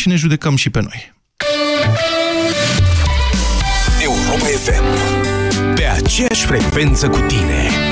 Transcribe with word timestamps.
și 0.00 0.08
ne 0.08 0.16
judecăm 0.16 0.56
și 0.56 0.70
pe 0.70 0.80
noi. 0.80 1.12
Europa 4.02 4.44
FM. 4.44 4.84
Pe 5.74 5.84
aceeași 5.84 6.46
frecvență 6.46 7.08
cu 7.08 7.18
tine. 7.18 7.87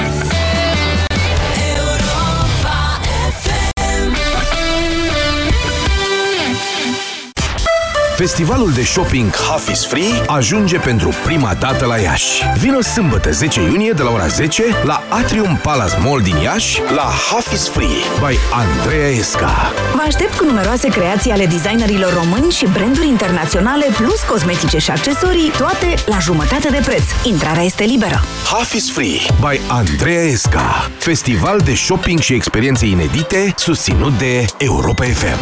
Festivalul 8.17 8.73
de 8.73 8.83
shopping 8.83 9.35
Half 9.49 9.69
is 9.69 9.87
Free 9.87 10.25
ajunge 10.27 10.79
pentru 10.79 11.15
prima 11.25 11.55
dată 11.55 11.85
la 11.85 11.97
Iași. 11.97 12.43
Vino 12.59 12.81
sâmbătă 12.81 13.31
10 13.31 13.61
iunie 13.61 13.93
de 13.93 14.03
la 14.03 14.11
ora 14.11 14.27
10 14.27 14.63
la 14.85 15.03
Atrium 15.09 15.57
Palace 15.63 15.97
Mall 15.99 16.21
din 16.23 16.37
Iași 16.37 16.81
la 16.95 17.13
Half 17.31 17.53
is 17.53 17.69
Free 17.69 17.97
by 18.19 18.39
Andreea 18.53 19.09
Esca. 19.09 19.73
Vă 19.95 20.03
aștept 20.07 20.35
cu 20.35 20.45
numeroase 20.45 20.89
creații 20.89 21.31
ale 21.31 21.47
designerilor 21.47 22.13
români 22.15 22.53
și 22.53 22.67
branduri 22.73 23.07
internaționale, 23.07 23.87
plus 23.97 24.21
cosmetice 24.21 24.79
și 24.79 24.91
accesorii, 24.91 25.53
toate 25.59 25.95
la 26.07 26.19
jumătate 26.19 26.69
de 26.69 26.81
preț. 26.85 27.03
Intrarea 27.25 27.63
este 27.63 27.85
liberă. 27.85 28.23
Half 28.53 28.73
is 28.73 28.93
Free 28.93 29.19
by 29.41 29.61
Andreea 29.69 30.23
Esca. 30.23 30.91
Festival 30.99 31.61
de 31.65 31.75
shopping 31.75 32.19
și 32.19 32.35
experiențe 32.35 32.87
inedite 32.87 33.55
susținut 33.57 34.19
de 34.19 34.45
Europa 34.59 35.05
FM. 35.05 35.39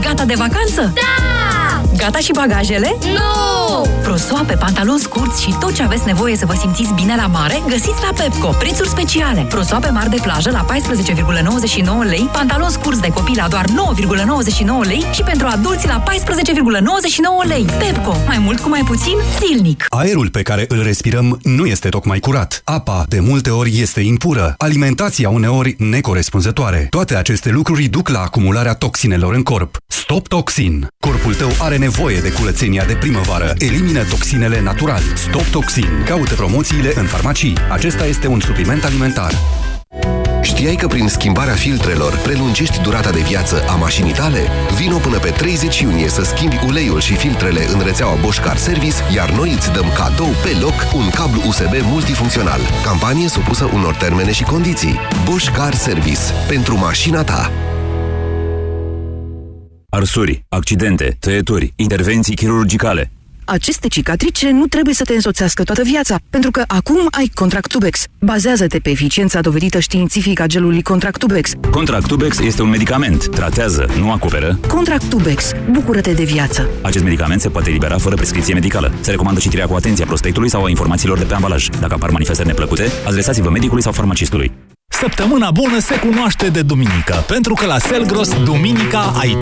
Gata 0.00 0.24
de 0.24 0.34
vacanță? 0.34 0.92
Da! 0.94 1.61
Gata 1.96 2.18
și 2.18 2.32
bagajele? 2.32 2.96
Nu! 3.02 3.86
Prosoape, 4.02 4.54
pantaloni 4.54 5.00
scurți 5.00 5.42
și 5.42 5.54
tot 5.60 5.74
ce 5.74 5.82
aveți 5.82 6.06
nevoie 6.06 6.36
să 6.36 6.46
vă 6.46 6.54
simțiți 6.60 6.92
bine 6.92 7.14
la 7.16 7.26
mare, 7.26 7.62
găsiți 7.68 8.02
la 8.02 8.10
Pepco. 8.16 8.48
Prețuri 8.48 8.88
speciale. 8.88 9.46
Prosoape 9.48 9.88
mari 9.88 10.10
de 10.10 10.18
plajă 10.22 10.50
la 10.50 10.66
14,99 12.04 12.08
lei, 12.08 12.28
pantaloni 12.32 12.70
scurți 12.70 13.00
de 13.00 13.08
copii 13.08 13.36
la 13.36 13.48
doar 13.48 13.64
9,99 13.64 13.72
lei 14.86 15.04
și 15.12 15.22
pentru 15.22 15.46
adulți 15.46 15.86
la 15.86 16.02
14,99 16.02 17.48
lei. 17.48 17.64
Pepco. 17.78 18.16
Mai 18.26 18.38
mult 18.38 18.60
cu 18.60 18.68
mai 18.68 18.82
puțin 18.86 19.16
zilnic. 19.40 19.84
Aerul 19.88 20.28
pe 20.30 20.42
care 20.42 20.64
îl 20.68 20.82
respirăm 20.82 21.38
nu 21.42 21.66
este 21.66 21.88
tocmai 21.88 22.18
curat. 22.18 22.60
Apa, 22.64 23.04
de 23.08 23.20
multe 23.20 23.50
ori, 23.50 23.80
este 23.80 24.00
impură. 24.00 24.54
Alimentația, 24.58 25.28
uneori, 25.28 25.74
necorespunzătoare. 25.78 26.86
Toate 26.90 27.16
aceste 27.16 27.50
lucruri 27.50 27.84
duc 27.84 28.08
la 28.08 28.20
acumularea 28.20 28.74
toxinelor 28.74 29.34
în 29.34 29.42
corp. 29.42 29.76
Stop 30.12 30.28
Toxin. 30.28 30.86
Corpul 31.00 31.34
tău 31.34 31.48
are 31.58 31.76
nevoie 31.76 32.20
de 32.20 32.32
curățenia 32.32 32.84
de 32.84 32.94
primăvară. 32.94 33.54
Elimină 33.58 34.04
toxinele 34.04 34.60
natural. 34.60 35.02
Stop 35.14 35.42
Toxin. 35.42 35.88
Caută 36.06 36.34
promoțiile 36.34 36.92
în 36.94 37.04
farmacii. 37.04 37.56
Acesta 37.70 38.06
este 38.06 38.26
un 38.26 38.40
supliment 38.40 38.84
alimentar. 38.84 39.32
Știai 40.42 40.74
că 40.74 40.86
prin 40.86 41.08
schimbarea 41.08 41.54
filtrelor 41.54 42.16
prelungești 42.16 42.80
durata 42.80 43.10
de 43.10 43.20
viață 43.20 43.64
a 43.68 43.74
mașinii 43.74 44.12
tale? 44.12 44.40
Vino 44.76 44.96
până 44.96 45.18
pe 45.18 45.30
30 45.30 45.80
iunie 45.80 46.08
să 46.08 46.22
schimbi 46.22 46.60
uleiul 46.66 47.00
și 47.00 47.14
filtrele 47.14 47.66
în 47.72 47.80
rețeaua 47.84 48.18
Bosch 48.20 48.42
Car 48.42 48.56
Service, 48.56 48.96
iar 49.14 49.30
noi 49.30 49.52
îți 49.52 49.72
dăm 49.72 49.92
cadou 49.96 50.30
pe 50.42 50.56
loc 50.60 50.74
un 50.94 51.10
cablu 51.10 51.42
USB 51.46 51.74
multifuncțional. 51.82 52.60
Campanie 52.84 53.28
supusă 53.28 53.70
unor 53.74 53.94
termene 53.94 54.32
și 54.32 54.42
condiții. 54.42 54.98
Bosch 55.24 55.52
Car 55.56 55.74
Service. 55.74 56.20
Pentru 56.48 56.76
mașina 56.78 57.24
ta. 57.24 57.71
Arsuri, 59.94 60.44
accidente, 60.48 61.16
tăieturi, 61.20 61.72
intervenții 61.76 62.34
chirurgicale. 62.34 63.10
Aceste 63.44 63.88
cicatrice 63.88 64.50
nu 64.50 64.66
trebuie 64.66 64.94
să 64.94 65.04
te 65.04 65.14
însoțească 65.14 65.62
toată 65.62 65.82
viața, 65.82 66.18
pentru 66.30 66.50
că 66.50 66.64
acum 66.66 67.08
ai 67.10 67.30
Contractubex. 67.34 68.04
Bazează-te 68.20 68.78
pe 68.78 68.90
eficiența 68.90 69.40
dovedită 69.40 69.78
științific 69.78 70.40
a 70.40 70.46
gelului 70.46 70.82
Contractubex. 70.82 71.52
Contractubex 71.70 72.38
este 72.38 72.62
un 72.62 72.68
medicament. 72.68 73.28
Tratează, 73.28 73.86
nu 73.98 74.12
acoperă. 74.12 74.58
Contractubex. 74.68 75.52
Bucură-te 75.70 76.12
de 76.12 76.24
viață. 76.24 76.68
Acest 76.82 77.04
medicament 77.04 77.40
se 77.40 77.48
poate 77.48 77.70
elibera 77.70 77.98
fără 77.98 78.14
prescripție 78.14 78.54
medicală. 78.54 78.92
Se 79.00 79.10
recomandă 79.10 79.40
citirea 79.40 79.66
cu 79.66 79.74
atenție 79.74 80.04
a 80.04 80.06
prospectului 80.06 80.50
sau 80.50 80.64
a 80.64 80.68
informațiilor 80.68 81.18
de 81.18 81.24
pe 81.24 81.34
ambalaj. 81.34 81.68
Dacă 81.80 81.94
apar 81.94 82.10
manifestări 82.10 82.48
neplăcute, 82.48 82.88
adresați-vă 83.06 83.50
medicului 83.50 83.82
sau 83.82 83.92
farmacistului. 83.92 84.52
Săptămâna 84.92 85.50
bună 85.50 85.78
se 85.78 85.98
cunoaște 85.98 86.48
de 86.48 86.62
duminică, 86.62 87.24
pentru 87.26 87.54
că 87.54 87.66
la 87.66 87.78
Selgros, 87.78 88.42
duminica, 88.44 89.12
ai 89.18 89.38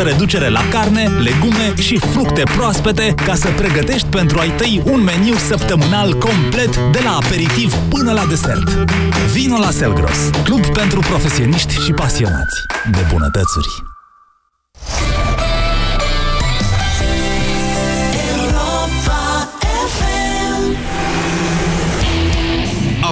5% 0.00 0.02
reducere 0.02 0.48
la 0.48 0.60
carne, 0.70 1.02
legume 1.06 1.74
și 1.80 1.98
fructe 1.98 2.42
proaspete 2.56 3.14
ca 3.24 3.34
să 3.34 3.48
pregătești 3.56 4.06
pentru 4.06 4.38
ai 4.38 4.50
tăi 4.50 4.82
un 4.84 5.02
meniu 5.02 5.34
săptămânal 5.34 6.18
complet 6.18 6.76
de 6.76 7.00
la 7.04 7.16
aperitiv 7.16 7.74
până 7.74 8.12
la 8.12 8.26
desert. 8.28 8.68
Vino 9.32 9.58
la 9.58 9.70
Selgros, 9.70 10.30
club 10.44 10.66
pentru 10.66 11.00
profesioniști 11.00 11.74
și 11.84 11.92
pasionați 11.92 12.56
de 12.90 13.06
bunătățuri. 13.12 13.68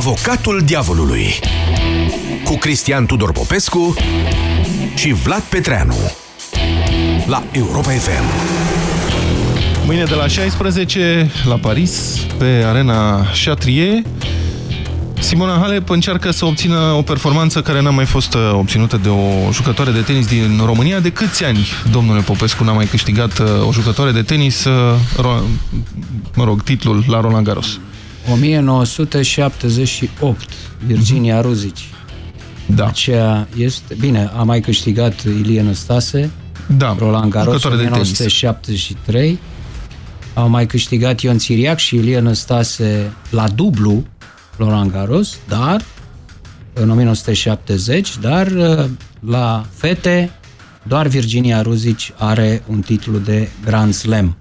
Avocatul 0.01 0.61
diavolului 0.65 1.39
cu 2.45 2.57
Cristian 2.57 3.07
Tudor 3.07 3.33
Popescu 3.33 3.95
și 4.95 5.13
Vlad 5.13 5.43
Petreanu 5.43 5.95
la 7.27 7.43
Europa 7.53 7.91
FM. 7.91 8.25
Mâine 9.85 10.05
de 10.05 10.15
la 10.15 10.27
16 10.27 11.31
la 11.45 11.55
Paris, 11.55 12.17
pe 12.39 12.45
arena 12.45 13.27
Chatrier, 13.45 14.03
Simona 15.19 15.59
Halep 15.59 15.89
încearcă 15.89 16.31
să 16.31 16.45
obțină 16.45 16.79
o 16.79 17.03
performanță 17.03 17.63
care 17.63 17.81
n-a 17.81 17.91
mai 17.91 18.07
fost 18.07 18.35
uh, 18.35 18.51
obținută 18.53 18.97
de 18.97 19.09
o 19.09 19.53
jucătoare 19.53 19.91
de 19.91 20.01
tenis 20.01 20.27
din 20.27 20.61
România. 20.65 21.01
De 21.01 21.11
câți 21.11 21.45
ani, 21.45 21.67
domnule 21.91 22.21
Popescu, 22.21 22.65
n-a 22.65 22.73
mai 22.73 22.87
câștigat 22.87 23.39
uh, 23.39 23.67
o 23.67 23.73
jucătoare 23.73 24.11
de 24.11 24.23
tenis, 24.23 24.65
uh, 24.65 24.95
mă 26.35 26.45
rog, 26.45 26.63
titlul 26.63 27.05
la 27.07 27.21
Roland 27.21 27.47
Garros? 27.47 27.79
1978, 28.29 30.49
Virginia 30.87 31.35
mm 31.35 31.41
-hmm. 31.41 31.45
Ruzici. 31.45 31.89
Da. 32.67 32.87
Aceea 32.87 33.49
este... 33.57 33.95
Bine, 33.99 34.31
a 34.37 34.43
mai 34.43 34.61
câștigat 34.61 35.23
Ilie 35.23 35.63
Năstase, 35.63 36.31
da. 36.77 36.97
Roland 36.99 37.31
Garros 37.31 37.65
în 37.65 37.73
1973. 37.73 39.39
Au 40.35 40.49
mai 40.49 40.67
câștigat 40.67 41.21
Ion 41.21 41.39
Țiriac 41.39 41.79
și 41.79 41.95
Ilie 41.95 42.19
Năstase 42.19 43.13
la 43.31 43.49
dublu 43.49 44.05
Roland 44.57 44.91
Garros, 44.91 45.39
dar 45.49 45.85
în 46.73 46.91
1970, 46.91 48.19
dar 48.19 48.53
la 49.21 49.65
fete 49.75 50.31
doar 50.83 51.07
Virginia 51.07 51.63
Ruzici 51.63 52.13
are 52.17 52.63
un 52.67 52.81
titlu 52.81 53.19
de 53.19 53.49
Grand 53.65 53.95
Slam. 53.95 54.37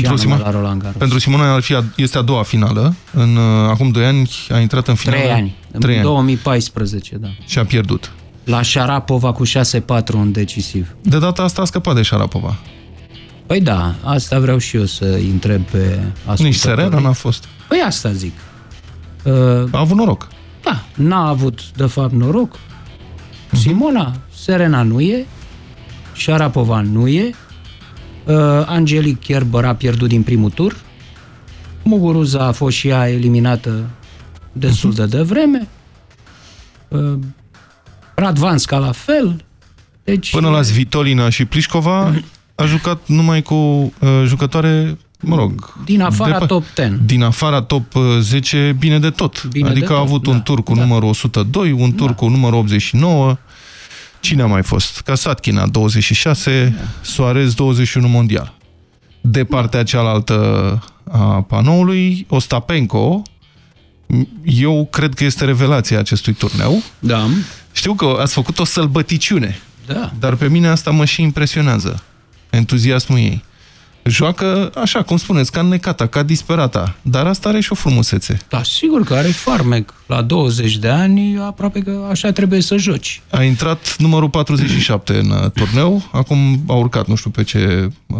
Pentru, 0.00 0.16
Simona, 0.16 0.42
la 0.42 0.50
Roland 0.50 0.80
Garros. 0.80 0.98
pentru 0.98 1.18
Simona 1.18 1.54
ar 1.54 1.60
fi 1.60 1.74
a, 1.74 1.84
este 1.96 2.18
a 2.18 2.22
doua 2.22 2.42
finală. 2.42 2.94
În, 3.12 3.36
acum 3.68 3.90
2 3.90 4.04
ani 4.04 4.30
a 4.50 4.58
intrat 4.58 4.88
în 4.88 4.94
finală. 4.94 5.20
3 5.20 5.32
ani. 5.32 5.56
Trei 5.78 5.96
în 5.96 6.02
2014, 6.02 7.16
da. 7.16 7.28
Și 7.46 7.58
a 7.58 7.64
pierdut. 7.64 8.12
La 8.44 8.62
Șarapova 8.62 9.32
cu 9.32 9.46
6-4 9.46 9.50
în 10.12 10.32
decisiv. 10.32 10.94
De 11.02 11.18
data 11.18 11.42
asta 11.42 11.62
a 11.62 11.64
scăpat 11.64 11.94
de 11.94 12.02
Șarapova. 12.02 12.56
Păi 13.46 13.60
da, 13.60 13.94
asta 14.02 14.38
vreau 14.38 14.58
și 14.58 14.76
eu 14.76 14.84
să 14.84 15.20
întreb 15.32 15.62
pe 15.62 15.98
Nici 16.38 16.54
Serena 16.54 16.98
n-a 16.98 17.12
fost. 17.12 17.44
Păi 17.68 17.82
asta 17.86 18.12
zic. 18.12 18.32
Uh, 19.22 19.32
a 19.70 19.78
avut 19.78 19.96
noroc. 19.96 20.28
Da, 20.62 20.82
n-a 20.94 21.28
avut 21.28 21.60
de 21.76 21.86
fapt 21.86 22.12
noroc. 22.12 22.56
Uh-huh. 22.56 23.58
Simona, 23.58 24.16
Serena 24.34 24.82
nu 24.82 25.00
e, 25.00 25.26
Șarapova 26.12 26.80
nu 26.80 27.08
e, 27.08 27.34
uh, 28.24 28.34
Angelic 28.66 29.20
Kerber 29.20 29.64
a 29.64 29.74
pierdut 29.74 30.08
din 30.08 30.22
primul 30.22 30.50
tur, 30.50 30.76
Muguruza 31.82 32.46
a 32.46 32.52
fost 32.52 32.76
și 32.76 32.88
ea 32.88 33.08
eliminată 33.08 33.84
destul 34.52 34.92
de 34.92 35.06
devreme, 35.06 35.68
uh, 36.88 37.18
Radvanska 38.14 38.78
la 38.78 38.92
fel. 38.92 39.44
Deci, 40.04 40.30
Până 40.30 40.50
la 40.50 40.62
Svitolina 40.62 41.28
și 41.28 41.44
Plișcova 41.44 42.14
a 42.54 42.64
jucat 42.64 43.00
numai 43.06 43.42
cu 43.42 43.54
uh, 43.54 43.90
jucătoare 44.26 44.98
mă 45.20 45.36
rog... 45.36 45.74
Din 45.84 46.00
afara 46.00 46.38
de, 46.38 46.46
top 46.46 46.64
10. 46.74 47.00
Din 47.04 47.22
afara 47.22 47.62
top 47.62 47.94
10, 48.20 48.76
bine 48.78 48.98
de 48.98 49.10
tot. 49.10 49.44
Bine 49.44 49.68
adică 49.68 49.86
de 49.86 49.92
a 49.92 49.96
tot, 49.96 50.06
avut 50.06 50.22
da, 50.22 50.30
un 50.30 50.40
tur 50.40 50.62
cu 50.62 50.74
da. 50.74 50.80
numărul 50.80 51.08
102, 51.08 51.72
un 51.72 51.92
tur 51.92 52.06
Da. 52.06 52.14
cu 52.14 52.28
numărul 52.28 52.58
89. 52.58 53.36
Cine 54.22 54.42
a 54.42 54.46
mai 54.46 54.62
fost? 54.62 55.00
Kasatkina, 55.00 55.66
26, 55.66 56.74
da. 56.76 56.82
Soares, 57.00 57.54
21 57.54 58.08
mondial. 58.08 58.54
De 59.20 59.44
partea 59.44 59.82
cealaltă 59.82 60.78
a 61.10 61.42
panoului, 61.42 62.26
Ostapenko, 62.28 63.22
eu 64.44 64.88
cred 64.90 65.14
că 65.14 65.24
este 65.24 65.44
revelația 65.44 65.98
acestui 65.98 66.32
turneu. 66.32 66.82
Da. 66.98 67.28
Știu 67.72 67.94
că 67.94 68.16
ați 68.20 68.32
făcut 68.32 68.58
o 68.58 68.64
sălbăticiune, 68.64 69.58
Da. 69.86 70.12
dar 70.18 70.34
pe 70.34 70.48
mine 70.48 70.68
asta 70.68 70.90
mă 70.90 71.04
și 71.04 71.22
impresionează. 71.22 72.02
Entuziasmul 72.50 73.18
ei. 73.18 73.44
Joacă 74.04 74.70
așa, 74.74 75.02
cum 75.02 75.16
spuneți, 75.16 75.52
ca 75.52 75.62
necata, 75.62 76.06
ca 76.06 76.22
disperata. 76.22 76.94
Dar 77.02 77.26
asta 77.26 77.48
are 77.48 77.60
și 77.60 77.72
o 77.72 77.74
frumusețe. 77.74 78.38
Da, 78.48 78.62
sigur 78.62 79.02
că 79.04 79.14
are 79.14 79.28
farmec. 79.28 79.94
La 80.06 80.22
20 80.22 80.76
de 80.76 80.88
ani, 80.88 81.38
aproape 81.38 81.80
că 81.80 82.06
așa 82.10 82.32
trebuie 82.32 82.60
să 82.60 82.76
joci. 82.76 83.22
A 83.30 83.42
intrat 83.42 83.96
numărul 83.98 84.30
47 84.30 85.18
în 85.18 85.30
uh, 85.30 85.50
turneu, 85.50 86.02
acum 86.12 86.62
a 86.66 86.72
urcat, 86.74 87.06
nu 87.06 87.14
știu 87.14 87.30
pe 87.30 87.42
ce 87.42 87.88
uh, 88.06 88.16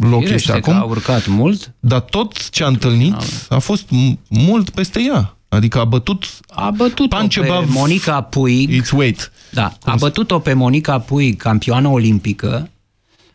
loc 0.00 0.24
Firește 0.24 0.34
este 0.34 0.60
că 0.60 0.70
acum. 0.70 0.82
a 0.82 0.84
urcat 0.84 1.26
mult. 1.26 1.72
Dar 1.80 2.00
tot 2.00 2.50
ce 2.50 2.64
a 2.64 2.66
întâlnit 2.66 3.14
a 3.48 3.58
fost 3.58 3.84
m- 3.86 4.18
mult 4.28 4.70
peste 4.70 5.00
ea. 5.00 5.32
Adică 5.48 5.80
a 5.80 5.84
bătut 5.84 6.24
A 6.48 6.70
bătut-o 6.70 7.16
punch 7.16 7.38
pe 7.40 7.48
above 7.48 7.66
Monica 7.70 8.20
Puig. 8.20 8.70
its 8.72 8.90
weight. 8.90 9.32
Da, 9.50 9.72
a 9.84 9.94
bătut-o 9.98 10.38
pe 10.38 10.52
Monica 10.52 10.98
Puig, 10.98 11.36
campioană 11.42 11.88
olimpică. 11.88 12.70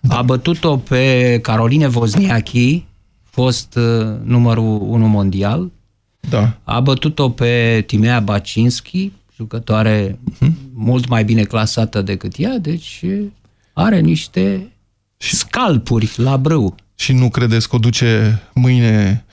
Da. 0.08 0.18
A 0.18 0.22
bătut-o 0.22 0.78
pe 0.78 1.40
Caroline 1.42 1.90
Wozniacki, 1.96 2.86
fost 3.24 3.76
uh, 3.76 4.16
numărul 4.24 4.82
1 4.82 5.08
mondial. 5.08 5.72
Da. 6.20 6.58
A 6.64 6.80
bătut-o 6.80 7.30
pe 7.30 7.84
Timea 7.88 8.20
Bacinski, 8.20 9.12
jucătoare 9.36 10.20
Mhm. 10.40 10.56
mult 10.74 11.08
mai 11.08 11.24
bine 11.24 11.44
clasată 11.44 12.02
decât 12.02 12.34
ea, 12.38 12.58
deci 12.58 13.02
uh, 13.04 13.26
are 13.74 14.00
niște 14.00 14.72
scalpuri 15.18 16.12
la 16.16 16.38
brâu. 16.38 16.76
Și 16.96 17.14
nu 17.14 17.30
credeți 17.30 17.70
că 17.70 17.76
o 17.76 17.80
duce 17.80 18.42
mâine 18.54 19.26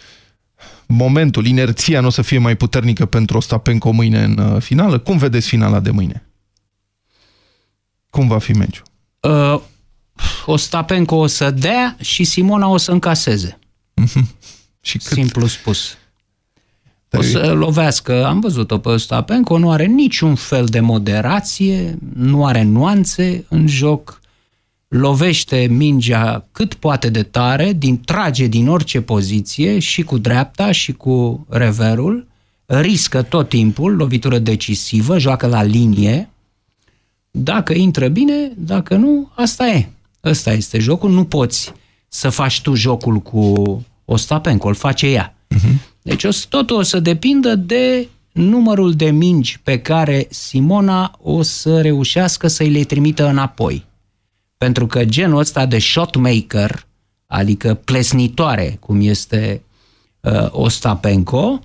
momentul, 0.86 1.46
inerția 1.46 2.00
nu 2.00 2.06
o 2.06 2.10
să 2.10 2.22
fie 2.22 2.38
mai 2.38 2.56
puternică 2.56 3.06
pentru 3.06 3.36
Ostapenko 3.36 3.90
mâine 3.90 4.22
în 4.22 4.38
uh, 4.38 4.60
finală? 4.62 4.98
Cum 4.98 5.16
vedeți 5.18 5.48
finala 5.48 5.80
de 5.80 5.90
mâine? 5.90 6.24
Cum 8.10 8.28
va 8.28 8.38
fi 8.38 8.52
meciul? 8.52 8.84
Uh, 9.20 9.60
Ostapenko 10.46 11.16
o 11.16 11.26
să 11.26 11.50
dea 11.50 11.96
și 12.00 12.24
Simona 12.24 12.68
o 12.68 12.76
să 12.76 12.92
încaseze. 12.92 13.58
Și 14.80 14.98
cât? 14.98 15.16
Simplu 15.16 15.46
spus. 15.46 15.94
Dar 17.08 17.20
O 17.20 17.22
să 17.22 17.52
lovească, 17.52 18.26
am 18.26 18.40
văzut-o 18.40 18.78
pe 18.78 18.88
Ostapenko, 18.88 19.58
nu 19.58 19.70
are 19.70 19.86
niciun 19.86 20.34
fel 20.34 20.66
de 20.66 20.80
moderație, 20.80 21.98
nu 22.14 22.46
are 22.46 22.62
nuanțe 22.62 23.44
în 23.48 23.66
joc, 23.66 24.20
lovește 24.88 25.66
mingea 25.70 26.46
cât 26.52 26.74
poate 26.74 27.08
de 27.08 27.22
tare, 27.22 27.72
din, 27.72 28.00
trage 28.00 28.46
din 28.46 28.68
orice 28.68 29.00
poziție, 29.00 29.78
și 29.78 30.02
cu 30.02 30.18
dreapta 30.18 30.72
și 30.72 30.92
cu 30.92 31.46
reverul, 31.48 32.26
riscă 32.66 33.22
tot 33.22 33.48
timpul, 33.48 33.96
lovitură 33.96 34.38
decisivă, 34.38 35.18
joacă 35.18 35.46
la 35.46 35.62
linie, 35.62 36.28
dacă 37.30 37.72
intră 37.72 38.08
bine, 38.08 38.52
dacă 38.56 38.96
nu, 38.96 39.30
asta 39.34 39.66
e. 39.68 39.88
Ăsta 40.24 40.52
este 40.52 40.78
jocul, 40.78 41.10
nu 41.10 41.24
poți 41.24 41.72
să 42.08 42.28
faci 42.30 42.60
tu 42.60 42.74
jocul 42.74 43.18
cu 43.18 43.84
Ostapenko, 44.04 44.68
îl 44.68 44.74
face 44.74 45.06
ea. 45.06 45.34
Deci 46.02 46.24
o, 46.24 46.30
să- 46.30 46.46
totul 46.48 46.76
o 46.76 46.82
să 46.82 47.00
depindă 47.00 47.54
de 47.54 48.08
numărul 48.32 48.92
de 48.92 49.10
mingi 49.10 49.60
pe 49.62 49.78
care 49.80 50.26
Simona 50.30 51.18
o 51.22 51.42
să 51.42 51.80
reușească 51.80 52.48
să-i 52.48 52.70
le 52.70 52.84
trimită 52.84 53.28
înapoi. 53.28 53.84
Pentru 54.58 54.86
că 54.86 55.04
genul 55.04 55.38
ăsta 55.38 55.66
de 55.66 55.78
shotmaker, 55.78 56.86
adică 57.26 57.74
plesnitoare, 57.74 58.76
cum 58.80 59.00
este 59.00 59.62
uh, 60.20 60.46
Ostapenko, 60.50 61.38
uh, 61.52 61.58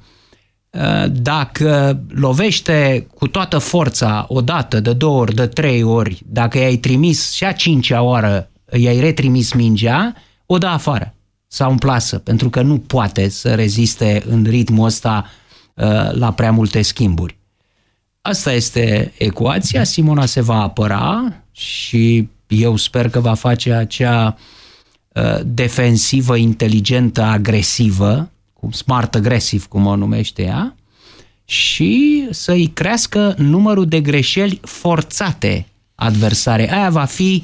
dacă 1.12 2.02
lovește 2.08 3.08
cu 3.14 3.28
toată 3.28 3.58
forța 3.58 4.26
o 4.30 4.42
dată, 4.42 4.80
de 4.80 4.94
două 4.94 5.20
ori, 5.20 5.36
de 5.36 5.48
trei 5.48 5.84
ori, 5.84 6.22
dacă 6.26 6.58
i-ai 6.58 6.76
trimis 6.76 7.32
și 7.32 7.46
a 7.46 7.52
cincea 7.52 8.02
oară, 8.02 8.50
i-ai 8.72 9.00
retrimis 9.00 9.54
mingea, 9.54 10.14
o 10.46 10.58
dă 10.58 10.68
afară 10.68 11.16
sau 11.48 11.72
în 11.72 11.78
plasă, 11.78 12.18
pentru 12.18 12.50
că 12.50 12.62
nu 12.62 12.78
poate 12.78 13.30
să 13.30 13.56
reziste 13.56 14.24
în 14.28 14.44
ritmul 14.44 14.86
ăsta 14.86 15.30
uh, 15.74 16.12
la 16.12 16.34
prea 16.34 16.52
multe 16.52 16.82
schimburi. 16.82 17.38
Asta 18.22 18.52
este 18.52 19.14
ecuația, 19.18 19.84
Simona 19.84 20.26
se 20.26 20.42
va 20.42 20.62
apăra 20.62 21.34
și 21.52 22.28
eu 22.48 22.76
sper 22.76 23.10
că 23.10 23.20
va 23.20 23.34
face 23.34 23.74
acea 23.74 24.38
uh, 25.14 25.40
defensivă 25.46 26.36
inteligentă, 26.36 27.22
agresivă, 27.22 28.30
cum 28.66 28.74
smart 28.74 29.16
agresiv, 29.16 29.66
cum 29.66 29.86
o 29.86 29.96
numește 29.96 30.42
ea, 30.42 30.76
și 31.46 32.28
să-i 32.32 32.68
crească 32.68 33.36
numărul 33.38 33.86
de 33.88 34.02
greșeli 34.02 34.60
forțate 34.64 35.68
adversare. 35.96 36.74
Aia 36.74 36.90
va 36.90 37.04
fi 37.04 37.44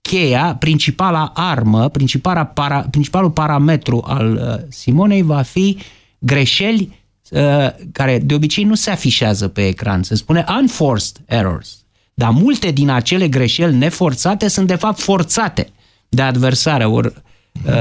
cheia, 0.00 0.56
principala 0.58 1.32
armă, 1.34 1.88
principala 1.88 2.44
para, 2.44 2.80
principalul 2.90 3.30
parametru 3.30 4.04
al 4.06 4.34
uh, 4.34 4.66
Simonei 4.68 5.22
va 5.22 5.42
fi 5.42 5.78
greșeli 6.18 6.98
uh, 7.30 7.68
care 7.92 8.18
de 8.18 8.34
obicei 8.34 8.64
nu 8.64 8.74
se 8.74 8.90
afișează 8.90 9.48
pe 9.48 9.66
ecran. 9.66 10.02
Se 10.02 10.14
spune 10.14 10.44
unforced 10.60 11.16
errors. 11.26 11.84
Dar 12.14 12.30
multe 12.30 12.70
din 12.70 12.90
acele 12.90 13.28
greșeli 13.28 13.76
neforțate 13.76 14.48
sunt 14.48 14.66
de 14.66 14.74
fapt 14.74 15.00
forțate 15.00 15.68
de 16.08 16.22
adversară. 16.22 16.86
Or, 16.86 17.04
uh, 17.04 17.12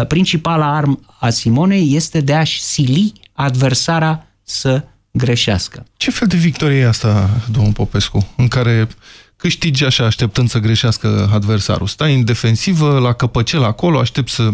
principala 0.07 0.75
armă 0.75 0.99
a 1.19 1.29
Simonei 1.29 1.95
este 1.95 2.21
de 2.21 2.33
a-și 2.33 2.61
sili 2.61 3.13
adversara 3.33 4.25
să 4.43 4.83
greșească. 5.11 5.85
Ce 5.97 6.11
fel 6.11 6.27
de 6.27 6.37
victorie 6.37 6.77
e 6.77 6.87
asta, 6.87 7.29
domnul 7.51 7.73
Popescu, 7.73 8.33
în 8.37 8.47
care 8.47 8.87
câștigi 9.35 9.85
așa 9.85 10.05
așteptând 10.05 10.49
să 10.49 10.59
greșească 10.59 11.29
adversarul? 11.33 11.87
Stai 11.87 12.13
în 12.15 12.25
defensivă, 12.25 12.99
la 12.99 13.13
căpăcel 13.13 13.63
acolo, 13.63 13.99
aștept 13.99 14.29
să 14.29 14.51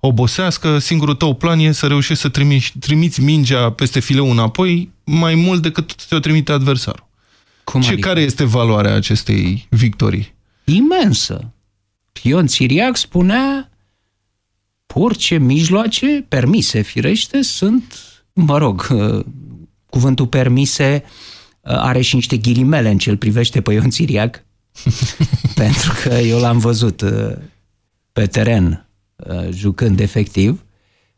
obosească, 0.00 0.78
singurul 0.78 1.14
tău 1.14 1.34
plan 1.34 1.58
e 1.58 1.72
să 1.72 1.86
reușești 1.86 2.22
să 2.22 2.28
trimiți, 2.28 2.72
trimiți 2.78 3.20
mingea 3.22 3.70
peste 3.72 4.00
fileu 4.00 4.30
înapoi 4.30 4.90
mai 5.04 5.34
mult 5.34 5.62
decât 5.62 5.94
ți-o 5.96 6.18
trimite 6.18 6.52
adversarul. 6.52 7.08
Cum 7.64 7.80
Ce, 7.80 7.92
adică? 7.92 8.08
care 8.08 8.20
este 8.20 8.44
valoarea 8.44 8.94
acestei 8.94 9.66
victorii? 9.70 10.34
imensă. 10.64 11.52
Ion 12.22 12.46
Țiriac 12.46 12.96
spunea 12.96 13.69
orice 14.94 15.38
mijloace 15.38 16.24
permise, 16.28 16.80
firește, 16.80 17.42
sunt, 17.42 17.98
mă 18.32 18.58
rog, 18.58 18.86
uh, 18.90 19.24
cuvântul 19.86 20.26
permise 20.26 21.02
uh, 21.60 21.72
are 21.76 22.00
și 22.00 22.14
niște 22.14 22.36
ghilimele 22.36 22.90
în 22.90 22.98
ce 22.98 23.10
îl 23.10 23.16
privește 23.16 23.60
pe 23.60 23.72
Ion 23.72 23.90
Țiriac, 23.90 24.44
pentru 25.54 25.92
că 26.02 26.14
eu 26.14 26.38
l-am 26.38 26.58
văzut 26.58 27.00
uh, 27.00 27.32
pe 28.12 28.26
teren 28.26 28.86
uh, 29.16 29.48
jucând 29.50 30.00
efectiv. 30.00 30.64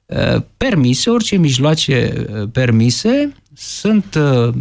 Uh, 0.06 0.42
Permise, 0.56 1.10
orice 1.10 1.36
mijloace 1.36 2.26
uh, 2.32 2.48
permise 2.52 3.32
sunt, 3.54 4.14
uh, 4.14 4.54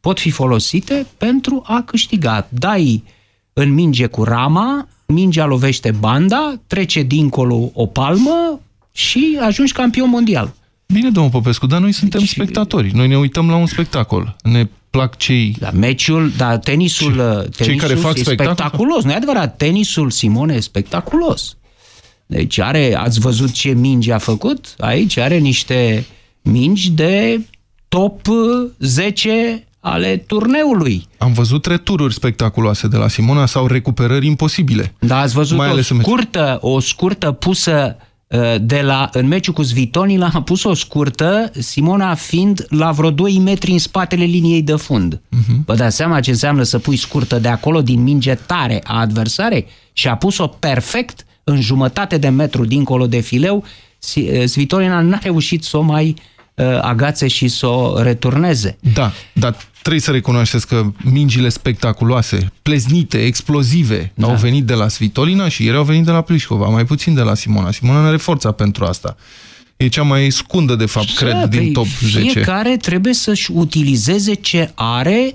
pot 0.00 0.20
fi 0.20 0.30
folosite 0.30 1.06
pentru 1.16 1.62
a 1.66 1.82
câștiga. 1.82 2.48
Dai 2.50 3.04
în 3.52 3.72
minge 3.72 4.06
cu 4.06 4.24
rama, 4.24 4.88
mingea 5.12 5.44
lovește 5.44 5.90
banda, 5.90 6.60
trece 6.66 7.02
dincolo 7.02 7.70
o 7.72 7.86
palmă 7.86 8.60
și 8.92 9.38
ajungi 9.40 9.72
campion 9.72 10.08
mondial. 10.08 10.54
Bine, 10.86 11.10
domnul 11.10 11.32
Popescu, 11.32 11.66
dar 11.66 11.80
noi 11.80 11.92
suntem 11.92 12.20
Deci- 12.20 12.28
spectatori. 12.28 12.90
Noi 12.94 13.08
ne 13.08 13.16
uităm 13.16 13.48
la 13.48 13.56
un 13.56 13.66
spectacol. 13.66 14.36
Ne 14.42 14.68
plac 14.90 15.16
cei... 15.16 15.56
Da, 15.58 15.70
meciul, 15.70 16.32
da, 16.36 16.58
tenisul, 16.58 17.12
tenisul 17.12 17.64
cei 17.64 17.76
care 17.76 17.94
fac 17.94 18.16
e 18.16 18.20
spectacol? 18.20 18.54
spectaculos. 18.54 19.04
Nu 19.04 19.10
e 19.10 19.14
adevărat, 19.14 19.56
tenisul 19.56 20.10
Simone 20.10 20.54
e 20.54 20.60
spectaculos. 20.60 21.56
Deci 22.26 22.58
are, 22.58 22.94
ați 22.94 23.20
văzut 23.20 23.52
ce 23.52 23.68
mingi 23.70 24.10
a 24.10 24.18
făcut? 24.18 24.74
Aici 24.78 25.16
are 25.16 25.38
niște 25.38 26.06
mingi 26.42 26.90
de 26.90 27.40
top 27.88 28.26
uh, 28.26 28.70
10 28.78 29.66
ale 29.84 30.16
turneului. 30.16 31.06
Am 31.18 31.32
văzut 31.32 31.66
retururi 31.66 32.14
spectaculoase 32.14 32.88
de 32.88 32.96
la 32.96 33.08
Simona 33.08 33.46
sau 33.46 33.66
recuperări 33.66 34.26
imposibile. 34.26 34.94
Da, 34.98 35.18
ați 35.18 35.34
văzut 35.34 35.56
Mai 35.56 35.68
o 35.68 35.70
ales 35.70 35.88
în 35.90 35.96
meci. 35.96 36.06
scurtă, 36.06 36.58
o 36.60 36.80
scurtă 36.80 37.32
pusă 37.32 37.96
uh, 38.26 38.40
de 38.60 38.80
la, 38.80 39.08
în 39.12 39.26
meciul 39.26 39.54
cu 39.54 39.62
Svitonila 39.62 40.30
a 40.32 40.42
pus 40.50 40.64
o 40.64 40.74
scurtă, 40.74 41.50
Simona 41.58 42.14
fiind 42.14 42.66
la 42.68 42.90
vreo 42.90 43.10
2 43.10 43.38
metri 43.38 43.70
în 43.70 43.78
spatele 43.78 44.24
liniei 44.24 44.62
de 44.62 44.74
fund. 44.74 45.16
Uh-huh. 45.16 45.64
Vă 45.66 45.74
dați 45.74 45.96
seama 45.96 46.20
ce 46.20 46.30
înseamnă 46.30 46.62
să 46.62 46.78
pui 46.78 46.96
scurtă 46.96 47.38
de 47.38 47.48
acolo 47.48 47.82
din 47.82 48.02
minge 48.02 48.34
tare 48.34 48.80
a 48.84 49.00
adversarei 49.00 49.66
și 49.92 50.08
a 50.08 50.16
pus-o 50.16 50.46
perfect 50.46 51.24
în 51.44 51.60
jumătate 51.60 52.18
de 52.18 52.28
metru 52.28 52.64
dincolo 52.64 53.06
de 53.06 53.20
fileu. 53.20 53.64
Si- 53.98 54.28
uh, 54.30 54.44
Svitolina 54.44 55.00
n-a 55.00 55.18
reușit 55.22 55.64
să 55.64 55.76
o 55.76 55.80
mai 55.80 56.14
uh, 56.54 56.64
agațe 56.80 57.28
și 57.28 57.48
să 57.48 57.66
o 57.66 58.02
returneze. 58.02 58.78
Da, 58.94 59.12
dar 59.32 59.56
trebuie 59.82 60.00
să 60.00 60.10
recunoașteți 60.10 60.66
că 60.66 60.92
mingile 61.04 61.48
spectaculoase, 61.48 62.52
pleznite, 62.62 63.24
explozive, 63.24 64.12
da. 64.14 64.26
au 64.26 64.34
venit 64.34 64.64
de 64.64 64.74
la 64.74 64.88
Svitolina 64.88 65.48
și 65.48 65.64
ieri 65.64 65.76
au 65.76 65.84
venit 65.84 66.04
de 66.04 66.10
la 66.10 66.20
Plișcova, 66.20 66.68
mai 66.68 66.84
puțin 66.84 67.14
de 67.14 67.22
la 67.22 67.34
Simona. 67.34 67.70
Simona 67.70 68.00
nu 68.00 68.06
are 68.06 68.16
forța 68.16 68.52
pentru 68.52 68.84
asta. 68.84 69.16
E 69.76 69.88
cea 69.88 70.02
mai 70.02 70.30
scundă, 70.30 70.74
de 70.74 70.86
fapt, 70.86 71.14
cred, 71.14 71.32
Da, 71.32 71.46
din 71.46 71.60
păi 71.60 71.72
top 71.72 71.86
10. 71.86 72.18
Fiecare 72.18 72.76
trebuie 72.76 73.12
să-și 73.14 73.50
utilizeze 73.50 74.34
ce 74.34 74.70
are, 74.74 75.32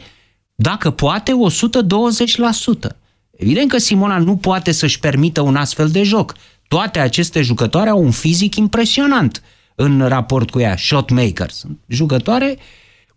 dacă 0.55 0.89
poate, 0.89 1.31
120%. 1.31 2.95
Evident 3.37 3.69
că 3.69 3.77
Simona 3.77 4.17
nu 4.17 4.35
poate 4.35 4.71
să-și 4.71 4.99
permită 4.99 5.41
un 5.41 5.55
astfel 5.55 5.89
de 5.89 6.03
joc. 6.03 6.35
toate 6.67 6.99
aceste 6.99 7.41
jucătoare 7.41 7.89
au 7.89 8.03
un 8.03 8.11
fizic 8.11 8.55
impresionant 8.55 9.41
în 9.75 10.07
raport 10.07 10.49
cu 10.49 10.59
ea, 10.59 10.77
shotmakers. 10.77 11.55
Sunt 11.55 11.77
jucătoare 11.87 12.57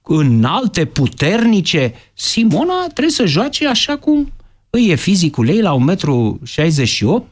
înalte, 0.03 0.85
puternice. 0.85 1.95
Simona 2.15 2.87
trebuie 2.93 3.15
să 3.15 3.27
joace 3.27 3.69
așa 3.69 3.97
cum 3.97 4.33
îi 4.71 4.89
e 4.89 4.95
fizicul 4.95 5.49
ei 5.49 5.61
la 5.61 5.77
1,68 5.95 7.03
m, 7.03 7.25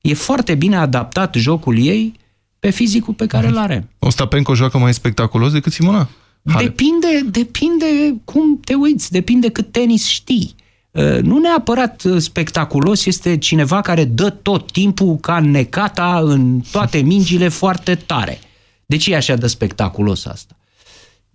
e 0.00 0.14
foarte 0.14 0.54
bine 0.54 0.76
adaptat 0.76 1.34
jocul 1.34 1.78
ei 1.78 2.14
pe 2.58 2.70
fizicul 2.70 3.14
pe 3.14 3.26
care 3.26 3.46
îl 3.46 3.58
are. 3.58 3.88
Ostapenko 3.98 4.54
joacă 4.54 4.78
mai 4.78 4.94
spectaculos 4.94 5.52
decât 5.52 5.72
Simona? 5.72 6.08
Hale. 6.46 6.64
Depinde, 6.64 7.20
depinde 7.30 7.86
cum 8.24 8.60
te 8.60 8.74
uiți, 8.74 9.12
depinde 9.12 9.48
cât 9.48 9.72
tenis 9.72 10.06
știi. 10.06 10.54
Uh, 10.90 11.18
nu 11.22 11.38
neapărat 11.38 12.02
spectaculos 12.18 13.06
este 13.06 13.38
cineva 13.38 13.80
care 13.80 14.04
dă 14.04 14.30
tot 14.30 14.72
timpul 14.72 15.16
ca 15.16 15.40
necata 15.40 16.20
în 16.24 16.60
toate 16.70 16.98
mingile 16.98 17.48
foarte 17.48 17.94
tare. 17.94 18.38
De 18.86 18.96
ce 18.96 19.12
e 19.12 19.16
așa 19.16 19.36
de 19.36 19.46
spectaculos 19.46 20.26
asta? 20.26 20.56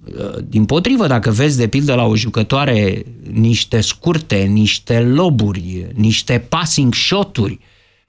Uh, 0.05 0.37
din 0.43 0.65
potrivă, 0.65 1.07
dacă 1.07 1.31
vezi 1.31 1.57
de 1.57 1.67
pildă 1.67 1.95
la 1.95 2.03
o 2.03 2.15
jucătoare 2.15 3.05
niște 3.31 3.81
scurte, 3.81 4.35
niște 4.35 4.99
loburi, 4.99 5.87
niște 5.93 6.45
passing 6.49 6.93
shot-uri, 6.93 7.59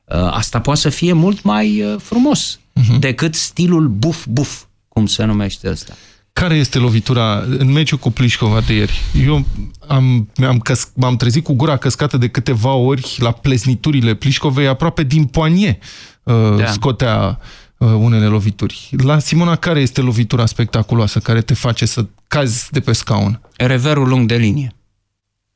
uh, 0.04 0.16
asta 0.30 0.60
poate 0.60 0.80
să 0.80 0.88
fie 0.88 1.12
mult 1.12 1.42
mai 1.42 1.96
frumos 1.98 2.58
uh-huh. 2.58 2.98
decât 2.98 3.34
stilul 3.34 3.88
buf-buf, 3.88 4.62
cum 4.88 5.06
se 5.06 5.24
numește 5.24 5.70
ăsta. 5.70 5.92
Care 6.32 6.54
este 6.54 6.78
lovitura 6.78 7.44
în 7.58 7.72
meciul 7.72 7.98
cu 7.98 8.10
Plișcova 8.10 8.60
de 8.60 8.74
ieri? 8.74 9.00
Eu 9.26 9.44
am, 9.86 10.28
am 10.46 10.58
căs, 10.58 10.90
m-am 10.94 11.16
trezit 11.16 11.44
cu 11.44 11.52
gura 11.52 11.76
căscată 11.76 12.16
de 12.16 12.28
câteva 12.28 12.72
ori 12.72 13.16
la 13.18 13.30
plesniturile 13.30 14.14
Plișcovei, 14.14 14.66
aproape 14.66 15.02
din 15.02 15.24
poanie 15.24 15.78
uh, 16.22 16.34
da. 16.56 16.66
scotea 16.66 17.38
uh, 17.40 17.46
unele 17.84 18.26
lovituri. 18.26 18.90
La 19.02 19.18
Simona, 19.18 19.56
care 19.56 19.80
este 19.80 20.00
lovitura 20.00 20.46
spectaculoasă 20.46 21.18
care 21.18 21.40
te 21.40 21.54
face 21.54 21.86
să 21.86 22.06
cazi 22.28 22.70
de 22.70 22.80
pe 22.80 22.92
scaun? 22.92 23.40
Reverul 23.56 24.08
lung 24.08 24.28
de 24.28 24.36
linie. 24.36 24.74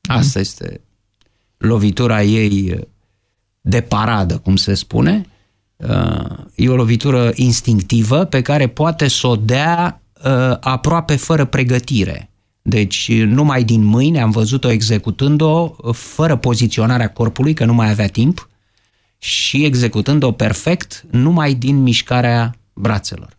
Asta 0.09 0.38
mm. 0.38 0.40
este 0.42 0.80
lovitura 1.56 2.23
ei 2.23 2.78
de 3.61 3.80
paradă, 3.80 4.38
cum 4.38 4.56
se 4.56 4.75
spune. 4.75 5.26
Uh, 5.76 6.37
e 6.54 6.68
o 6.68 6.75
lovitură 6.75 7.33
instinctivă 7.35 8.25
pe 8.25 8.42
care 8.42 8.66
poate 8.66 9.09
să 9.09 9.26
o 9.26 9.37
dea 9.37 10.00
uh, 10.25 10.56
aproape 10.61 11.16
fără 11.16 11.45
pregătire. 11.45 12.30
Deci 12.62 13.12
numai 13.12 13.64
din 13.64 13.85
mâini 13.85 14.21
am 14.21 14.30
văzut-o 14.30 14.71
executând-o 14.71 15.75
uh, 15.78 15.95
fără 15.95 16.37
poziționarea 16.37 17.09
corpului, 17.09 17.54
că 17.54 17.64
nu 17.64 17.75
mai 17.75 17.90
avea 17.90 18.06
timp, 18.06 18.49
și 19.26 19.64
executând-o 19.64 20.33
perfect 20.33 21.04
numai 21.11 21.54
din 21.54 21.83
mișcarea 21.83 22.56
brațelor. 22.73 23.37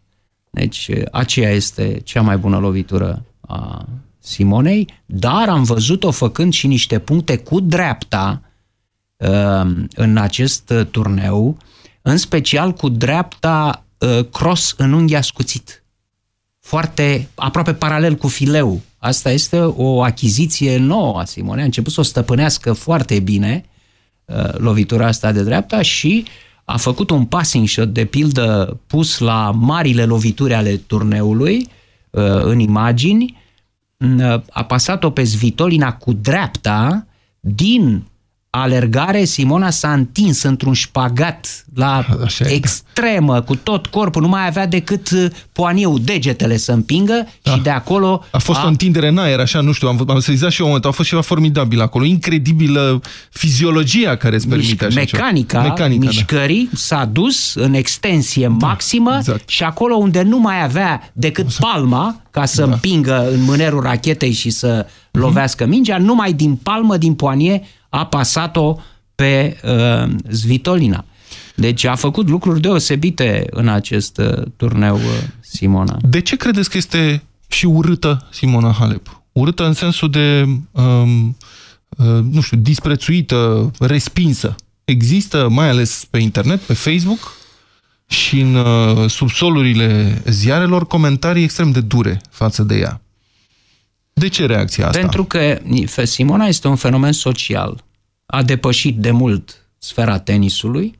Deci 0.49 0.89
aceea 1.11 1.49
este 1.49 1.99
cea 2.03 2.21
mai 2.21 2.37
bună 2.37 2.59
lovitură 2.59 3.25
a 3.41 3.87
Simonei, 4.19 4.87
dar 5.05 5.49
am 5.49 5.63
văzut-o 5.63 6.11
făcând 6.11 6.53
și 6.53 6.67
niște 6.67 6.99
puncte 6.99 7.37
cu 7.37 7.59
dreapta 7.59 8.41
în 9.95 10.17
acest 10.17 10.73
turneu, 10.91 11.57
în 12.01 12.17
special 12.17 12.73
cu 12.73 12.89
dreapta 12.89 13.85
cross 14.31 14.73
în 14.77 14.93
unghi 14.93 15.15
ascuțit 15.15 15.83
foarte 16.59 17.29
aproape 17.35 17.73
paralel 17.73 18.15
cu 18.15 18.27
fileu. 18.27 18.81
Asta 18.97 19.31
este 19.31 19.59
o 19.59 20.01
achiziție 20.03 20.77
nouă 20.77 21.19
a 21.19 21.25
Simone. 21.25 21.61
A 21.61 21.65
început 21.65 21.93
să 21.93 21.99
o 21.99 22.03
stăpânească 22.03 22.73
foarte 22.73 23.19
bine 23.19 23.63
uh, 23.65 23.75
lovitura 24.57 25.07
asta 25.07 25.31
de 25.31 25.43
dreapta 25.43 25.81
și 25.81 26.25
a 26.63 26.77
făcut 26.77 27.09
un 27.09 27.25
passing 27.25 27.67
shot, 27.67 27.93
de 27.93 28.05
pildă 28.05 28.79
pus 28.87 29.19
la 29.19 29.51
marile 29.51 30.05
lovituri 30.05 30.53
ale 30.53 30.75
turneului 30.75 31.67
uh, 32.09 32.23
în 32.43 32.59
imagini, 32.59 33.37
uh, 33.97 34.41
a 34.49 34.63
pasat-o 34.63 35.09
pe 35.09 35.23
Svitolina 35.23 35.93
cu 35.93 36.13
dreapta 36.13 37.07
din 37.39 38.03
alergare, 38.49 39.23
Simona 39.23 39.69
s-a 39.69 39.93
întins 39.93 40.43
într-un 40.43 40.73
șpagat 40.73 41.65
la 41.75 42.05
Așa 42.23 42.45
extremă, 42.47 43.41
cu 43.41 43.55
tot 43.55 43.87
corpul, 43.87 44.21
nu 44.21 44.27
mai 44.27 44.47
avea 44.47 44.67
decât 44.67 45.09
uh, 45.09 45.25
poaniu, 45.51 45.97
degetele 45.97 46.57
să 46.57 46.71
împingă 46.71 47.27
da. 47.41 47.51
și 47.51 47.59
de 47.59 47.69
acolo... 47.69 48.23
A 48.31 48.37
fost 48.37 48.59
a... 48.59 48.63
o 48.65 48.67
întindere 48.67 49.07
în 49.07 49.17
aer, 49.17 49.39
așa, 49.39 49.61
nu 49.61 49.71
știu, 49.71 49.87
am, 49.87 50.03
am 50.07 50.19
sezizat 50.19 50.51
și 50.51 50.59
eu 50.59 50.65
un 50.65 50.71
moment, 50.71 50.91
a 50.91 50.95
fost 50.95 51.09
ceva 51.09 51.21
formidabil 51.21 51.81
acolo, 51.81 52.05
incredibilă 52.05 53.01
fiziologia 53.29 54.15
care 54.15 54.35
îți 54.35 54.47
permite 54.47 54.85
așa 54.85 54.99
Mecanica, 54.99 55.61
Mecanica 55.61 56.03
da. 56.03 56.09
mișcării 56.09 56.69
da. 56.71 56.77
s-a 56.77 57.05
dus 57.05 57.55
în 57.55 57.73
extensie 57.73 58.47
da, 58.47 58.67
maximă 58.67 59.15
exact. 59.17 59.49
și 59.49 59.63
acolo 59.63 59.95
unde 59.95 60.21
nu 60.21 60.39
mai 60.39 60.63
avea 60.63 61.11
decât 61.13 61.53
palma, 61.53 62.21
ca 62.31 62.45
să 62.45 62.65
da. 62.65 62.71
împingă 62.71 63.29
în 63.31 63.43
mânerul 63.43 63.81
rachetei 63.81 64.31
și 64.31 64.49
să 64.49 64.85
mhm. 65.11 65.23
lovească 65.23 65.65
mingea, 65.65 65.97
numai 65.97 66.33
din 66.33 66.55
palmă, 66.55 66.97
din 66.97 67.13
poanie, 67.13 67.61
a 67.97 68.05
pasat-o 68.05 68.77
pe 69.15 69.57
uh, 69.63 70.15
Zvitolina. 70.29 71.05
Deci 71.55 71.83
a 71.83 71.95
făcut 71.95 72.29
lucruri 72.29 72.61
deosebite 72.61 73.47
în 73.49 73.67
acest 73.67 74.17
uh, 74.17 74.43
turneu 74.55 74.95
uh, 74.95 75.01
Simona. 75.39 75.97
De 76.01 76.21
ce 76.21 76.35
credeți 76.35 76.69
că 76.69 76.77
este 76.77 77.23
și 77.47 77.65
urâtă 77.65 78.27
Simona 78.31 78.71
Halep? 78.71 79.21
Urâtă 79.31 79.65
în 79.65 79.73
sensul 79.73 80.09
de, 80.09 80.45
um, 80.71 81.37
uh, 81.89 82.23
nu 82.31 82.41
știu, 82.41 82.57
disprețuită, 82.57 83.71
respinsă. 83.79 84.55
Există, 84.85 85.47
mai 85.49 85.69
ales 85.69 86.07
pe 86.09 86.17
internet, 86.17 86.59
pe 86.59 86.73
Facebook 86.73 87.31
și 88.07 88.39
în 88.39 88.55
uh, 88.55 89.09
subsolurile 89.09 90.21
ziarelor, 90.25 90.87
comentarii 90.87 91.43
extrem 91.43 91.71
de 91.71 91.81
dure 91.81 92.21
față 92.29 92.63
de 92.63 92.77
ea. 92.77 93.01
De 94.13 94.27
ce 94.27 94.45
reacția 94.45 94.87
asta? 94.87 94.99
Pentru 94.99 95.23
că 95.23 95.59
Simona 96.03 96.45
este 96.45 96.67
un 96.67 96.75
fenomen 96.75 97.11
social. 97.11 97.83
A 98.29 98.43
depășit 98.43 98.97
de 98.97 99.11
mult 99.11 99.67
sfera 99.77 100.19
tenisului 100.19 100.99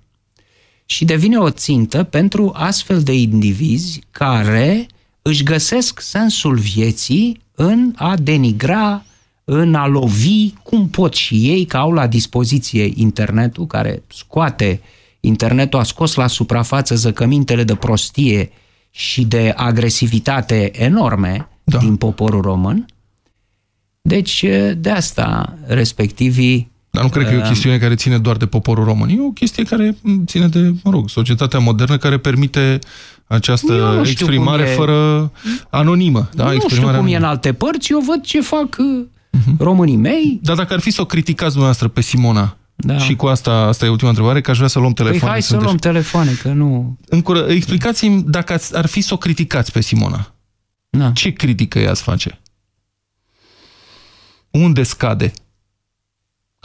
și 0.85 1.05
devine 1.05 1.37
o 1.37 1.49
țintă 1.49 2.03
pentru 2.03 2.51
astfel 2.55 3.01
de 3.03 3.13
indivizi 3.13 4.01
care 4.11 4.87
își 5.21 5.43
găsesc 5.43 5.99
sensul 5.99 6.57
vieții 6.57 7.41
în 7.55 7.93
a 7.95 8.15
denigra, 8.15 9.05
în 9.43 9.75
a 9.75 9.87
lovi, 9.87 10.53
cum 10.63 10.89
pot 10.89 11.13
și 11.13 11.49
ei, 11.49 11.65
că 11.65 11.77
au 11.77 11.91
la 11.91 12.07
dispoziție 12.07 12.91
internetul, 12.95 13.67
care 13.67 14.03
scoate, 14.07 14.81
internetul 15.19 15.79
a 15.79 15.83
scos 15.83 16.13
la 16.13 16.27
suprafață 16.27 16.95
zăcămintele 16.95 17.63
de 17.63 17.75
prostie 17.75 18.51
și 18.91 19.25
de 19.25 19.53
agresivitate 19.55 20.83
enorme 20.83 21.47
da. 21.63 21.77
din 21.77 21.95
poporul 21.95 22.41
român, 22.41 22.85
deci, 24.01 24.45
de 24.77 24.89
asta, 24.89 25.57
respectivii... 25.65 26.75
Dar 26.97 27.05
nu 27.05 27.11
cred 27.11 27.27
că 27.27 27.33
e 27.33 27.37
o 27.37 27.47
chestiune 27.47 27.77
care 27.77 27.95
ține 27.95 28.17
doar 28.17 28.37
de 28.37 28.45
poporul 28.45 28.83
român. 28.83 29.09
E 29.09 29.17
o 29.19 29.31
chestie 29.31 29.63
care 29.63 29.97
ține 30.25 30.47
de, 30.47 30.73
mă 30.83 30.91
rog, 30.91 31.09
societatea 31.09 31.59
modernă 31.59 31.97
care 31.97 32.17
permite 32.17 32.79
această 33.27 34.01
exprimare 34.05 34.63
e... 34.63 34.65
fără 34.65 35.31
anonimă. 35.69 36.29
Da? 36.33 36.43
Nu 36.43 36.53
exprimare 36.53 36.67
știu 36.67 36.81
cum 36.81 36.87
anonimă. 36.87 37.09
e 37.09 37.17
în 37.17 37.23
alte 37.23 37.53
părți, 37.53 37.91
eu 37.91 37.99
văd 37.99 38.21
ce 38.21 38.41
fac 38.41 38.75
uh-huh. 38.75 39.57
românii 39.57 39.95
mei. 39.95 40.39
Dar 40.43 40.55
dacă 40.55 40.73
ar 40.73 40.79
fi 40.79 40.89
să 40.89 41.01
o 41.01 41.05
criticați 41.05 41.51
dumneavoastră 41.51 41.87
pe 41.87 42.01
Simona, 42.01 42.57
da. 42.75 42.97
Și 42.97 43.15
cu 43.15 43.25
asta, 43.25 43.51
asta 43.51 43.85
e 43.85 43.89
ultima 43.89 44.09
întrebare, 44.09 44.41
că 44.41 44.51
aș 44.51 44.57
vrea 44.57 44.69
să 44.69 44.79
luăm 44.79 44.93
telefoane. 44.93 45.23
Păi 45.23 45.31
hai 45.31 45.41
să 45.41 45.57
luăm 45.57 45.75
telefoane, 45.75 46.31
că 46.31 46.47
nu... 46.47 46.97
Explicați-mi 47.47 48.23
dacă 48.23 48.59
ar 48.73 48.85
fi 48.85 49.01
să 49.01 49.13
o 49.13 49.17
criticați 49.17 49.71
pe 49.71 49.81
Simona. 49.81 50.33
Da. 50.89 51.11
Ce 51.11 51.33
critică 51.33 51.79
ea 51.79 51.89
ați 51.89 52.01
face? 52.01 52.39
Unde 54.51 54.83
scade? 54.83 55.33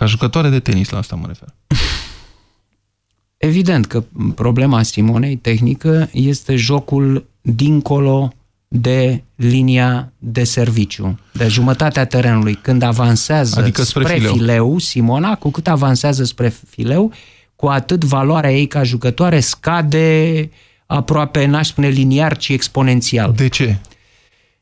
Ca 0.02 0.08
jucătoare 0.08 0.48
de 0.48 0.60
tenis, 0.60 0.88
la 0.88 0.98
asta 0.98 1.16
mă 1.16 1.26
refer. 1.26 1.48
Evident 3.36 3.86
că 3.86 4.04
problema 4.34 4.82
Simonei 4.82 5.36
tehnică 5.36 6.08
este 6.12 6.56
jocul 6.56 7.26
dincolo 7.40 8.32
de 8.68 9.22
linia 9.34 10.12
de 10.18 10.44
serviciu, 10.44 11.18
de 11.32 11.48
jumătatea 11.48 12.04
terenului. 12.04 12.54
Când 12.54 12.82
avansează 12.82 13.60
adică 13.60 13.82
spre, 13.82 14.02
spre 14.02 14.14
fileu. 14.14 14.32
fileu, 14.32 14.78
Simona, 14.78 15.34
cu 15.34 15.50
cât 15.50 15.68
avansează 15.68 16.24
spre 16.24 16.54
fileu, 16.68 17.12
cu 17.56 17.66
atât 17.66 18.04
valoarea 18.04 18.52
ei 18.52 18.66
ca 18.66 18.82
jucătoare 18.82 19.40
scade 19.40 20.50
aproape, 20.86 21.44
n-aș 21.44 21.66
spune 21.66 21.88
liniar, 21.88 22.36
ci 22.36 22.48
exponențial. 22.48 23.32
De 23.32 23.48
ce? 23.48 23.78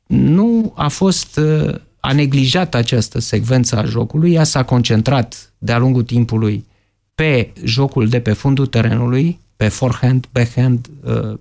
Nu 0.07 0.73
a 0.77 0.89
fost 0.89 1.37
uh, 1.37 1.75
a 2.01 2.13
neglijat 2.13 2.75
această 2.75 3.19
secvență 3.19 3.77
a 3.77 3.85
jocului, 3.85 4.33
ea 4.33 4.45
s-a 4.45 4.65
concentrat 4.65 5.53
de-a 5.59 5.79
lungul 5.79 6.03
timpului 6.03 6.67
pe 7.15 7.53
jocul 7.65 8.09
de 8.09 8.21
pe 8.21 8.33
fundul 8.33 8.67
terenului, 8.67 9.41
pe 9.57 9.69
forehand, 9.69 10.27
backhand, 10.33 10.91
uh, 11.05 11.39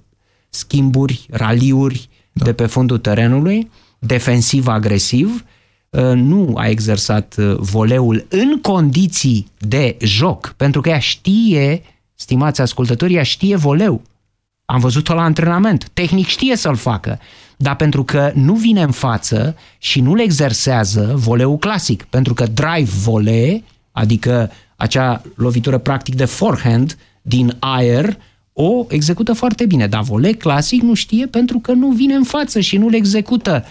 schimburi, 0.50 1.26
raliuri 1.30 2.10
da. 2.32 2.44
de 2.44 2.54
pe 2.54 2.66
fundul 2.66 2.98
terenului, 2.98 3.72
defensiv-agresiv, 4.00 5.46
uh, 5.90 6.02
nu 6.16 6.54
a 6.56 6.68
exersat 6.68 7.36
uh, 7.38 7.56
voleul 7.58 8.26
în 8.30 8.62
condiții 8.62 9.48
de 9.58 9.98
joc, 10.00 10.54
pentru 10.58 10.82
că 10.82 10.90
ea 10.90 11.00
știe 11.00 11.82
stimați 12.16 12.62
ascultători, 12.62 13.14
ea 13.14 13.24
știe 13.24 13.56
voleu. 13.56 14.02
Am 14.72 14.80
văzut-o 14.80 15.14
la 15.14 15.22
antrenament. 15.22 15.90
Tehnic 15.94 16.28
știe 16.28 16.56
să-l 16.56 16.76
facă. 16.76 17.20
Dar 17.58 17.76
pentru 17.76 18.04
că 18.04 18.32
nu 18.36 18.54
vine 18.54 18.82
în 18.82 18.92
față 18.92 19.56
și 19.78 20.02
nu 20.02 20.16
le 20.16 20.24
exersează 20.24 21.14
voleu 21.16 21.58
clasic, 21.58 22.04
pentru 22.04 22.34
că 22.34 22.46
drive 22.46 22.90
volee, 23.04 23.64
adică 23.92 24.52
acea 24.76 25.22
lovitură 25.36 25.78
practic 25.78 26.16
de 26.16 26.26
forehand 26.26 26.98
din 27.22 27.56
aer, 27.60 28.18
o 28.54 28.86
execută 28.88 29.34
foarte 29.34 29.66
bine. 29.66 29.88
Dar 29.88 30.02
volei 30.02 30.36
clasic 30.36 30.82
nu 30.82 30.94
știe 30.94 31.26
pentru 31.26 31.60
că 31.60 31.72
nu 31.72 31.90
vine 31.90 32.14
în 32.14 32.24
față 32.24 32.60
și 32.60 32.78
nu 32.78 32.90
le 32.90 32.96
execută. 32.96 33.66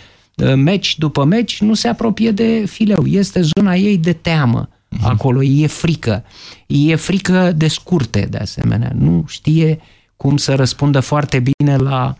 Meci 0.54 0.98
după 0.98 1.24
meci 1.24 1.60
nu 1.60 1.74
se 1.74 1.88
apropie 1.88 2.30
de 2.30 2.64
fileu. 2.66 3.06
Este 3.06 3.40
zona 3.40 3.74
ei 3.74 3.96
de 3.96 4.12
teamă. 4.12 4.68
Acolo 5.02 5.42
e 5.42 5.66
frică. 5.66 6.24
E 6.66 6.94
frică 6.94 7.52
de 7.56 7.68
scurte, 7.68 8.26
de 8.30 8.38
asemenea. 8.38 8.92
Nu 8.94 9.24
știe 9.28 9.80
cum 10.18 10.36
să 10.36 10.54
răspundă 10.54 11.00
foarte 11.00 11.40
bine 11.40 11.76
la 11.76 12.14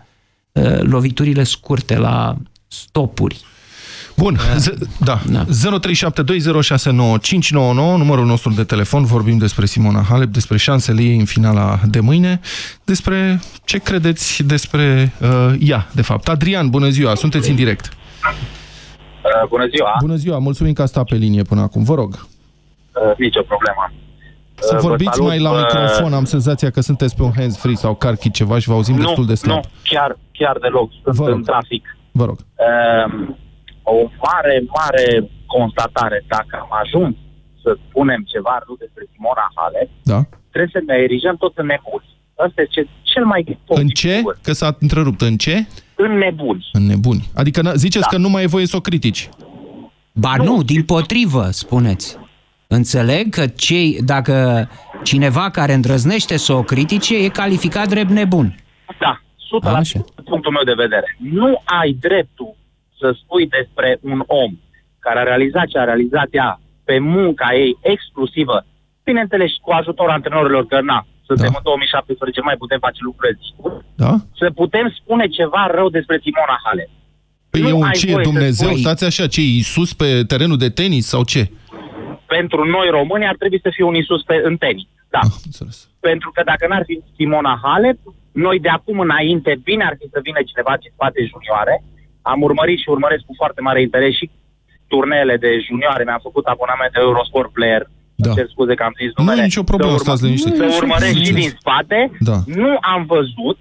uh, 0.53 0.81
loviturile 0.81 1.43
scurte, 1.43 1.97
la 1.97 2.37
stopuri. 2.69 3.41
Bun, 4.17 4.39
da. 4.99 5.21
da. 5.31 5.45
0372069599, 5.45 5.49
numărul 7.97 8.27
nostru 8.27 8.53
de 8.53 8.65
telefon, 8.65 9.05
vorbim 9.05 9.39
despre 9.39 9.67
Simona 9.67 10.03
Halep, 10.03 10.29
despre 10.29 10.57
șansele 10.57 11.03
ei 11.03 11.19
în 11.19 11.25
finala 11.25 11.81
de 11.87 12.01
mâine, 12.01 12.41
despre 12.85 13.41
ce 13.65 13.79
credeți 13.79 14.43
despre 14.43 15.13
uh, 15.21 15.55
ea, 15.59 15.89
de 15.93 16.03
fapt. 16.03 16.29
Adrian, 16.29 16.71
bună 16.71 16.89
ziua, 16.89 17.15
sunteți 17.15 17.51
în 17.51 17.57
direct. 17.57 17.85
Uh, 17.85 19.49
bună 19.49 19.67
ziua. 19.67 19.97
Bună 20.01 20.15
ziua, 20.15 20.39
mulțumim 20.39 20.73
că 20.73 20.83
a 20.83 20.87
stat 20.87 21.05
pe 21.05 21.15
linie 21.15 21.43
până 21.43 21.61
acum, 21.61 21.83
vă 21.83 21.95
rog. 21.95 22.15
Uh, 22.15 22.21
nicio 23.17 23.43
problemă. 23.43 23.93
Să 24.61 24.75
uh, 24.75 24.81
vorbiți 24.81 25.11
salut, 25.13 25.29
mai 25.29 25.39
la 25.41 25.51
uh, 25.51 25.57
microfon, 25.59 26.13
am 26.13 26.25
senzația 26.25 26.71
că 26.71 26.81
sunteți 26.81 27.17
pe 27.17 27.23
un 27.23 27.33
hands-free 27.37 27.75
sau 27.75 27.95
carchi 27.95 28.31
ceva 28.31 28.59
și 28.59 28.69
vă 28.69 28.75
auzim 28.75 28.97
nu, 28.97 29.03
destul 29.05 29.27
de 29.27 29.35
slab. 29.35 29.55
Nu, 29.57 29.71
chiar, 29.83 30.19
chiar 30.33 30.59
deloc, 30.59 30.91
sunt 31.03 31.15
Vă 31.15 31.27
rog. 31.27 31.37
în 31.37 31.43
trafic. 31.43 31.97
Vă 32.13 32.25
rog. 32.25 32.39
Uh, 32.39 33.29
o 33.83 33.97
mare, 34.27 34.55
mare 34.81 35.31
constatare, 35.47 36.25
dacă 36.29 36.55
am 36.61 36.69
ajuns 36.85 37.15
să 37.63 37.77
spunem 37.89 38.21
ceva 38.33 38.55
rău 38.67 38.77
despre 38.79 39.05
Simona 39.13 39.47
Halep, 39.55 39.89
Da. 40.03 40.21
trebuie 40.51 40.71
să 40.77 40.83
ne 40.87 40.97
erijăm 41.07 41.37
tot 41.37 41.53
în 41.63 41.67
nebuni. 41.67 42.07
Asta 42.47 42.63
este 42.63 42.89
cel 43.03 43.25
mai 43.25 43.59
În 43.67 43.89
ce? 43.89 44.23
Că 44.43 44.53
s-a 44.53 44.77
întrerupt. 44.81 45.21
În 45.21 45.37
ce? 45.37 45.67
În 45.95 46.13
nebuni. 46.19 46.69
În 46.73 46.87
nebuni. 46.87 47.29
Adică 47.35 47.61
n- 47.71 47.75
ziceți 47.75 48.05
Da. 48.11 48.17
că 48.17 48.17
nu 48.17 48.29
mai 48.29 48.43
e 48.43 48.47
voie 48.47 48.67
să 48.67 48.77
o 48.77 48.81
critici. 48.81 49.29
Ba 50.13 50.35
nu, 50.37 50.45
nu 50.45 50.63
din 50.63 50.83
potrivă, 50.85 51.49
spuneți. 51.51 52.19
Înțeleg 52.79 53.29
că 53.35 53.47
cei, 53.47 53.99
dacă 54.05 54.69
cineva 55.03 55.51
care 55.51 55.73
îndrăznește 55.73 56.37
să 56.37 56.53
o 56.53 56.63
critique 56.63 57.17
e 57.25 57.29
calificat 57.29 57.89
drept 57.89 58.11
nebun. 58.11 58.55
Da, 59.01 59.21
100% 59.73 59.77
Așa. 59.77 60.05
punctul 60.25 60.53
meu 60.53 60.65
de 60.65 60.83
vedere. 60.85 61.17
Nu 61.19 61.63
ai 61.65 61.97
dreptul 62.01 62.57
să 63.01 63.17
spui 63.23 63.47
despre 63.59 63.99
un 64.03 64.23
om 64.27 64.53
care 64.99 65.19
a 65.19 65.23
realizat 65.23 65.67
ce 65.67 65.79
a 65.79 65.85
realizat 65.85 66.29
ea 66.31 66.61
pe 66.85 66.99
munca 66.99 67.49
ei 67.55 67.77
exclusivă, 67.81 68.67
bineînțeles 69.05 69.49
și 69.51 69.59
cu 69.63 69.71
ajutorul 69.71 70.13
antrenorilor, 70.13 70.67
că 70.67 70.81
na, 70.81 71.07
suntem 71.27 71.51
Da. 71.51 71.57
în 71.57 71.63
2017, 71.63 72.41
mai 72.41 72.57
putem 72.63 72.79
face 72.87 72.99
lucruri 73.01 73.39
Da? 73.95 74.13
să 74.39 74.51
putem 74.55 74.87
spune 75.01 75.27
ceva 75.39 75.63
rău 75.75 75.89
despre 75.89 76.21
Simona 76.23 76.59
Halep. 76.65 76.91
Păi 77.51 77.61
Nu 77.61 77.69
e 77.69 77.73
un 77.73 77.83
ai 77.83 77.93
ce, 77.93 78.13
voie 78.13 78.25
să 78.25 78.31
Dumnezeu? 78.31 78.69
spui. 78.69 78.81
Stați 78.81 79.05
așa, 79.05 79.27
ce, 79.27 79.41
Iisus 79.41 79.93
pe 79.95 80.23
terenul 80.27 80.57
de 80.65 80.69
tenis 80.69 81.07
sau 81.07 81.25
ce? 81.25 81.51
Pentru 82.41 82.61
noi 82.77 82.89
români 82.99 83.27
ar 83.27 83.37
trebui 83.41 83.61
să 83.67 83.71
fie 83.77 83.85
un 83.85 83.95
Isus 84.03 84.23
pe, 84.23 84.35
în 84.49 84.57
tenis. 84.57 84.89
Da. 85.15 85.19
Ah, 85.23 85.33
înțeles. 85.49 85.77
Pentru 86.01 86.29
că 86.35 86.41
dacă 86.51 86.65
n-ar 86.69 86.85
fi 86.89 86.95
Simona 87.17 87.55
Halep, 87.65 87.99
noi 88.33 88.57
de 88.67 88.69
acum 88.79 88.99
înainte, 89.07 89.51
bine 89.69 89.85
ar 89.85 89.95
fi 90.01 90.07
să 90.15 90.19
vină 90.29 90.41
cineva 90.51 90.73
din 90.81 90.91
spate 90.95 91.21
junioare. 91.31 91.75
Am 92.33 92.39
urmărit 92.49 92.79
și 92.83 92.89
urmăresc 92.95 93.23
cu 93.29 93.35
foarte 93.37 93.61
mare 93.61 93.81
interes 93.87 94.15
și 94.21 94.31
turneele 94.93 95.37
de 95.45 95.51
junioare. 95.67 96.03
Mi-am 96.05 96.25
făcut 96.29 96.45
abonament 96.47 96.93
de 96.93 97.01
Eurosport 97.09 97.51
Player. 97.53 97.83
Da. 98.15 98.33
Cer 98.37 98.47
scuze 98.55 98.75
că 98.75 98.83
am 98.83 98.95
zis 99.01 99.11
Nu 99.17 99.23
numele. 99.23 99.41
e 99.41 99.45
nicio 99.51 99.63
problemă, 99.73 99.93
Să 99.97 100.05
stați 100.07 100.25
liniștit. 100.25 100.55
Să 100.57 100.75
urmăresc 100.83 101.15
și 101.17 101.25
Ziceți. 101.25 101.41
din 101.41 101.51
spate. 101.61 101.99
Da. 102.31 102.37
Nu 102.63 102.73
am 102.95 103.03
văzut, 103.15 103.59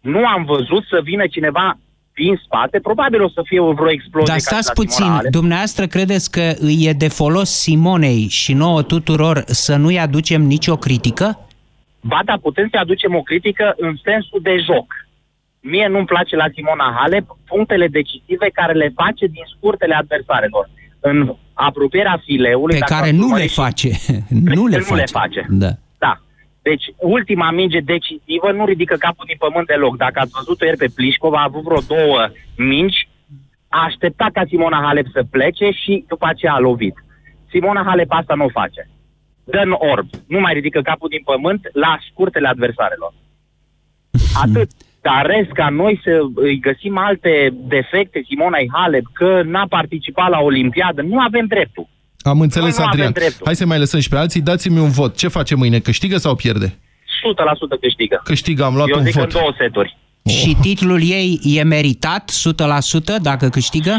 nu 0.00 0.26
am 0.26 0.42
văzut 0.44 0.82
să 0.92 0.98
vină 1.02 1.26
cineva 1.26 1.78
din 2.14 2.40
spate. 2.44 2.78
Probabil 2.80 3.22
o 3.22 3.28
să 3.28 3.40
fie 3.44 3.60
o 3.60 3.72
vreo 3.72 3.90
explozie. 3.90 4.26
Dar 4.26 4.36
ca 4.36 4.40
și 4.40 4.46
stați 4.46 4.66
la 4.66 4.72
puțin, 4.72 4.90
Simona 4.96 5.14
Halep. 5.16 5.30
dumneavoastră 5.32 5.86
credeți 5.86 6.30
că 6.30 6.52
îi 6.58 6.84
e 6.88 6.92
de 6.92 7.08
folos 7.08 7.50
Simonei 7.50 8.26
și 8.28 8.52
nouă 8.52 8.82
tuturor 8.82 9.42
să 9.46 9.76
nu-i 9.76 9.98
aducem 9.98 10.42
nicio 10.42 10.76
critică? 10.76 11.38
Ba 12.00 12.20
da, 12.24 12.34
putem 12.42 12.68
să 12.70 12.76
aducem 12.80 13.14
o 13.14 13.22
critică 13.22 13.74
în 13.76 13.96
sensul 14.04 14.40
de 14.42 14.56
joc. 14.66 14.86
Mie 15.60 15.86
nu-mi 15.90 16.06
place 16.06 16.36
la 16.36 16.44
Simona 16.54 16.96
Halep 16.98 17.26
punctele 17.46 17.86
decisive 17.88 18.48
care 18.52 18.72
le 18.72 18.92
face 18.94 19.26
din 19.26 19.42
scurtele 19.56 19.94
adversarelor. 19.94 20.70
În 21.00 21.34
apropierea 21.52 22.22
fileului... 22.24 22.72
Pe 22.74 22.78
dacă 22.78 22.92
care 22.94 23.06
ați 23.06 23.16
nu 23.16 23.20
le 23.20 23.24
urmărit 23.26 23.48
și- 23.50 23.54
face. 23.60 23.88
Pe 24.44 24.54
nu 24.58 24.66
le 24.66 24.74
el 24.76 24.82
face. 24.82 24.92
nu 24.92 24.96
le 24.96 25.04
face. 25.06 25.46
Da. 25.48 25.68
Da. 26.64 26.70
Deci, 26.70 26.84
ultima 26.98 27.50
minge 27.50 27.80
decisivă 27.80 28.52
nu 28.52 28.64
ridică 28.64 28.96
capul 28.96 29.24
din 29.26 29.36
pământ 29.38 29.66
deloc. 29.66 29.96
Dacă 29.96 30.20
ați 30.20 30.32
văzut-o 30.38 30.64
ieri 30.64 30.76
pe 30.76 30.92
Plișcov, 30.94 31.32
a 31.32 31.42
avut 31.42 31.62
vreo 31.62 31.80
două 31.88 32.28
mingi, 32.56 33.08
a 33.68 33.84
așteptat 33.84 34.32
ca 34.32 34.44
Simona 34.48 34.80
Halep 34.84 35.06
să 35.12 35.22
plece 35.30 35.70
și 35.70 36.04
după 36.08 36.26
aceea 36.28 36.52
a 36.52 36.58
lovit. 36.58 36.94
Simona 37.50 37.82
Halep 37.86 38.10
asta 38.10 38.34
nu 38.34 38.44
o 38.44 38.48
face. 38.48 38.88
Dă 39.44 39.60
în 39.64 39.74
orb. 39.78 40.06
Nu 40.26 40.40
mai 40.40 40.52
ridică 40.52 40.80
capul 40.80 41.08
din 41.08 41.22
pământ 41.24 41.68
la 41.72 41.98
scurtele 42.10 42.48
adversarelor. 42.48 43.12
Atât. 44.44 44.70
Dar 45.00 45.26
rest 45.26 45.50
ca 45.50 45.68
noi 45.68 46.00
să 46.04 46.20
îi 46.34 46.58
găsim 46.58 46.98
alte 46.98 47.54
defecte 47.54 48.22
Simona 48.26 48.58
Halep, 48.72 49.04
că 49.12 49.42
n-a 49.42 49.66
participat 49.66 50.28
la 50.28 50.40
Olimpiadă, 50.40 51.02
nu 51.02 51.20
avem 51.20 51.46
dreptul. 51.46 51.86
Am 52.24 52.40
înțeles, 52.40 52.76
Noi 52.76 52.84
nu 52.86 52.90
avem 52.90 52.90
Adrian. 53.06 53.12
dreptul. 53.12 53.42
Hai 53.46 53.56
să 53.56 53.66
mai 53.66 53.78
lăsăm 53.78 54.00
și 54.00 54.08
pe 54.08 54.16
alții. 54.16 54.40
Dați-mi 54.40 54.78
un 54.78 54.90
vot. 54.90 55.16
Ce 55.16 55.28
face 55.28 55.54
mâine? 55.54 55.78
Câștigă 55.78 56.16
sau 56.16 56.34
pierde? 56.34 56.78
100% 57.76 57.80
câștigă. 57.80 58.20
Câștigă, 58.24 58.64
am 58.64 58.74
luat 58.74 58.88
Eu 58.88 58.98
un 58.98 59.04
zic 59.04 59.14
vot. 59.14 59.24
în 59.24 59.30
două 59.30 59.52
seturi. 59.58 59.98
Și 60.28 60.56
titlul 60.60 61.02
ei 61.02 61.40
e 61.44 61.62
meritat 61.62 62.30
100% 62.30 63.22
dacă 63.22 63.48
câștigă? 63.48 63.90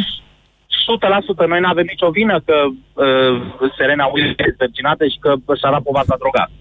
100% 1.46 1.48
noi 1.48 1.60
nu 1.60 1.68
avem 1.68 1.86
nicio 1.88 2.10
vină 2.10 2.42
că 2.46 2.54
uh, 2.66 3.68
Serena 3.78 4.06
Williams 4.06 4.36
este 4.38 4.56
zărcinată 4.58 5.04
și 5.08 5.18
că 5.20 5.34
Șarapova 5.62 6.04
s-a 6.08 6.16
drogat. 6.20 6.52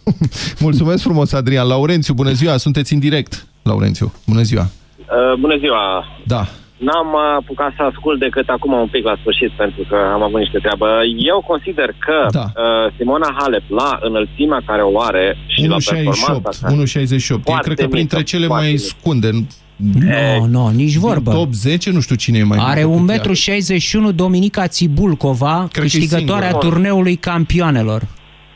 Mulțumesc 0.66 1.02
frumos, 1.02 1.32
Adrian. 1.32 1.66
Laurențiu, 1.68 2.14
bună 2.14 2.30
ziua, 2.30 2.56
sunteți 2.56 2.92
în 2.92 2.98
direct. 2.98 3.46
Laurențiu, 3.62 4.12
bună 4.26 4.42
ziua. 4.42 4.62
Uh, 4.98 5.38
bună 5.38 5.56
ziua! 5.58 6.04
Da. 6.26 6.46
N-am 6.88 7.08
apucat 7.38 7.72
să 7.76 7.82
ascult 7.82 8.18
decât 8.18 8.48
acum 8.48 8.72
un 8.72 8.88
pic 8.94 9.04
la 9.04 9.16
sfârșit, 9.20 9.50
pentru 9.62 9.82
că 9.90 9.96
am 10.14 10.22
avut 10.22 10.38
niște 10.38 10.58
treabă. 10.58 10.88
Eu 11.32 11.44
consider 11.46 11.88
că 12.06 12.16
Da. 12.30 12.46
uh, 12.56 12.92
Simona 12.96 13.30
Halep, 13.38 13.62
la 13.80 13.98
înălțimea 14.02 14.60
care 14.66 14.82
o 14.82 15.00
are 15.00 15.36
și 15.46 15.66
la 15.66 15.76
1,68. 15.76 15.84
performanța 16.04 16.50
sa, 16.52 16.66
1,68. 16.70 17.40
E, 17.46 17.50
Foarte 17.50 17.64
cred 17.66 17.78
că 17.78 17.86
printre 17.96 18.16
mică, 18.16 18.28
cele 18.32 18.46
foarte 18.46 18.64
mai 18.64 18.72
mică. 18.74 18.84
scunde. 18.98 19.30
Nu, 19.76 20.44
nu, 20.50 20.68
nici 20.68 20.94
vorbă. 20.94 21.30
Top 21.32 21.52
10, 21.52 21.90
nu 21.90 22.00
știu 22.00 22.14
cine 22.16 22.38
e 22.38 22.42
mai 22.42 22.58
Are 22.60 22.84
mică 22.84 23.12
decât 23.12 23.30
1,61 23.36 24.00
m 24.00 24.10
Dominica 24.14 24.66
Țibulcova, 24.66 25.68
Cred 25.72 25.90
că 25.90 25.96
e 25.96 25.98
câștigătoarea 25.98 26.48
singura. 26.48 26.68
turneului 26.68 27.16
campioanelor. 27.16 28.02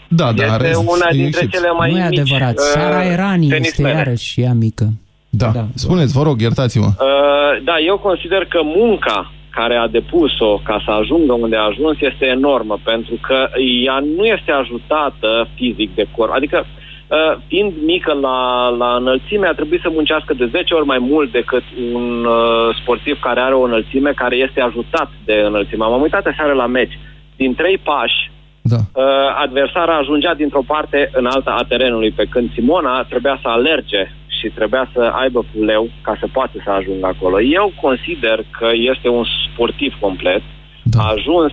Da, 0.09 0.33
da, 0.33 0.43
este 0.43 0.55
are 0.55 0.73
una 0.77 1.09
dintre 1.11 1.41
ieșit. 1.41 1.51
cele 1.51 1.69
mai 1.79 1.91
nu 1.93 1.99
e 1.99 2.09
mici 2.09 2.19
adevărat. 2.19 2.55
uh, 2.59 2.65
Sara 2.73 3.05
Erani 3.05 3.45
este 3.47 3.55
tenismene. 3.57 3.97
iarăși 3.97 4.41
ea 4.41 4.53
mică. 4.53 4.93
Da. 5.43 5.51
Da. 5.55 5.65
Spuneți, 5.75 6.13
vă 6.19 6.23
rog, 6.23 6.41
iertați-mă. 6.41 6.87
Uh, 6.87 7.65
da, 7.65 7.75
eu 7.87 7.99
consider 7.99 8.45
că 8.45 8.61
munca 8.65 9.33
care 9.51 9.77
a 9.77 9.89
depus-o 9.89 10.61
ca 10.65 10.83
să 10.85 10.91
ajungă 10.91 11.33
unde 11.33 11.57
a 11.57 11.69
ajuns 11.71 11.97
este 12.01 12.27
enormă, 12.27 12.79
pentru 12.85 13.15
că 13.27 13.49
ea 13.85 13.99
nu 14.17 14.25
este 14.25 14.51
ajutată 14.53 15.49
fizic 15.55 15.95
de 15.95 16.07
corp. 16.17 16.33
Adică, 16.35 16.59
uh, 16.67 17.37
fiind 17.47 17.73
mică 17.85 18.13
la, 18.13 18.69
la 18.69 18.97
înălțime, 19.01 19.47
a 19.47 19.53
trebuit 19.53 19.81
să 19.81 19.91
muncească 19.93 20.35
de 20.35 20.47
10 20.47 20.75
ori 20.75 20.87
mai 20.87 20.99
mult 20.99 21.33
decât 21.33 21.63
un 21.93 22.25
uh, 22.25 22.77
sportiv 22.81 23.21
care 23.21 23.41
are 23.41 23.55
o 23.55 23.63
înălțime 23.63 24.11
care 24.11 24.37
este 24.37 24.61
ajutat 24.61 25.11
de 25.25 25.43
înălțime. 25.47 25.85
M-am 25.85 26.03
uitat 26.03 26.27
aseară 26.27 26.53
la 26.53 26.67
meci. 26.67 26.99
Din 27.37 27.55
trei 27.55 27.79
pași, 27.79 28.31
Da. 28.63 28.77
uh, 28.77 29.05
adversara 29.45 29.97
ajungea 29.97 30.35
dintr-o 30.35 30.63
parte 30.67 31.11
în 31.13 31.27
alta 31.27 31.51
a 31.59 31.65
terenului, 31.69 32.11
pe 32.11 32.25
când 32.25 32.53
Simona 32.53 33.05
trebuia 33.05 33.39
să 33.43 33.49
alerge 33.49 34.11
și 34.39 34.49
trebuia 34.49 34.91
să 34.95 35.01
aibă 35.23 35.45
fuleu 35.53 35.91
ca 36.01 36.17
să 36.21 36.27
poată 36.33 36.57
să 36.65 36.71
ajungă 36.71 37.07
acolo. 37.07 37.41
Eu 37.41 37.73
consider 37.81 38.45
că 38.59 38.69
este 38.93 39.09
un 39.09 39.25
sportiv 39.47 39.93
complet, 40.01 40.43
Da. 40.83 41.01
a 41.03 41.13
ajuns 41.17 41.53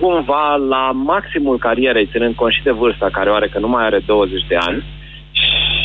cumva 0.00 0.56
la 0.68 0.90
maximul 0.92 1.58
carierei, 1.58 2.08
ținând 2.12 2.34
cont 2.34 2.52
și 2.52 2.62
de 2.62 2.70
vârsta 2.70 3.08
care 3.12 3.30
o 3.30 3.34
are, 3.34 3.48
că 3.48 3.58
nu 3.58 3.68
mai 3.68 3.84
are 3.84 3.98
20 4.06 4.46
de 4.48 4.56
ani, 4.56 4.84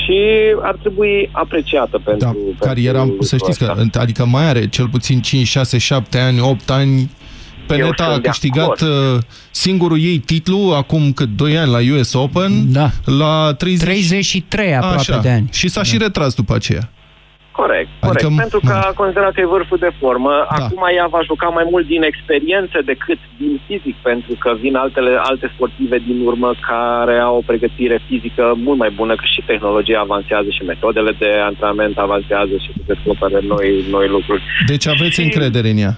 și 0.03 0.19
ar 0.62 0.75
trebui 0.75 1.29
apreciată 1.31 2.01
pentru... 2.03 2.25
Da, 2.25 2.31
pentru 2.31 2.65
cariera, 2.67 2.99
să 2.99 3.05
lucrul 3.05 3.25
știți 3.25 3.65
că, 3.65 3.75
ăsta. 3.77 3.99
adică 3.99 4.25
mai 4.25 4.45
are 4.49 4.67
cel 4.67 4.88
puțin 4.88 5.21
5, 5.21 5.47
6, 5.47 5.77
7 5.77 6.17
ani, 6.17 6.39
8 6.39 6.69
ani 6.69 7.09
Peneta 7.75 8.03
a 8.03 8.09
sunt 8.12 8.21
de 8.21 8.27
câștigat 8.27 8.81
acord. 8.81 8.81
uh, 9.15 9.19
singurul 9.51 9.99
ei 10.01 10.17
titlu 10.17 10.73
acum 10.75 11.12
cât 11.13 11.29
2 11.29 11.57
ani 11.57 11.71
la 11.71 11.79
US 11.97 12.13
Open 12.13 12.71
Da. 12.71 12.89
la 13.05 13.53
30... 13.57 13.83
33 13.88 14.75
aproape 14.75 14.95
Așa. 14.95 15.19
de 15.19 15.29
ani. 15.29 15.49
Și 15.51 15.67
s-a 15.67 15.83
și 15.83 15.97
retras 15.97 16.33
după 16.33 16.53
aceea. 16.55 16.89
Corect, 17.62 17.89
Adică, 17.99 18.23
corect. 18.27 18.39
Pentru 18.43 18.59
că 18.67 18.73
da. 18.73 18.79
a 18.79 18.91
considerat 19.01 19.31
că 19.33 19.41
e 19.41 19.45
vârful 19.57 19.77
de 19.86 19.91
formă. 19.99 20.31
Da. 20.57 20.63
Acum 20.63 20.83
ea 20.97 21.07
va 21.15 21.21
juca 21.29 21.47
mai 21.57 21.65
mult 21.71 21.86
din 21.93 22.03
experiență 22.12 22.77
decât 22.91 23.19
din 23.39 23.53
fizic, 23.67 23.95
pentru 24.09 24.33
că 24.39 24.49
vin 24.63 24.75
altele, 24.75 25.12
alte 25.31 25.51
sportive 25.55 25.97
din 26.07 26.19
urmă 26.29 26.49
care 26.71 27.17
au 27.27 27.36
o 27.38 27.43
pregătire 27.49 27.97
fizică 28.07 28.43
mult 28.65 28.77
mai 28.83 28.91
bună, 28.99 29.13
că 29.15 29.25
și 29.33 29.41
tehnologia 29.51 29.99
avansează 29.99 30.49
și 30.57 30.63
metodele 30.71 31.12
de 31.19 31.29
antrenament 31.49 31.97
avansează 31.97 32.53
și 32.63 32.69
se 32.75 32.81
descoperă 32.93 33.39
noi, 33.53 33.67
noi 33.95 34.07
lucruri. 34.07 34.43
Deci 34.67 34.88
aveți 34.88 35.21
încredere 35.21 35.69
în 35.69 35.77
ea. 35.77 35.93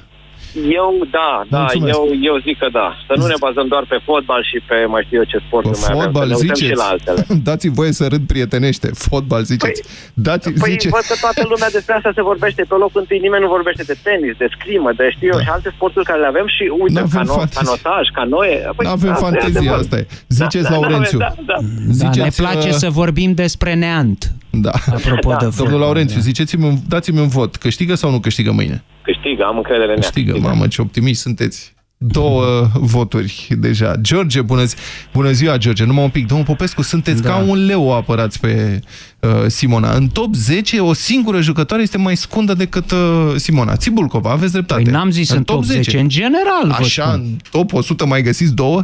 Eu, 0.82 0.90
da, 1.18 1.30
da, 1.54 1.60
Mulțumesc. 1.60 1.96
eu, 1.98 2.04
eu 2.30 2.36
zic 2.48 2.56
că 2.64 2.68
da. 2.80 2.88
Să 3.08 3.14
nu 3.20 3.26
ne 3.34 3.38
bazăm 3.46 3.68
doar 3.74 3.84
pe 3.92 3.98
fotbal 4.08 4.42
și 4.50 4.58
pe 4.70 4.78
mai 4.94 5.04
știu 5.06 5.18
eu 5.22 5.28
ce 5.34 5.38
Pe 5.38 5.44
sporturi 5.48 5.80
mai 5.80 5.88
avem, 5.90 5.98
să 6.00 6.04
fotbal 6.06 6.28
ne 6.28 6.36
uităm 6.42 6.56
ziceți? 6.56 6.72
și 6.72 6.78
la 6.84 6.88
altele. 6.94 7.22
Dați 7.50 7.68
voie 7.80 7.92
să 8.00 8.04
râd 8.14 8.24
prietenește. 8.32 8.88
Fotbal 9.08 9.44
ziceți. 9.52 9.80
Dați, 10.28 10.48
Păi 10.64 10.72
zice... 10.72 10.88
văd 10.98 11.06
că 11.12 11.16
toată 11.26 11.42
lumea 11.52 11.70
despre 11.78 11.94
asta 11.98 12.12
se 12.18 12.22
vorbește. 12.32 12.62
Pe 12.72 12.76
locul 12.84 13.00
întâi 13.04 13.20
nimeni 13.26 13.44
nu 13.46 13.50
vorbește 13.58 13.84
de 13.92 13.96
tenis, 14.08 14.34
de 14.44 14.48
scrimă, 14.56 14.90
de 15.00 15.06
știu 15.16 15.28
eu, 15.34 15.38
Da. 15.40 15.44
și 15.46 15.50
alte 15.58 15.70
sporturi 15.78 16.06
care 16.10 16.20
le 16.26 16.30
avem 16.34 16.48
și 16.56 16.64
uite, 16.84 17.00
N-avem 17.00 17.20
cano, 17.20 17.34
fantezie. 17.40 17.62
canotaj, 17.62 18.06
canoe. 18.20 18.56
Păi, 18.78 18.86
Nu 18.88 18.92
avem 18.98 19.12
asta 19.12 19.26
e 19.26 19.26
fantezie, 19.28 19.60
adevărul. 19.60 19.84
asta 19.86 19.98
e. 20.02 20.06
Ziceți, 20.40 20.68
da, 20.70 20.74
Laurențiu. 20.76 21.18
Da, 21.26 21.32
da, 21.36 21.44
da. 21.52 21.58
Da, 21.60 21.60
ne 21.88 21.94
Ziceți, 22.04 22.42
place 22.46 22.70
uh, 22.76 22.80
să 22.84 22.88
vorbim 23.02 23.30
despre 23.44 23.72
neant. 23.84 24.20
Da. 24.66 24.74
Apropo 24.98 25.30
Da. 25.30 25.36
de 25.36 25.46
Domnul 25.46 25.52
fotbal, 25.62 25.80
Laurențiu, 25.86 26.16
da. 26.22 26.28
ziceți-mi, 26.30 26.66
un- 26.72 26.80
dați-mi 26.94 27.20
un 27.20 27.28
vot. 27.38 27.52
Câștigă 27.56 27.94
sau 27.96 28.10
nu 28.12 28.20
câștigă 28.20 28.52
mâine? 28.52 28.84
Câștigă, 29.06 29.44
am 29.44 29.58
încredere 29.58 29.92
în 29.92 30.02
ea. 30.02 30.10
Câștigă, 30.10 30.38
mamă, 30.38 30.68
ce 30.68 30.82
optimiști 30.82 31.22
sunteți. 31.22 31.75
Două 31.98 32.68
voturi 32.74 33.48
deja. 33.60 33.96
George, 34.02 34.42
bună, 34.42 34.64
zi 34.64 34.76
bună 35.14 35.32
ziua, 35.32 35.58
George. 35.58 35.84
Numai 35.84 36.04
un 36.04 36.10
pic. 36.10 36.28
Domnul 36.28 36.46
Popescu, 36.46 36.82
sunteți 36.82 37.22
Da. 37.22 37.30
ca 37.30 37.36
un 37.48 37.66
leu 37.66 37.94
apărați 37.96 38.40
pe 38.40 38.80
uh, 39.20 39.30
Simona. 39.48 39.92
În 39.94 40.08
top 40.08 40.34
10, 40.34 40.80
o 40.80 40.94
singură 40.94 41.42
jucătoare 41.42 41.84
este 41.84 41.98
mai 41.98 42.16
scundă 42.16 42.54
decât 42.54 42.92
uh, 42.92 43.34
Simona. 43.36 43.76
Țibulcova, 43.76 44.32
aveți 44.32 44.52
dreptate. 44.52 44.82
Păi 44.82 44.92
n-am 44.92 45.10
zis 45.10 45.30
în, 45.30 45.44
top 45.44 45.64
10, 45.64 46.00
în 46.00 46.10
general. 46.10 46.68
vă 46.68 46.74
Așa, 46.80 47.04
spun. 47.08 47.22
în 47.24 47.38
top 47.52 47.74
100 47.74 48.06
mai 48.06 48.22
găsiți 48.22 48.54
două? 48.54 48.84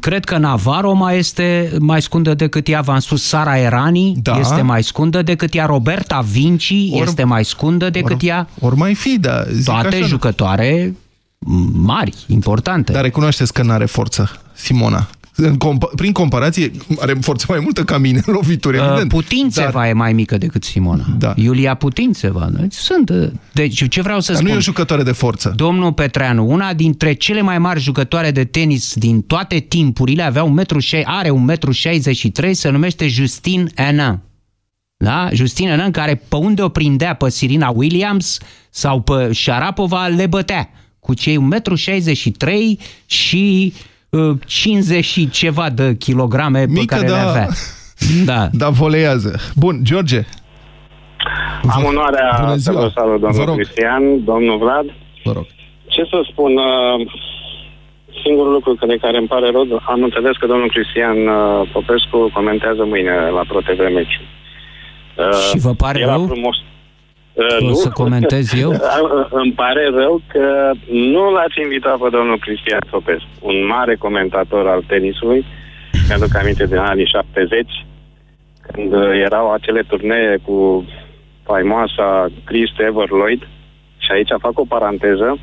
Cred 0.00 0.24
că 0.24 0.38
Navarro 0.38 0.92
mai 0.92 1.18
este 1.18 1.72
mai 1.78 2.02
scundă 2.02 2.34
decât 2.34 2.68
ea, 2.68 2.80
v-am 2.80 2.98
spus, 2.98 3.22
Sara 3.24 3.58
Erani 3.58 4.14
Da. 4.22 4.36
este 4.40 4.62
mai 4.62 4.82
scundă 4.82 5.22
decât 5.22 5.54
ea, 5.54 5.66
Roberta 5.66 6.24
Vinci 6.30 6.72
Or- 6.92 7.02
este 7.06 7.24
mai 7.24 7.44
scundă 7.44 7.90
decât 7.90 8.12
Or- 8.22 8.28
ea. 8.28 8.48
Ori 8.60 8.76
mai 8.76 8.94
fi, 8.94 9.18
da. 9.18 9.44
Zic 9.52 9.64
Toate 9.64 9.96
așa, 9.96 10.06
jucătoare 10.06 10.94
mari, 11.72 12.14
importante. 12.26 12.92
Dar 12.92 13.02
recunoașteți 13.02 13.52
că 13.52 13.62
n-are 13.62 13.84
forță, 13.84 14.30
Simona. 14.52 15.08
În 15.36 15.56
compa 15.56 15.88
prin 15.96 16.12
comparație, 16.12 16.70
are 17.00 17.14
forță 17.20 17.46
mai 17.48 17.58
multă 17.62 17.84
ca 17.84 17.98
mine 17.98 18.22
în 18.26 18.32
lovituri, 18.34 18.78
Uh, 18.78 18.84
evident. 18.88 19.08
Putințeva 19.08 19.70
Dar, 19.80 19.86
e 19.88 19.92
mai 19.92 20.12
mică 20.12 20.38
decât 20.38 20.64
Simona. 20.64 21.04
Da. 21.18 21.32
Iulia 21.36 21.74
Putințeva. 21.74 22.48
Deci 22.50 22.74
Sunt. 22.74 23.08
uh, 23.08 23.28
Deci 23.52 23.88
ce 23.88 24.02
vreau 24.02 24.20
să 24.20 24.32
dar 24.32 24.40
nu 24.40 24.46
spun? 24.46 24.56
e 24.56 24.60
o 24.60 24.62
jucătoare 24.62 25.02
de 25.02 25.12
forță. 25.12 25.52
Domnul 25.56 25.92
Petreanu, 25.92 26.50
una 26.50 26.74
dintre 26.74 27.12
cele 27.12 27.40
mai 27.40 27.58
mari 27.58 27.80
jucătoare 27.80 28.30
de 28.30 28.44
tenis 28.44 28.94
din 28.94 29.22
toate 29.22 29.58
timpurile, 29.58 30.22
avea 30.22 30.42
un 30.42 30.52
metru, 30.52 30.78
șe- 30.78 31.02
are 31.06 31.30
1,63 31.30 32.48
m, 32.48 32.52
se 32.52 32.68
numește 32.70 33.08
Justine 33.08 33.64
Henin. 33.76 34.20
Da? 34.96 35.28
Justine 35.32 35.70
Henin, 35.76 35.90
care 35.90 36.14
pe 36.28 36.36
unde 36.36 36.62
o 36.62 36.68
prindea 36.68 37.14
pe 37.14 37.30
Sirina 37.30 37.68
Williams 37.74 38.38
sau 38.70 39.00
pe 39.00 39.32
Sharapova, 39.32 40.06
le 40.06 40.26
bătea 40.26 40.70
cu 41.04 41.14
cei 41.14 41.36
1,63 41.36 41.40
m 41.40 42.78
și 43.06 43.72
uh, 44.10 44.36
50 44.46 45.04
și 45.04 45.30
ceva 45.30 45.70
de 45.70 45.96
kilograme 45.96 46.66
Mică, 46.68 46.80
pe 46.80 46.84
care 46.94 47.06
le 47.06 47.12
da. 47.22 47.28
avea. 47.28 47.48
Da. 48.30 48.48
Dar 48.52 48.70
voleiază. 48.70 49.30
Bun, 49.54 49.80
George. 49.82 50.20
Am 51.74 51.84
onoarea 51.84 52.36
Bună 52.40 52.56
să 52.56 52.70
ziua. 52.70 52.80
vă 52.80 52.90
salut, 52.94 53.20
Vă 53.20 53.26
domnul 53.26 53.44
rog. 53.46 53.54
Cristian, 53.54 54.24
domnul 54.24 54.58
Vlad. 54.58 54.86
Vă 55.24 55.32
rog. 55.32 55.46
Ce 55.86 56.02
să 56.10 56.18
spun, 56.30 56.52
uh, 56.56 57.10
singurul 58.24 58.52
lucru 58.52 58.86
de 58.86 58.96
care 58.96 59.16
îmi 59.18 59.26
pare 59.26 59.50
rău, 59.50 59.82
am 59.86 60.02
înțeles 60.02 60.36
că 60.36 60.46
domnul 60.46 60.68
Cristian 60.74 61.18
uh, 61.26 61.70
Popescu 61.72 62.30
comentează 62.34 62.84
mâine 62.84 63.14
la 63.36 63.42
ProTV 63.48 63.80
meci. 63.94 64.20
Uh, 65.16 65.38
Și 65.50 65.58
vă 65.58 65.72
pare 65.74 66.00
era 66.00 66.12
rău? 66.12 66.26
Frumos. 66.26 66.56
Uh, 67.34 67.70
O 67.70 67.74
să 67.74 67.88
comentez 67.88 68.52
eu? 68.52 68.70
Îmi 69.42 69.52
pare 69.52 69.90
rău 69.94 70.20
că 70.32 70.70
nu 70.90 71.30
l-ați 71.32 71.60
invitat 71.62 71.96
pe 71.98 72.08
domnul 72.16 72.38
Cristian 72.38 72.78
Popescu, 72.90 73.28
un 73.40 73.66
mare 73.66 73.94
comentator 73.96 74.68
al 74.68 74.82
tenisului, 74.86 75.44
mi-aduc 76.08 76.36
aminte 76.36 76.64
de 76.66 76.76
anii 76.76 77.06
70, 77.06 77.86
când 78.66 78.92
uh, 78.92 79.00
erau 79.24 79.52
acele 79.52 79.82
turnee 79.82 80.38
cu 80.46 80.84
faimoasa 81.42 82.26
Chris 82.44 82.70
Ever 82.78 83.08
Lloyd, 83.10 83.42
și 83.98 84.10
aici 84.12 84.28
fac 84.40 84.58
o 84.58 84.64
paranteză, 84.64 85.38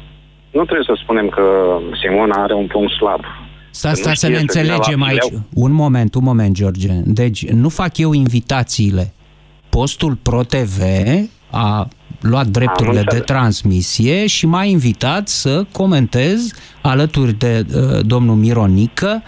nu 0.52 0.64
trebuie 0.64 0.86
să 0.92 1.00
spunem 1.04 1.28
că 1.30 1.44
Simona 2.02 2.44
are 2.44 2.54
un 2.54 2.68
punct 2.68 2.92
slab. 2.92 3.22
Sta, 3.70 3.90
Că 3.90 3.96
sta 3.96 4.10
nu 4.10 4.16
să 4.16 4.26
știe 4.28 4.38
ne 4.40 4.44
să 4.48 4.60
vină 4.60 4.68
la 4.68 4.74
înțelegem 4.74 5.04
aici. 5.04 5.24
fileu. 5.24 5.42
Un 5.54 5.72
moment, 5.72 6.16
un 6.16 6.24
moment, 6.24 6.56
George. 6.56 6.88
Deci, 7.06 7.48
nu 7.50 7.70
fac 7.70 7.98
eu 7.98 8.14
invitațiile. 8.14 9.14
Postul 9.70 10.16
ProTV 10.16 10.80
a 11.52 11.88
luat 12.22 12.48
drepturile 12.48 12.94
de 12.94 13.00
înțeles. 13.02 13.26
transmisie 13.26 14.28
și 14.28 14.46
m-a 14.46 14.64
invitat 14.64 15.28
să 15.28 15.66
comentez 15.72 16.52
alături 16.82 17.34
de 17.34 17.66
uh, 17.76 18.00
domnul 18.06 18.36
Mironică 18.36 19.24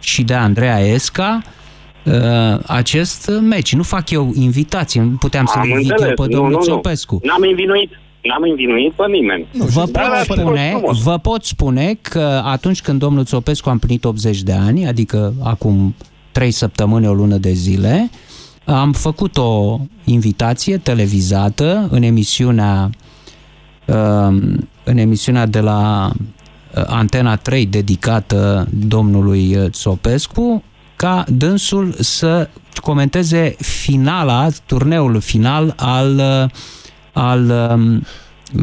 și 0.00 0.22
de 0.22 0.34
Andreea 0.34 0.78
Esca 0.78 1.42
uh, 2.04 2.12
acest 2.66 3.30
meci. 3.40 3.74
Nu 3.74 3.82
fac 3.82 4.10
eu 4.10 4.32
invitații, 4.34 5.00
nu 5.00 5.06
puteam 5.16 5.46
să-l 5.46 5.60
Am 5.60 5.68
invit 5.68 5.90
înțeles. 5.90 6.08
eu 6.18 6.26
pe 6.26 6.32
Nu, 6.32 6.38
domnul 6.40 6.50
nu, 6.66 6.74
nu. 6.74 6.80
Dar 6.80 7.20
N-am 7.22 7.48
învinuit, 7.50 7.90
n-am 8.22 8.42
învinuit 8.50 8.92
pe 8.92 9.04
nimeni. 9.10 9.46
Vă 9.52 9.84
Dar 9.92 10.04
pot, 10.04 10.12
a 10.18 10.22
fost 10.24 10.40
spune, 10.40 10.70
frumos. 10.76 11.02
vă 11.02 11.18
pot 11.18 11.44
spune 11.44 11.98
că 12.02 12.42
atunci 12.44 12.80
când 12.82 12.98
domnul 12.98 13.24
Țopescu 13.24 13.68
a 13.68 13.72
împlinit 13.72 14.04
80 14.04 14.42
de 14.42 14.52
ani, 14.52 14.86
adică 14.86 15.34
acum 15.42 15.94
3 16.32 16.50
săptămâni, 16.50 17.06
o 17.06 17.12
lună 17.14 17.36
de 17.36 17.52
zile, 17.52 18.10
am 18.66 18.92
făcut 18.92 19.36
o 19.36 19.80
invitație 20.04 20.78
televizată 20.78 21.88
în 21.90 22.02
emisiunea 22.02 22.90
um, 23.86 24.68
în 24.84 24.96
emisiunea 24.96 25.46
de 25.46 25.60
la 25.60 26.10
uh, 26.74 26.82
Antena 26.86 27.36
3 27.36 27.66
dedicată 27.66 28.68
domnului 28.70 29.56
uh, 29.56 29.70
Țopescu 29.70 30.62
ca 30.96 31.24
dânsul 31.28 31.94
să 31.98 32.48
comenteze 32.82 33.54
finala, 33.58 34.48
turneul 34.66 35.20
final 35.20 35.74
al, 35.76 36.16
uh, 36.16 36.50
al 37.12 37.50
um, 37.50 38.02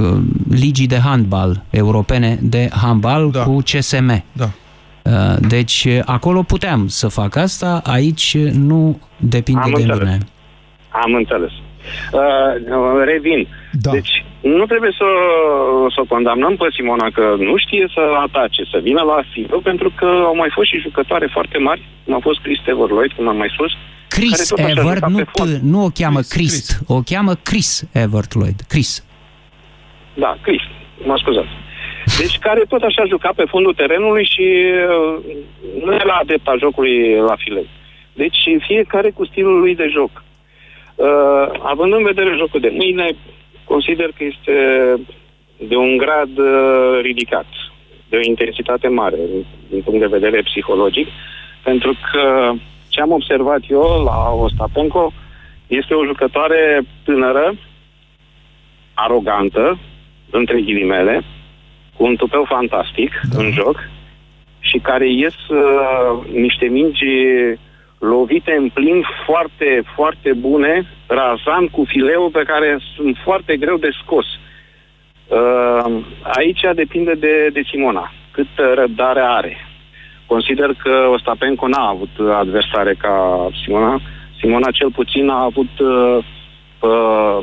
uh, 0.02 0.22
ligii 0.50 0.88
de 0.88 1.00
handbal 1.00 1.64
europene 1.70 2.40
de 2.42 2.70
handbal 2.72 3.32
Da. 3.32 3.44
cu 3.44 3.58
CSM. 3.58 4.24
Da. 4.32 4.50
Uh, 5.04 5.36
Deci 5.48 5.86
uh, 5.88 6.00
acolo 6.06 6.42
puteam 6.44 6.88
să 6.88 7.08
fac 7.08 7.36
asta, 7.36 7.82
aici 7.86 8.36
uh, 8.38 8.52
nu 8.52 9.00
depinde 9.18 9.62
Am 9.64 9.72
de 9.76 9.82
înțeles. 9.82 9.98
mine. 10.00 10.18
Am 10.90 11.14
înțeles. 11.14 11.52
Uh, 11.52 13.04
revin. 13.06 13.48
Da. 13.72 13.92
Deci, 13.92 14.26
nu 14.42 14.66
trebuie 14.66 14.92
să, 14.98 15.06
să 15.94 16.00
o 16.02 16.06
condamnăm 16.14 16.56
pe 16.56 16.68
Simona 16.76 17.08
că 17.14 17.36
nu 17.40 17.58
știe 17.58 17.86
să 17.94 18.02
atace, 18.28 18.64
să 18.72 18.80
vină 18.84 19.02
la 19.02 19.24
filo, 19.32 19.58
pentru 19.58 19.92
că 19.96 20.06
au 20.06 20.36
mai 20.36 20.50
fost 20.54 20.70
și 20.70 20.78
jucătoare 20.80 21.28
foarte 21.32 21.58
mari, 21.58 21.82
cum 22.06 22.14
a 22.14 22.20
fost 22.22 22.40
Chris 22.42 22.60
Lloyd, 22.66 23.12
cum 23.12 23.28
am 23.28 23.38
mai 23.38 23.52
spus. 23.54 23.72
care 24.08 24.26
Chris 24.26 24.48
tot 24.48 24.60
așa 24.60 24.70
Evert, 24.70 24.96
juca 24.96 25.08
nu, 25.08 25.18
pe 25.18 25.26
fond. 25.34 25.58
T, 25.58 25.62
nu 25.62 25.84
o 25.84 25.90
cheamă 25.90 26.20
Chris, 26.20 26.30
Christ, 26.30 26.68
Chris. 26.76 26.88
o 26.88 27.02
cheamă 27.02 27.34
Chris 27.36 27.84
Evert 27.92 28.34
Lloyd. 28.34 28.60
Chris. 28.68 29.06
Da, 30.14 30.38
Chris, 30.42 30.62
mă 31.06 31.16
scuzați. 31.18 31.48
Deci 32.20 32.38
care 32.40 32.62
tot 32.70 32.82
așa 32.82 33.06
juca 33.06 33.32
pe 33.36 33.44
fundul 33.48 33.74
terenului 33.74 34.26
și 34.26 34.42
uh, 34.42 35.24
nu 35.84 35.94
era 35.94 36.20
adept 36.22 36.48
al 36.48 36.60
jocului 36.60 37.16
la 37.16 37.36
fileu. 37.36 37.66
Deci 38.14 38.38
fiecare 38.60 39.10
cu 39.10 39.26
stilul 39.26 39.60
lui 39.60 39.76
de 39.76 39.88
joc. 39.88 40.24
Uh, 40.96 41.60
având 41.62 41.94
în 41.94 42.04
vedere 42.04 42.36
jocul 42.38 42.60
de 42.60 42.74
mâine, 42.76 43.10
consider 43.64 44.10
că 44.18 44.24
este 44.24 44.56
de 45.58 45.76
un 45.76 45.98
grad 45.98 46.38
uh, 46.38 47.00
ridicat, 47.02 47.46
de 48.10 48.16
o 48.16 48.28
intensitate 48.28 48.88
mare 48.88 49.18
din 49.70 49.82
punct 49.82 50.00
de 50.00 50.18
vedere 50.18 50.42
psihologic, 50.42 51.08
pentru 51.64 51.94
că 52.12 52.54
ce 52.90 53.02
am 53.02 53.12
observat 53.12 53.60
eu 53.70 54.04
la 54.06 54.44
Ostapenko 54.44 55.14
este 55.68 55.94
o 55.94 56.06
jucătoare 56.06 56.82
tânără, 57.04 57.56
arogantă, 58.94 59.80
între 60.30 60.62
ghilimele, 60.62 61.24
cu 61.98 62.04
un 62.04 62.16
tupeu 62.16 62.46
fantastic 62.48 63.22
da. 63.32 63.44
în 63.44 63.52
joc 63.52 63.90
și 64.60 64.78
care 64.78 65.10
ies 65.10 65.48
uh, 65.48 66.26
niște 66.32 66.66
mingi 66.66 67.06
lovite 68.00 68.56
în 68.60 68.70
plin 68.70 69.04
foarte, 69.26 69.84
foarte 69.96 70.34
bune, 70.34 70.88
razant 71.08 71.70
cu 71.72 71.84
fileu 71.88 72.30
pe 72.30 72.44
care 72.44 72.80
sunt 72.96 73.18
foarte 73.24 73.58
greu 73.58 73.78
de 73.78 73.90
scos. 74.04 74.26
Uh, 75.28 76.04
aici 76.22 76.62
depinde 76.76 77.14
de, 77.14 77.50
de 77.54 77.62
Simona. 77.72 78.12
cât 78.32 78.48
răbdare 78.76 79.20
are. 79.20 79.58
Consider 80.26 80.74
că 80.84 81.10
Ostapenko 81.14 81.68
n-a 81.68 81.88
avut 81.88 82.10
adversare 82.34 82.94
ca 82.94 83.48
Simona. 83.64 84.02
Simona 84.40 84.72
cel 84.72 84.92
puțin 84.92 85.30
a 85.30 85.44
avut 85.44 85.80
uh, 85.80 86.18
uh, 86.80 87.38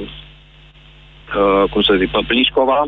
uh, 1.36 1.70
cum 1.70 1.82
să 1.82 1.94
zic, 1.98 2.10
pe 2.10 2.18
Plișcova, 2.26 2.86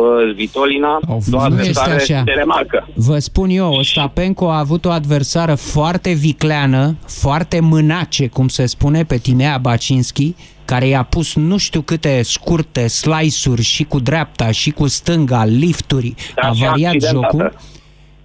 pe 0.00 0.32
Vitolina, 0.34 0.98
două 1.06 1.18
Nu 1.48 1.54
este 1.62 1.80
adversare 1.80 1.92
așa. 1.92 2.22
de 2.24 2.30
remarcă. 2.32 2.88
Vă 2.94 3.18
spun 3.18 3.48
eu, 3.50 3.72
Ostapenko 3.72 4.50
a 4.50 4.58
avut 4.58 4.84
o 4.84 4.90
adversară 4.90 5.54
foarte 5.54 6.12
vicleană, 6.12 6.96
foarte 7.06 7.60
mânace, 7.60 8.26
cum 8.26 8.48
se 8.48 8.66
spune, 8.66 9.04
pe 9.04 9.16
Timea 9.16 9.58
Bacinski, 9.58 10.34
care 10.64 10.86
i-a 10.86 11.02
pus 11.02 11.34
nu 11.34 11.56
știu 11.56 11.80
câte 11.80 12.20
scurte 12.22 12.86
slice-uri 12.86 13.62
și 13.62 13.84
cu 13.84 14.00
dreapta 14.00 14.50
și 14.50 14.70
cu 14.70 14.86
stânga, 14.86 15.44
lifturi, 15.44 16.14
Dar 16.34 16.50
a 16.50 16.52
și 16.52 16.64
variat 16.64 16.92
accidentată. 16.94 17.36
jocul. 17.36 17.52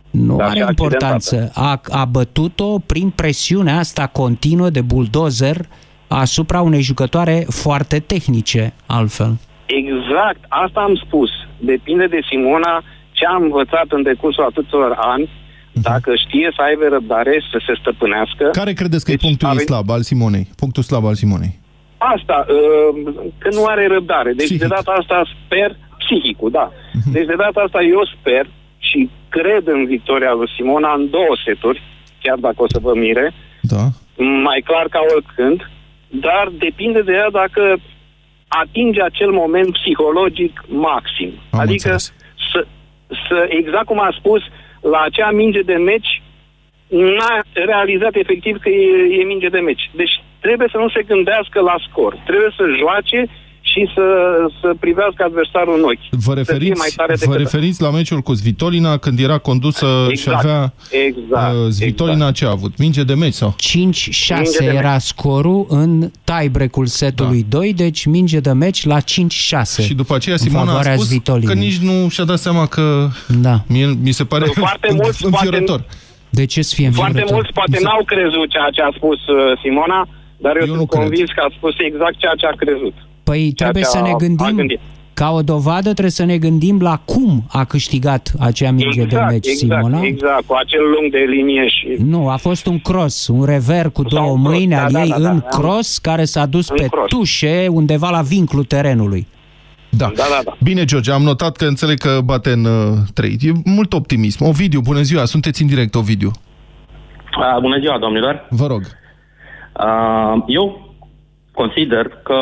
Nu 0.10 0.36
Dar 0.36 0.48
are 0.50 0.60
și 0.60 0.66
importanță. 0.68 1.52
A, 1.54 1.82
a 1.90 2.06
bătut-o 2.06 2.80
prin 2.80 3.10
presiunea 3.10 3.78
asta 3.78 4.08
continuă 4.08 4.70
de 4.70 4.82
buldozer 4.82 5.66
asupra 6.08 6.62
unei 6.62 6.82
jucătoare 6.82 7.46
foarte 7.50 8.00
tehnice, 8.00 8.74
altfel. 8.86 9.38
Exact, 9.66 10.40
asta 10.48 10.80
am 10.80 10.96
spus. 11.06 11.30
Depinde 11.58 12.06
de 12.08 12.20
Simona 12.30 12.84
ce 13.12 13.26
am 13.26 13.41
învățat 13.41 13.86
în 13.89 14.04
decursul 14.04 14.44
atâtor 14.44 14.96
ani, 14.98 15.30
dacă 15.72 16.15
știe 16.15 16.52
să 16.56 16.62
aibă 16.62 16.86
răbdare, 16.88 17.44
să 17.52 17.58
se 17.65 17.74
stăpânească. 17.82 18.50
Care 18.52 18.74
credeți 18.74 19.06
că 19.06 19.12
e 19.12 19.15
punctul 19.28 19.48
ave- 19.48 19.60
ei 19.60 19.65
slab 19.65 19.89
al 19.89 20.02
Simonei? 20.02 20.48
Punctul 20.56 20.84
slab 20.84 21.06
al 21.06 21.13
Simonei. 21.15 21.60
Asta, 21.98 22.46
uh, 22.50 23.13
că 23.38 23.50
nu 23.52 23.63
are 23.65 23.88
răbdare. 23.88 24.32
Deci 24.34 24.46
Psihic. 24.46 24.62
de 24.62 24.68
data 24.68 24.91
asta 25.00 25.24
sper, 25.46 25.76
psihicul, 25.98 26.52
da. 26.52 26.72
Deci 27.12 27.26
de 27.26 27.36
data 27.38 27.60
asta 27.65 27.82
eu 27.82 28.02
sper 28.20 28.46
și 28.78 29.10
cred 29.30 29.68
în 29.68 29.86
victoria 29.86 30.34
lui 30.34 30.50
Simona 30.56 30.94
în 30.94 31.10
două 31.10 31.34
seturi, 31.46 31.82
chiar 32.22 32.38
dacă 32.38 32.56
o 32.58 32.68
să 32.68 32.80
vă 32.82 32.94
mire, 32.96 33.34
Da. 33.62 33.84
mai 34.48 34.62
clar 34.65 34.88
ca 34.89 35.00
oricând, 35.15 35.70
dar 36.10 36.52
depinde 36.58 37.02
de 37.02 37.12
ea 37.12 37.30
dacă 37.41 37.62
atinge 38.62 39.02
acel 39.02 39.32
moment 39.32 39.72
psihologic 39.72 40.63
maxim. 40.68 41.32
Am 41.50 41.60
adică 41.60 41.72
înțeles. 41.72 42.13
să, 42.52 42.65
să, 43.28 43.46
exact 43.50 43.86
cum 43.86 44.00
a 44.00 44.15
spus, 44.20 44.41
la 44.82 45.02
acea 45.02 45.32
minge 45.32 45.62
de 45.62 45.74
meci 45.74 46.22
n-a 46.88 47.41
realizat 47.54 48.15
efectiv 48.15 48.58
că 48.60 48.70
e, 48.70 49.20
e 49.20 49.24
minge 49.24 49.50
de 49.50 49.60
meci. 49.60 49.89
Deci 49.96 50.24
trebuie 50.39 50.68
să 50.72 50.78
nu 50.78 50.89
se 50.89 51.02
gândească 51.02 51.60
la 51.60 51.76
scor. 51.89 52.13
Trebuie 52.26 52.54
să 52.58 52.63
joace 52.78 53.28
și 53.76 53.92
să, 53.96 54.06
să 54.62 54.74
privească 54.80 55.24
adversarul 55.24 55.76
în 55.78 55.84
ochi. 55.84 56.08
Vă 56.10 56.18
Să 56.20 56.32
fie 56.34 56.34
referiți, 56.34 56.78
mai 56.80 56.92
tare 56.96 57.14
vă 57.14 57.20
decât 57.26 57.38
referiți 57.38 57.82
la 57.82 57.90
meciul 57.92 58.20
cu 58.22 58.34
Svitolina 58.34 58.98
când 58.98 59.20
era 59.20 59.38
condusă 59.38 59.86
și 60.06 60.12
Exact, 60.12 60.38
avea 60.44 60.74
exact, 60.90 61.56
uh, 61.56 61.70
Svitolina 61.70 62.32
ce 62.32 62.46
a 62.46 62.50
avut? 62.50 62.78
Minge 62.78 63.04
de 63.04 63.14
meci 63.14 63.34
sau? 63.34 63.56
5-6 63.58 64.36
Minge 64.36 64.58
de 64.60 64.66
era 64.66 64.98
scorul 64.98 65.66
în 65.70 66.12
tiebreak-ul 66.24 66.86
setului 66.86 67.46
Da. 67.50 67.58
2, 67.58 67.74
deci 67.74 68.06
minge 68.06 68.40
de 68.40 68.52
meci 68.52 68.86
la 68.86 68.98
5-6. 69.00 69.82
Și 69.86 69.94
după 69.94 70.16
aceea 70.16 70.36
în 70.40 70.42
Simona 70.42 70.62
a 70.64 70.66
favoarea 70.66 70.94
spus 70.94 71.08
Svitolinei. 71.08 71.54
că 71.54 71.60
nici 71.60 71.78
nu 71.78 72.10
și-a 72.10 72.24
dat 72.24 72.38
seama 72.38 72.66
că 72.66 73.08
Da. 73.42 73.64
mie, 73.68 73.86
mi 74.04 74.12
se 74.12 74.24
pare 74.24 74.44
Sunt 74.44 74.56
foarte 74.58 74.90
mulți, 74.94 75.26
înfiorător. 75.26 75.84
De 76.30 76.46
ce 76.46 76.62
să 76.62 76.74
fie 76.76 76.90
Foarte 76.90 77.04
înviorător? 77.12 77.36
mulți 77.36 77.52
poate 77.60 77.78
n-au 77.82 78.04
crezut 78.06 78.48
ceea 78.56 78.70
ce 78.76 78.82
a 78.82 78.92
spus 79.00 79.20
uh, 79.28 79.38
Simona, 79.64 80.08
dar 80.44 80.54
eu, 80.56 80.62
Eu 80.62 80.68
sunt 80.68 80.80
nu 80.80 80.86
cred. 80.86 81.02
convins 81.02 81.30
că 81.36 81.42
a 81.48 81.52
spus 81.58 81.74
exact 81.90 82.16
ceea 82.24 82.36
ce 82.42 82.46
a 82.46 82.56
crezut. 82.64 82.96
Păi 83.26 83.52
trebuie 83.56 83.84
ce 83.84 83.90
să 83.90 83.98
a- 83.98 84.02
ne 84.02 84.10
a 84.10 84.16
gândim, 84.16 84.56
gândit. 84.56 84.80
ca 85.14 85.32
o 85.32 85.42
dovadă 85.42 85.82
trebuie 85.82 86.10
să 86.10 86.24
ne 86.26 86.38
gândim 86.38 86.80
la 86.82 86.98
cum 87.06 87.44
a 87.48 87.64
câștigat 87.64 88.32
acea 88.40 88.72
minge 88.72 88.98
de 89.00 89.04
exact, 89.06 89.32
meci 89.32 89.48
exact, 89.48 89.84
Simona. 89.84 90.06
exact, 90.06 90.44
cu 90.46 90.54
acel 90.54 90.80
lung 90.96 91.12
de 91.12 91.18
linie 91.36 91.68
și... 91.68 91.88
Nu, 92.04 92.30
a 92.30 92.36
fost 92.36 92.66
un 92.66 92.80
cross, 92.80 93.28
un 93.28 93.44
rever 93.46 93.90
cu 93.90 94.02
Sau 94.02 94.10
două 94.10 94.32
un 94.32 94.44
cross, 94.44 94.56
mâini 94.58 94.72
da, 94.72 94.84
al 94.84 94.92
da, 94.92 95.02
ei 95.04 95.10
da, 95.10 95.20
da, 95.20 95.30
în 95.30 95.36
am- 95.36 95.48
cross, 95.60 95.98
care 95.98 96.26
s-a 96.26 96.46
dus 96.46 96.70
În 96.70 96.76
pe 96.76 96.86
cross. 96.88 97.08
tușe 97.08 97.68
undeva 97.72 98.10
la 98.10 98.22
vincul 98.22 98.64
terenului. 98.64 99.28
Da. 99.90 100.06
Da, 100.16 100.24
da, 100.30 100.42
da. 100.46 100.56
Bine, 100.64 100.86
George, 100.86 101.12
am 101.12 101.22
notat 101.24 101.56
că 101.56 101.66
înțeleg 101.66 101.98
că 101.98 102.20
bate 102.24 102.52
în 102.52 102.66
uh, 102.66 102.98
3. 103.14 103.38
E 103.42 103.52
mult 103.66 103.94
optimism. 103.94 104.44
Ovidiu, 104.46 104.80
bună 104.82 105.02
ziua, 105.02 105.26
sunteți 105.26 105.62
în 105.62 105.68
direct, 105.68 105.96
Ovidiu. 105.96 106.32
Uh, 107.40 107.62
bună 107.62 107.80
ziua, 107.80 107.98
domnilor. 108.00 108.48
Vă 108.50 108.68
rog. 108.68 108.82
Uh, 108.82 110.44
eu 110.48 110.94
consider 111.52 112.08
că 112.24 112.36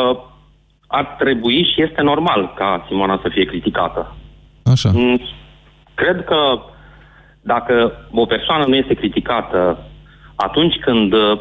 ar 0.99 1.15
trebui 1.19 1.69
și 1.73 1.81
este 1.81 2.01
normal 2.01 2.53
ca 2.55 2.85
Simona 2.87 3.19
să 3.21 3.29
fie 3.31 3.45
criticată. 3.45 4.15
Așa. 4.63 4.89
Mm, 4.93 5.19
Cred 5.93 6.23
că 6.23 6.61
dacă 7.41 7.91
o 8.11 8.25
persoană 8.25 8.65
nu 8.65 8.75
este 8.75 8.93
criticată 8.93 9.87
atunci 10.35 10.75
când 10.81 11.13
uh, 11.13 11.39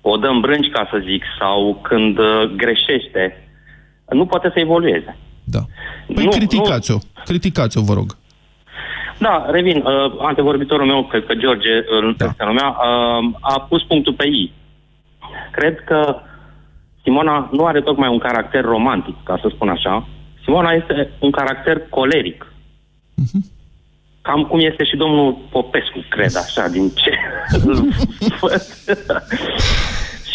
o 0.00 0.16
dăm 0.16 0.40
brânci, 0.40 0.70
ca 0.70 0.88
să 0.90 1.02
zic, 1.04 1.22
sau 1.38 1.78
când 1.82 2.18
uh, 2.18 2.42
greșește, 2.56 3.48
nu 4.08 4.26
poate 4.26 4.50
să 4.52 4.60
evolueze. 4.60 5.16
Da. 5.44 5.58
Păi 6.14 6.24
Nu, 6.24 6.30
criticați-o. 6.30 6.98
Criticați-o, 7.24 7.82
vă 7.82 7.94
rog. 7.94 8.16
Da, 9.18 9.46
revin. 9.50 9.76
Uh, 9.76 10.14
antevorbitorul 10.18 10.86
meu, 10.86 11.04
cred 11.04 11.26
că 11.26 11.34
George, 11.34 11.70
în 12.00 12.14
Da. 12.16 12.26
da. 12.36 12.50
mea, 12.50 12.68
uh, 12.68 13.30
a 13.40 13.60
pus 13.60 13.82
punctul 13.82 14.12
pe 14.12 14.26
I. 14.26 14.52
Cred 15.52 15.80
că 15.84 16.16
Simona 17.04 17.48
nu 17.52 17.66
are 17.66 17.80
tocmai 17.80 18.08
un 18.08 18.18
caracter 18.18 18.64
romantic, 18.64 19.14
ca 19.24 19.38
să 19.42 19.50
spun 19.54 19.68
așa. 19.68 20.08
Simona 20.44 20.70
este 20.70 21.10
un 21.20 21.30
caracter 21.30 21.82
coleric. 21.88 22.46
Cam 24.22 24.42
cum 24.42 24.60
este 24.60 24.84
și 24.84 24.96
domnul 24.96 25.38
Popescu, 25.50 26.04
cred 26.10 26.36
așa, 26.36 26.68
din 26.68 26.90
ce 26.94 27.12
îl 27.64 27.88
văd. 28.40 28.62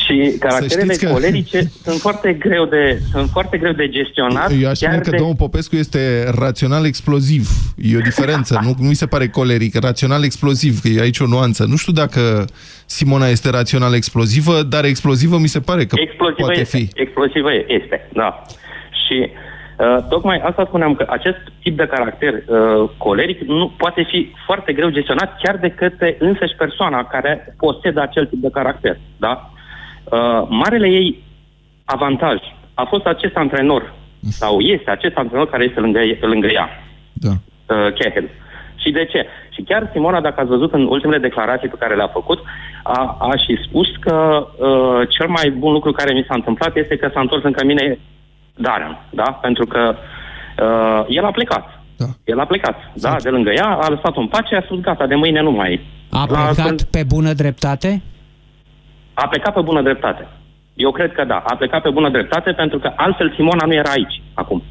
Și 0.10 0.38
caracterele 0.40 0.94
știți 0.94 1.06
că- 1.06 1.12
colerice 1.12 1.72
sunt 1.84 2.00
foarte 2.00 2.34
greu 2.34 2.66
de 2.66 3.02
sunt 3.12 3.30
foarte 3.30 3.58
greu 3.58 3.72
de 3.72 3.90
gestionat. 3.90 4.52
Eu 4.62 4.70
aș 4.70 4.78
spune 4.78 4.92
chiar 4.92 5.02
că 5.02 5.10
de... 5.10 5.18
domnul 5.18 5.36
Popescu 5.36 5.76
este 5.76 6.30
rațional 6.40 6.86
exploziv. 6.86 7.50
E 7.78 7.98
o 7.98 8.00
diferență. 8.00 8.60
nu, 8.64 8.76
nu 8.80 8.88
mi 8.88 8.94
se 8.94 9.06
pare 9.06 9.28
coleric. 9.28 9.80
Rațional 9.80 10.24
exploziv, 10.24 10.80
că 10.82 10.88
e 10.88 11.02
aici 11.02 11.20
o 11.20 11.26
nuanță. 11.26 11.66
Nu 11.66 11.76
știu 11.76 11.94
dacă 11.94 12.46
Simona 12.86 13.28
este 13.28 13.50
rațional 13.50 13.94
explozivă, 13.94 14.62
dar 14.64 14.84
explozivă 14.86 15.38
mi 15.38 15.48
se 15.48 15.60
pare 15.60 15.86
că 15.86 15.96
explozivă 16.00 16.46
poate 16.46 16.60
este, 16.60 16.78
fi. 16.78 16.90
Explozivă 16.94 17.50
este, 17.68 18.10
da. 18.14 18.42
Și 19.08 19.30
uh, 19.78 19.98
tocmai 20.10 20.38
asta 20.38 20.66
spuneam 20.66 20.96
că 20.96 21.06
acest 21.10 21.38
tip 21.64 21.78
de 21.78 21.88
caracter 21.88 22.34
uh, 22.34 22.90
coleric 22.98 23.40
nu 23.42 23.74
poate 23.78 24.08
fi 24.10 24.32
foarte 24.46 24.74
greu 24.74 24.90
gestionat 24.90 25.38
chiar 25.44 25.58
de 25.58 25.70
către 25.70 26.16
însăși 26.20 26.56
persoana 26.58 27.04
care 27.04 27.56
posedă 27.58 28.02
acel 28.02 28.26
tip 28.26 28.42
de 28.42 28.50
caracter, 28.52 29.00
da? 29.18 29.52
Uh, 30.12 30.46
marele 30.50 30.88
ei 30.88 31.24
avantaj 31.86 32.38
a 32.74 32.84
fost 32.86 33.06
acest 33.06 33.36
antrenor 33.36 33.94
sau 34.20 34.60
este 34.60 34.90
acest 34.92 35.16
antrenor 35.18 35.50
care 35.50 35.64
este 35.64 35.80
lângă, 35.80 36.00
lângă 36.22 36.48
ea, 36.48 36.70
Da. 37.14 37.30
uh, 37.30 37.94
Cahill. 38.00 38.30
Și 38.76 38.92
de 38.92 39.06
ce? 39.06 39.26
Și 39.50 39.62
chiar 39.62 39.90
Simona, 39.92 40.22
dacă 40.22 40.40
ați 40.40 40.50
văzut 40.50 40.74
în 40.74 40.86
ultimele 40.90 41.18
declarații 41.20 41.68
pe 41.70 41.76
care 41.80 41.96
le-a 41.96 42.08
făcut, 42.08 42.40
a, 42.84 43.18
a 43.20 43.36
și 43.38 43.58
spus 43.68 43.88
că 44.00 44.48
uh, 44.58 45.08
cel 45.10 45.28
mai 45.28 45.50
bun 45.50 45.72
lucru 45.74 45.92
care 45.92 46.14
mi 46.14 46.26
s-a 46.28 46.36
întâmplat 46.36 46.76
este 46.76 46.96
că 46.98 47.10
s-a 47.14 47.20
întors 47.20 47.44
în 47.44 47.52
cămine 47.52 48.00
Darren, 48.56 48.98
da? 49.10 49.24
Pentru 49.42 49.66
că 49.66 49.96
uh, 50.64 51.06
el 51.08 51.26
a 51.26 51.32
plecat. 51.32 51.84
Da. 51.98 52.06
El 52.26 52.40
a 52.40 52.46
plecat, 52.46 52.76
da, 52.94 53.16
de 53.24 53.30
lângă 53.30 53.52
ea, 53.52 53.66
a 53.82 53.90
lăsat-o 53.90 54.20
în 54.20 54.28
pace, 54.28 54.56
a 54.56 54.62
spus 54.62 54.80
gata, 54.80 55.08
de 55.08 55.16
mâine 55.16 55.42
nu 55.42 55.52
mai... 55.52 55.82
A 56.12 56.26
La- 56.30 56.38
plecat 56.52 56.82
pe 56.84 57.04
bună 57.08 57.34
dreptate? 57.34 58.02
A 59.24 59.28
plecat 59.28 59.54
pe 59.54 59.62
bună 59.62 59.82
dreptate. 59.82 60.28
Eu 60.74 60.92
cred 60.92 61.12
că 61.12 61.24
da, 61.24 61.44
a 61.46 61.56
plecat 61.56 61.82
pe 61.82 61.90
bună 61.90 62.10
dreptate 62.10 62.52
pentru 62.52 62.80
că 62.80 62.94
altfel 62.96 63.34
Simona 63.36 63.66
nu 63.66 63.74
era 63.74 63.90
aici 63.90 64.22
acum. 64.34 64.64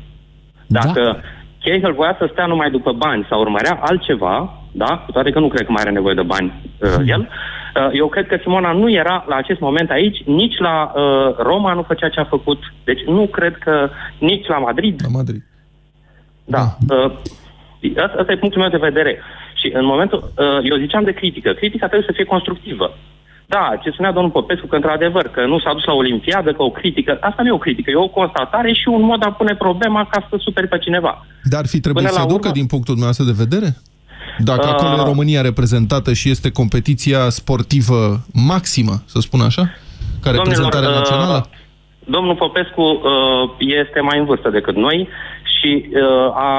Dacă 0.66 1.02
da. 1.02 1.20
Cahill 1.62 1.92
voia 1.92 2.16
să 2.18 2.28
stea 2.32 2.46
numai 2.46 2.70
după 2.70 2.92
bani 2.92 3.26
sau 3.28 3.40
urmărea 3.40 3.78
altceva, 3.80 4.62
da, 4.72 5.02
cu 5.04 5.12
toate 5.12 5.30
că 5.30 5.38
nu 5.38 5.48
cred 5.48 5.66
că 5.66 5.72
mai 5.72 5.82
are 5.82 5.90
nevoie 5.90 6.14
de 6.14 6.22
bani 6.22 6.52
uh, 6.80 6.88
el, 7.06 7.20
uh, 7.20 7.88
eu 7.92 8.08
cred 8.08 8.26
că 8.26 8.36
Simona 8.42 8.72
nu 8.72 8.90
era 8.90 9.24
la 9.28 9.36
acest 9.36 9.60
moment 9.60 9.90
aici, 9.90 10.22
nici 10.24 10.58
la 10.58 10.92
uh, 10.94 11.36
Roma 11.36 11.72
nu 11.72 11.82
făcea 11.82 12.08
ce 12.08 12.20
a 12.20 12.24
făcut, 12.24 12.58
deci 12.84 13.02
nu 13.06 13.26
cred 13.26 13.56
că 13.56 13.90
nici 14.18 14.46
la 14.46 14.58
Madrid. 14.58 15.00
La 15.02 15.08
Madrid. 15.12 15.42
Da. 16.44 16.64
Uh, 16.88 17.12
asta, 17.96 18.16
asta 18.18 18.32
e 18.32 18.36
punctul 18.36 18.60
meu 18.60 18.70
de 18.70 18.86
vedere. 18.90 19.18
Și 19.54 19.70
în 19.74 19.84
momentul, 19.84 20.32
uh, 20.36 20.70
eu 20.70 20.76
ziceam 20.76 21.04
de 21.04 21.12
critică. 21.12 21.52
Critica 21.52 21.86
trebuie 21.86 22.08
să 22.08 22.14
fie 22.14 22.24
constructivă. 22.24 22.96
Da, 23.54 23.64
ce 23.82 23.90
spunea 23.90 24.12
domnul 24.12 24.30
Popescu, 24.30 24.66
că 24.66 24.74
într-adevăr, 24.74 25.26
că 25.28 25.46
nu 25.46 25.58
s-a 25.58 25.72
dus 25.72 25.84
la 25.84 25.92
Olimpiadă, 25.92 26.52
că 26.52 26.62
o 26.62 26.70
critică, 26.70 27.18
asta 27.20 27.42
nu 27.42 27.48
e 27.48 27.52
o 27.52 27.58
critică, 27.66 27.90
e 27.90 27.96
o 27.96 28.08
constatare 28.08 28.72
și 28.72 28.88
un 28.88 29.02
mod 29.02 29.18
de 29.20 29.26
a 29.26 29.32
pune 29.32 29.54
problema 29.54 30.06
ca 30.10 30.26
să 30.30 30.36
superi 30.38 30.68
pe 30.68 30.78
cineva. 30.78 31.26
Dar 31.50 31.60
ar 31.60 31.66
fi 31.66 31.80
trebuit 31.80 32.04
Până 32.04 32.16
să 32.18 32.22
la 32.24 32.32
ducă 32.34 32.48
urmă- 32.48 32.58
din 32.58 32.66
punctul 32.66 32.94
dumneavoastră 32.94 33.24
de 33.32 33.42
vedere? 33.44 33.76
Dacă 34.38 34.66
Uh, 34.66 34.72
acolo 34.72 35.02
e 35.02 35.04
România 35.12 35.40
reprezentată 35.40 36.12
și 36.12 36.30
este 36.30 36.50
competiția 36.50 37.28
sportivă 37.28 38.20
maximă, 38.32 38.92
să 39.06 39.18
spun 39.20 39.40
așa, 39.40 39.62
ca 40.22 40.30
reprezentare 40.30 40.84
Domnilor, 40.84 41.02
uh, 41.02 41.10
națională? 41.10 41.46
Domnul 42.04 42.34
Popescu 42.34 42.82
uh, 42.82 43.00
este 43.58 44.00
mai 44.00 44.18
în 44.18 44.24
vârstă 44.24 44.48
decât 44.50 44.76
noi 44.76 45.08
și 45.60 45.70
uh, 45.90 46.34
a 46.34 46.52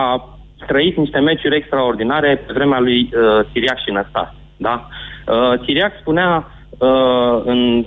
trăit 0.68 0.98
niște 0.98 1.20
meciuri 1.20 1.56
extraordinare 1.56 2.44
pe 2.46 2.54
vremea 2.54 2.80
lui 2.80 3.00
uh, 3.14 3.46
Siriac 3.52 3.78
și 3.86 3.92
Năstas. 3.92 4.30
Da? 4.58 4.88
Uh, 5.28 5.60
Siriac 5.66 5.92
spunea 6.00 6.52
uh, 6.80 7.42
în 7.46 7.86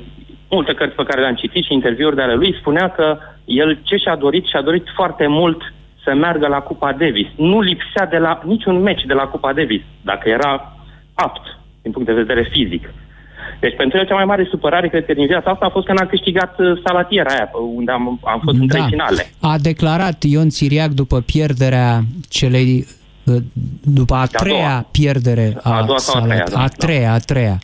multe 0.51 0.73
cărți 0.75 0.95
pe 0.95 1.03
care 1.03 1.21
le-am 1.21 1.35
citit 1.35 1.65
și 1.65 1.73
interviuri 1.73 2.17
de 2.17 2.23
ale 2.23 2.35
lui, 2.35 2.57
spunea 2.61 2.89
că 2.89 3.19
el 3.45 3.79
ce 3.83 3.97
și-a 3.97 4.17
dorit, 4.17 4.45
și-a 4.47 4.63
dorit 4.63 4.85
foarte 4.95 5.27
mult 5.27 5.61
să 6.05 6.15
meargă 6.15 6.47
la 6.47 6.59
Cupa 6.61 6.93
Davis. 6.93 7.27
Nu 7.37 7.61
lipsea 7.61 8.07
de 8.07 8.17
la 8.19 8.41
niciun 8.45 8.83
meci 8.83 9.03
de 9.07 9.13
la 9.13 9.23
Cupa 9.23 9.53
Davis, 9.53 9.81
dacă 10.03 10.29
era 10.29 10.77
apt 11.15 11.41
din 11.83 11.93
punct 11.93 12.09
de 12.09 12.15
vedere 12.15 12.49
fizic. 12.53 12.91
Deci 13.61 13.77
pentru 13.77 13.99
el 13.99 14.07
cea 14.07 14.15
mai 14.15 14.25
mare 14.25 14.47
supărare, 14.51 14.89
cred 14.89 15.05
că 15.07 15.15
din 15.15 15.27
viața 15.27 15.51
asta, 15.51 15.67
a 15.67 15.69
fost 15.71 15.87
că 15.87 15.93
n-a 15.93 16.07
câștigat 16.07 16.59
uh, 16.59 16.81
salatiera 16.85 17.31
aia, 17.33 17.51
unde 17.75 17.93
am, 17.93 18.21
am 18.25 18.41
fost 18.45 18.59
în 18.59 18.67
trei 18.69 18.81
Da. 18.81 18.87
finale. 18.87 19.33
A 19.41 19.57
declarat 19.59 20.23
Ion 20.23 20.49
Țiriac 20.49 20.89
după 20.91 21.21
pierderea 21.21 22.01
celei 22.29 22.87
uh, 23.25 23.37
după 23.83 24.15
a 24.15 24.27
treia 24.27 24.57
doua. 24.69 24.87
pierdere 24.91 25.57
a, 25.63 25.77
A 25.79 25.83
doua 25.83 25.99
sau 25.99 26.21
a 26.21 26.25
Salat- 26.25 26.29
treia, 26.29 26.45
da, 26.53 26.63
a 26.63 26.69
treia, 26.69 27.13
a 27.13 27.19
treia 27.19 27.59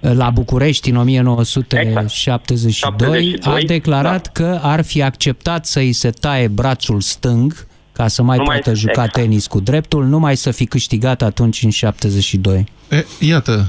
la 0.00 0.30
București 0.30 0.90
în 0.90 0.96
1972, 0.96 3.28
Exact. 3.34 3.56
a 3.56 3.58
declarat 3.66 4.30
da. 4.32 4.34
că 4.44 4.58
ar 4.62 4.84
fi 4.84 5.02
acceptat 5.02 5.66
să 5.66 5.78
îi 5.78 5.92
se 5.92 6.10
taie 6.10 6.48
brațul 6.48 7.00
stâng 7.00 7.52
ca 7.92 8.06
să 8.06 8.22
mai 8.22 8.36
Nu 8.36 8.42
mai- 8.46 8.54
poată 8.56 8.74
juca 8.78 8.90
exact. 8.92 9.12
tenis 9.12 9.46
cu 9.46 9.60
dreptul, 9.60 10.04
numai 10.04 10.36
să 10.36 10.50
fi 10.50 10.66
câștigat 10.66 11.22
atunci 11.22 11.62
în 11.62 11.70
72. 11.70 12.64
E, 12.90 13.04
iată, 13.20 13.64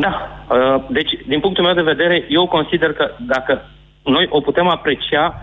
Da. 0.00 0.28
Uh, 0.50 0.84
Deci, 0.90 1.10
din 1.26 1.40
punctul 1.40 1.64
meu 1.64 1.74
de 1.74 1.82
vedere, 1.82 2.24
eu 2.28 2.46
consider 2.46 2.92
că 2.92 3.10
dacă 3.26 3.60
noi 4.04 4.26
o 4.30 4.40
putem 4.40 4.68
aprecia 4.68 5.34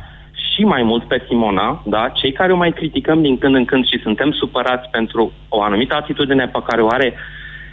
și 0.53 0.61
mai 0.63 0.83
mult 0.83 1.07
pe 1.07 1.23
Simona, 1.27 1.81
da? 1.85 2.09
cei 2.13 2.31
care 2.31 2.51
o 2.51 2.55
mai 2.55 2.71
criticăm 2.71 3.21
din 3.21 3.37
când 3.37 3.55
în 3.55 3.65
când 3.65 3.85
și 3.85 3.99
suntem 4.03 4.31
supărați 4.31 4.89
pentru 4.89 5.31
o 5.49 5.61
anumită 5.61 5.95
atitudine 5.95 6.47
pe 6.47 6.59
care 6.67 6.81
o 6.81 6.87
are 6.87 7.13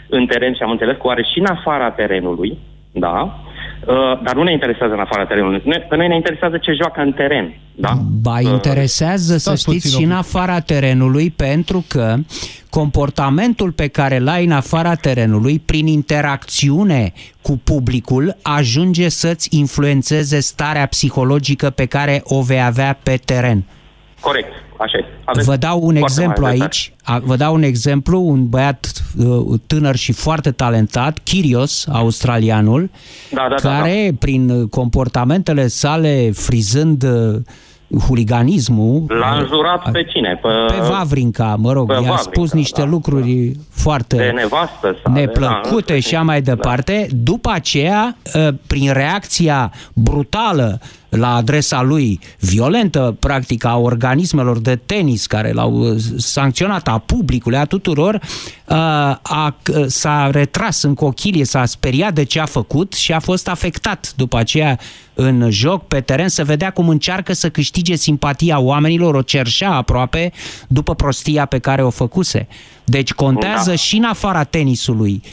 în 0.09 0.25
teren 0.25 0.53
și 0.53 0.61
am 0.63 0.71
înțeles 0.71 0.95
că 0.95 1.07
o 1.07 1.09
are 1.09 1.23
și 1.33 1.39
în 1.39 1.45
afara 1.45 1.91
terenului, 1.91 2.57
da? 2.91 3.39
Uh, 3.87 4.21
dar 4.23 4.35
nu 4.35 4.43
ne 4.43 4.51
interesează 4.51 4.93
în 4.93 4.99
afara 4.99 5.25
terenului. 5.25 5.61
Ne- 5.65 5.85
Pe 5.89 5.95
noi 5.95 6.07
ne 6.07 6.15
interesează 6.15 6.57
ce 6.57 6.71
joacă 6.71 7.01
în 7.01 7.11
teren. 7.13 7.53
Da? 7.75 7.93
Ba, 8.21 8.39
interesează, 8.39 9.33
să 9.33 9.39
stați 9.39 9.61
știți, 9.61 9.75
puțin, 9.75 9.89
și 9.89 10.05
în 10.05 10.11
Ovidiu. 10.11 10.17
afara 10.39 10.59
terenului, 10.59 11.29
pentru 11.31 11.85
că 11.87 12.15
comportamentul 12.69 13.71
pe 13.71 13.87
care 13.87 14.19
l 14.19 14.27
ai 14.27 14.45
în 14.45 14.51
afara 14.51 14.95
terenului, 14.95 15.59
prin 15.59 15.87
interacțiune 15.87 17.13
cu 17.41 17.61
publicul, 17.63 18.35
ajunge 18.41 19.09
să-ți 19.09 19.57
influențeze 19.57 20.39
starea 20.39 20.85
psihologică 20.85 21.69
pe 21.69 21.85
care 21.85 22.21
o 22.25 22.41
vei 22.41 22.63
avea 22.63 22.99
pe 23.03 23.19
teren. 23.25 23.63
Corect. 24.27 24.51
Așa 24.77 24.97
e. 24.97 25.05
Aveți 25.23 25.47
Vă 25.47 25.55
dau 25.55 25.79
un 25.81 25.95
foarte 25.95 25.99
exemplu 25.99 26.43
mare 26.43 26.57
aici. 26.61 26.93
A, 27.03 27.19
vă 27.23 27.35
dau 27.35 27.53
un 27.53 27.63
exemplu, 27.63 28.21
un 28.21 28.49
băiat 28.49 28.91
uh, 29.17 29.59
tânăr 29.67 29.95
și 29.95 30.11
foarte 30.11 30.51
talentat, 30.51 31.19
Kyrgios, 31.23 31.87
australianul, 31.91 32.89
Da, 33.31 33.47
da, 33.49 33.55
da, 33.61 33.69
care 33.69 34.15
prin 34.19 34.49
uh, 34.49 34.69
comportamentele 34.69 35.67
sale, 35.67 36.31
frizând 36.33 37.03
uh, 37.03 37.35
huliganismul, 38.07 39.05
L-a 39.07 39.37
înjurat 39.39 39.91
pe 39.91 40.03
cine? 40.03 40.39
Pe, 40.41 40.47
pe 40.67 40.87
Vavrinca, 40.89 41.55
mă 41.59 41.71
rog, 41.71 41.87
pe 41.87 41.93
i-a 41.93 41.99
Vavrinca, 41.99 42.21
spus 42.21 42.53
niște 42.53 42.81
da, 42.81 42.87
lucruri 42.87 43.51
foarte 43.71 44.15
de 44.15 44.31
nevastă 44.35 44.97
sau 45.03 45.13
neplăcute 45.13 45.93
da, 45.93 45.99
și 45.99 46.15
așa 46.15 46.23
mai 46.23 46.41
departe. 46.41 47.07
După 47.11 47.49
aceea, 47.53 48.15
ă, 48.35 48.51
prin 48.67 48.93
reacția 48.93 49.71
brutală 49.93 50.79
la 51.15 51.35
adresa 51.35 51.81
lui, 51.81 52.19
violentă, 52.39 53.15
practic, 53.19 53.63
a 53.65 53.77
organismelor 53.77 54.59
de 54.59 54.75
tenis 54.75 55.27
care 55.27 55.51
l-au 55.51 55.73
uh, 55.73 56.01
sancționat, 56.17 56.87
a 56.87 56.97
publicului, 56.97 57.57
a 57.57 57.65
tuturor, 57.65 58.13
uh, 58.13 58.75
a, 59.21 59.57
uh, 59.75 59.85
s-a 59.87 60.29
retras 60.31 60.81
în 60.81 60.93
cochilie, 60.93 61.45
s-a 61.45 61.65
speriat 61.65 62.13
de 62.13 62.23
ce 62.23 62.39
a 62.39 62.45
făcut 62.45 62.93
și 62.93 63.13
a 63.13 63.19
fost 63.19 63.47
afectat 63.47 64.13
după 64.15 64.37
aceea 64.37 64.79
în 65.13 65.49
joc, 65.49 65.87
pe 65.87 66.01
teren, 66.01 66.29
să 66.29 66.43
vedea 66.43 66.69
cum 66.69 66.89
încearcă 66.89 67.33
să 67.33 67.49
câștige 67.49 67.95
simpatia 67.95 68.59
oamenilor, 68.59 69.15
o 69.15 69.21
cerșea 69.21 69.71
aproape 69.71 70.31
după 70.67 70.95
prostia 70.95 71.45
pe 71.45 71.59
care 71.59 71.83
o 71.83 71.89
făcuse. 71.89 72.47
Deci 72.83 73.13
contează 73.13 73.69
Da. 73.69 73.75
și 73.75 73.95
în 73.95 74.03
afara 74.03 74.43
tenisului 74.43 75.21
uh, 75.23 75.29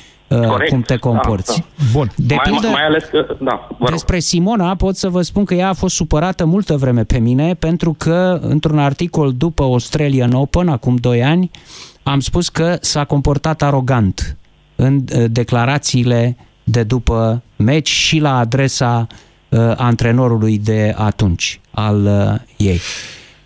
Corect. 0.46 0.70
cum 0.70 0.80
te 0.82 0.96
comporți. 0.96 1.58
Da, 1.58 1.84
Bun. 1.92 2.10
De 2.16 2.34
mai, 2.34 2.44
pildă, 2.50 2.68
mai 2.68 2.84
ales 2.84 3.04
că, 3.04 3.26
da, 3.40 3.66
vă 3.68 3.76
rog. 3.78 3.90
despre 3.90 4.18
Simona 4.18 4.74
pot 4.74 4.96
să 4.96 5.08
vă 5.08 5.22
spun 5.22 5.44
că 5.44 5.54
ea 5.54 5.68
a 5.68 5.72
fost 5.72 5.94
supărată 5.94 6.44
multă 6.44 6.76
vreme 6.76 7.04
pe 7.04 7.18
mine 7.18 7.54
pentru 7.54 7.94
că 7.98 8.38
într-un 8.42 8.78
articol 8.78 9.32
după 9.32 9.62
Australian 9.62 10.32
Open, 10.32 10.68
acum 10.68 10.96
2 10.96 11.24
ani, 11.24 11.50
am 12.02 12.20
spus 12.20 12.48
că 12.48 12.76
s-a 12.80 13.04
comportat 13.04 13.62
arogant 13.62 14.36
în 14.76 15.04
uh, 15.16 15.24
declarațiile 15.30 16.36
de 16.64 16.82
după 16.82 17.42
meci 17.56 17.88
și 17.88 18.18
la 18.18 18.38
adresa 18.38 19.06
uh, 19.48 19.72
antrenorului 19.76 20.58
de 20.58 20.94
atunci 20.96 21.60
al 21.70 22.04
uh, 22.04 22.40
ei. 22.56 22.80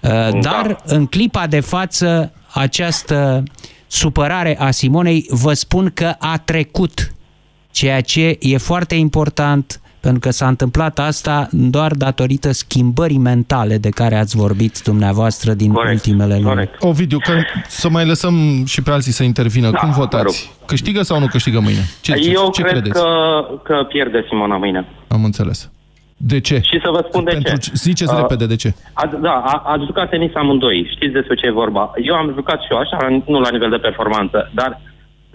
Uh, 0.03 0.41
dar 0.41 0.83
în 0.85 1.07
clipa 1.07 1.47
de 1.47 1.61
față 1.61 2.33
această 2.53 3.43
supărare 3.87 4.57
a 4.59 4.71
Simonei 4.71 5.27
vă 5.31 5.53
spun 5.53 5.91
că 5.95 6.15
a 6.19 6.39
trecut 6.45 7.13
ceea 7.71 8.01
ce 8.01 8.37
e 8.41 8.57
foarte 8.57 8.95
important 8.95 9.81
pentru 10.01 10.21
că 10.21 10.31
s-a 10.31 10.49
întâmplat 10.49 10.99
asta 10.99 11.49
doar 11.53 11.93
datorită 11.95 12.53
schimbării 12.53 13.19
mentale 13.19 13.79
de 13.79 13.89
care 13.89 14.17
ați 14.17 14.37
vorbit 14.37 14.81
dumneavoastră 14.85 15.53
din 15.55 15.73
Corect, 15.73 15.93
ultimele 15.95 16.35
luni. 16.35 16.45
corect. 16.47 16.83
Ovidiu, 16.83 17.19
că 17.19 17.33
să 17.69 17.89
mai 17.89 18.07
lăsăm 18.07 18.65
și 18.65 18.83
pe 18.83 18.91
alții 18.91 19.13
să 19.13 19.23
intervină. 19.23 19.71
Da, 19.71 19.79
Cum 19.79 19.89
vă 19.91 19.95
votați? 19.99 20.51
Câștigă 20.67 21.03
sau 21.03 21.19
nu 21.19 21.27
câștigă 21.27 21.61
mâine? 21.61 21.81
Ce, 22.01 22.13
ce, 22.13 22.31
Eu 22.31 22.51
ce 22.51 22.63
cred 22.63 22.73
credeți? 22.73 23.01
că, 23.01 23.09
că 23.63 23.85
pierde 23.89 24.25
Simona 24.29 24.57
mâine. 24.57 24.87
Am 25.09 25.25
înțeles. 25.25 25.71
De 26.17 26.41
ce? 26.41 26.59
Și 26.71 26.81
să 26.85 26.91
vă 26.91 27.05
spun 27.09 27.25
de 27.25 27.31
Pentru, 27.31 27.57
ce. 27.57 27.71
Ziceți 27.75 28.13
Uh, 28.13 28.19
repede 28.21 28.47
de 28.47 28.57
ce. 28.57 28.75
A, 28.93 29.07
da, 29.07 29.37
a, 29.53 29.63
a 29.73 29.77
jucat 29.85 30.09
tenis 30.09 30.35
amândoi. 30.35 30.91
Știți 30.95 31.13
despre 31.13 31.35
ce 31.35 31.47
e 31.47 31.63
vorba. 31.63 31.93
Eu 32.03 32.15
am 32.15 32.33
jucat 32.35 32.61
și 32.61 32.73
eu 32.73 32.79
așa, 32.79 32.99
nu 33.27 33.41
la 33.41 33.51
nivel 33.51 33.71
de 33.71 33.85
performanță, 33.89 34.51
dar 34.55 34.81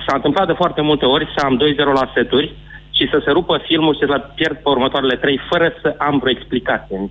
s-a 0.08 0.15
întâmplat 0.15 0.48
de 0.48 0.54
foarte 0.54 0.82
multe 0.82 1.06
ori 1.06 1.26
să 1.36 1.46
am 1.46 1.60
2-0 1.60 1.78
la 1.94 2.12
seturi 2.15 2.56
și 2.91 3.08
să 3.12 3.22
se 3.26 3.32
rupă 3.32 3.62
filmul 3.67 3.94
și 3.94 4.06
să 4.08 4.30
pierd 4.36 4.56
pe 4.56 4.70
următoarele 4.70 5.15
trei 5.15 5.39
fără 5.50 5.74
să 5.82 5.96
am 5.98 6.17
vreo 6.20 6.32
explicație. 6.32 7.10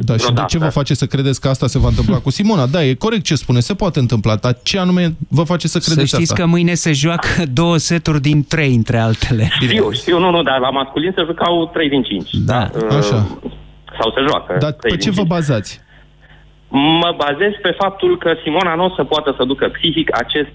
Da, 0.00 0.12
și 0.12 0.18
de 0.18 0.24
vreodată. 0.24 0.46
ce 0.50 0.58
vă 0.58 0.68
face 0.68 0.94
să 0.94 1.06
credeți 1.06 1.40
că 1.40 1.48
asta 1.48 1.66
se 1.66 1.78
va 1.78 1.88
întâmpla 1.88 2.18
cu 2.18 2.30
Simona? 2.30 2.66
Da, 2.66 2.84
e 2.84 2.94
corect 2.94 3.24
ce 3.24 3.34
spune, 3.34 3.60
se 3.60 3.74
poate 3.74 3.98
întâmpla, 3.98 4.36
dar 4.36 4.56
ce 4.62 4.78
anume 4.78 5.16
vă 5.28 5.42
face 5.42 5.68
să 5.68 5.78
Să 5.78 5.90
credeți 5.90 6.14
știți 6.14 6.32
asta? 6.32 6.42
că 6.42 6.48
mâine 6.48 6.74
se 6.74 6.92
joacă 6.92 7.28
două 7.52 7.76
seturi 7.76 8.20
din 8.20 8.44
trei, 8.44 8.74
între 8.74 8.98
altele. 8.98 9.48
Știu, 9.60 9.90
știu, 9.90 10.18
nu, 10.18 10.30
nu, 10.30 10.42
dar 10.42 10.58
la 10.58 10.70
masculin 10.70 11.12
se 11.16 11.22
jucau 11.26 11.66
3 11.72 11.88
din 11.88 12.02
5. 12.02 12.30
Da. 12.32 12.70
Așa. 12.98 13.26
Sau 14.00 14.12
se 14.14 14.20
joacă. 14.28 14.56
Dar 14.60 14.72
trei 14.72 14.90
pe 14.92 14.96
din 14.96 14.98
ce 14.98 15.10
vă 15.10 15.16
cinci. 15.16 15.28
bazați? 15.28 15.80
Mă 17.02 17.14
bazez 17.16 17.52
pe 17.62 17.74
faptul 17.78 18.18
că 18.18 18.32
Simona 18.42 18.74
nu 18.74 18.84
o 18.84 18.92
să 18.96 19.04
poată 19.04 19.34
să 19.38 19.44
ducă 19.44 19.68
psihic 19.68 20.16
acest 20.18 20.48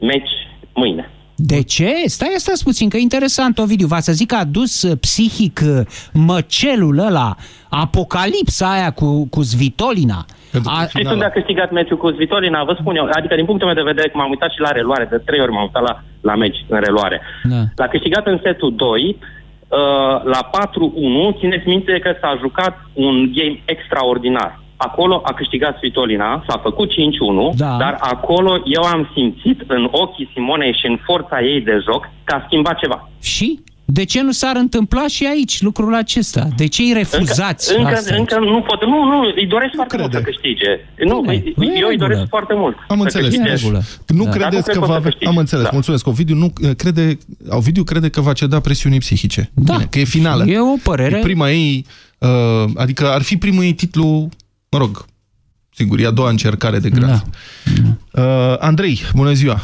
meci 0.00 0.30
mâine. 0.74 1.10
De 1.36 1.62
ce? 1.62 1.92
Stai, 2.06 2.28
stai 2.36 2.54
puțin, 2.64 2.88
că 2.88 2.96
e 2.96 3.00
interesant, 3.00 3.58
Ovidiu. 3.58 3.86
Va 3.86 4.00
să 4.00 4.12
zic 4.12 4.28
că 4.28 4.34
a 4.34 4.44
dus 4.44 4.82
uh, 4.82 4.98
psihic 5.00 5.60
uh, 5.64 5.86
măcelul 6.12 6.98
ăla, 6.98 7.36
apocalipsa 7.68 8.72
aia 8.72 8.90
cu, 8.90 9.28
cu 9.28 9.40
Zvitolina. 9.42 10.24
Pentru 10.50 10.70
că 10.70 10.80
A, 10.80 10.86
Știți 10.86 11.12
unde 11.12 11.24
a 11.24 11.30
câștigat 11.30 11.70
meciul 11.70 11.96
cu 11.96 12.10
Svitolina? 12.10 12.64
Vă 12.64 12.76
spun 12.80 12.96
eu, 12.96 13.08
adică 13.12 13.34
din 13.34 13.44
punctul 13.44 13.66
meu 13.66 13.76
de 13.76 13.90
vedere, 13.90 14.08
că 14.08 14.16
m-am 14.16 14.30
uitat 14.30 14.50
și 14.50 14.60
la 14.60 14.70
reluare, 14.70 15.06
de 15.10 15.16
trei 15.16 15.40
ori 15.40 15.52
m-am 15.52 15.62
uitat 15.62 15.82
la, 15.82 16.02
la 16.20 16.34
meci 16.34 16.64
în 16.68 16.80
reluare. 16.80 17.20
Da. 17.42 17.62
L-a 17.76 17.88
câștigat 17.88 18.26
în 18.26 18.40
setul 18.42 18.74
2, 18.74 19.16
uh, 19.68 19.78
la 20.24 20.50
4-1, 21.34 21.38
țineți 21.38 21.68
minte 21.68 21.98
că 21.98 22.14
s-a 22.20 22.38
jucat 22.40 22.76
un 22.92 23.32
game 23.34 23.62
extraordinar. 23.64 24.63
Acolo 24.76 25.20
a 25.24 25.32
câștigat 25.34 25.76
Svitolina, 25.78 26.44
s-a 26.48 26.58
făcut 26.62 26.90
5-1, 26.90 27.54
Da. 27.56 27.76
dar 27.78 27.96
acolo 28.00 28.62
eu 28.64 28.82
am 28.82 29.10
simțit 29.14 29.60
în 29.66 29.88
ochii 29.90 30.30
Simonei 30.32 30.72
și 30.80 30.86
în 30.86 30.98
forța 31.04 31.40
ei 31.40 31.60
de 31.60 31.78
joc 31.90 32.08
că 32.24 32.34
a 32.34 32.42
schimbat 32.46 32.78
ceva. 32.78 33.08
Și? 33.22 33.60
De 33.86 34.04
ce 34.04 34.22
nu 34.22 34.30
s-ar 34.30 34.56
întâmpla 34.56 35.06
și 35.06 35.26
aici 35.26 35.62
lucrul 35.62 35.94
acesta? 35.94 36.48
De 36.56 36.66
ce 36.68 36.82
îi 36.82 36.92
refuzați 36.92 37.76
încă, 37.78 37.90
asta? 37.90 38.14
încă 38.14 38.38
nu 38.38 38.60
pot, 38.60 38.80
nu, 38.86 39.04
nu, 39.04 39.20
îi 39.36 39.46
doresc 39.46 39.74
foarte 39.74 39.96
crede. 39.96 40.10
mult 40.12 40.24
să 40.24 40.30
câștige. 40.30 40.70
Nu, 41.04 41.20
Bine, 41.20 41.32
îi- 41.32 41.66
e 41.66 41.70
în 41.70 41.80
eu 41.82 41.88
îi 41.88 41.96
doresc 41.96 42.20
regulă. 42.20 42.26
foarte 42.28 42.54
mult. 42.54 42.76
Am 42.88 42.96
să 42.96 43.02
înțeles. 43.02 43.26
câștige. 43.28 43.48
E 43.48 43.52
în 43.52 43.56
regulă. 43.56 43.78
Nu 44.06 44.24
Da. 44.24 44.30
Dar 44.30 44.38
nu 44.38 44.38
credeți 44.38 44.62
cred 44.62 44.74
că 44.74 44.80
că 44.80 44.84
o 44.84 44.86
va 44.86 44.92
să 44.92 44.98
avea... 44.98 45.08
câștige. 45.10 45.30
Am 45.30 45.36
înțeles, 45.36 45.64
Da. 45.64 45.70
mulțumesc. 45.72 46.06
Ovidiu, 46.06 46.34
nu 46.34 46.52
uh, 46.62 46.70
crede... 46.76 47.18
Ovidiu 47.48 47.84
crede 47.84 48.08
că 48.08 48.20
va 48.20 48.32
ceda 48.32 48.60
presiunii 48.60 48.98
psihice. 48.98 49.50
Da. 49.54 49.72
Bine, 49.72 49.86
că 49.90 49.98
e 49.98 50.04
finală. 50.04 50.44
E 50.46 50.58
o 50.60 50.74
părere. 50.82 51.16
E 51.16 51.20
prima 51.20 51.50
ei... 51.50 51.86
Uh, 52.18 52.28
adică 52.76 53.08
ar 53.10 53.22
fi 53.22 53.36
primul 53.36 53.62
ei 53.62 53.72
titlu... 53.72 54.28
Mă 54.74 54.80
rog, 54.80 55.04
sigur, 55.70 55.98
e 56.00 56.06
a 56.06 56.10
doua 56.10 56.28
încercare 56.28 56.78
de 56.78 56.88
grat. 56.88 57.08
Da. 57.08 57.20
Uh, 58.22 58.56
Andrei, 58.58 59.00
bună 59.14 59.32
ziua! 59.32 59.58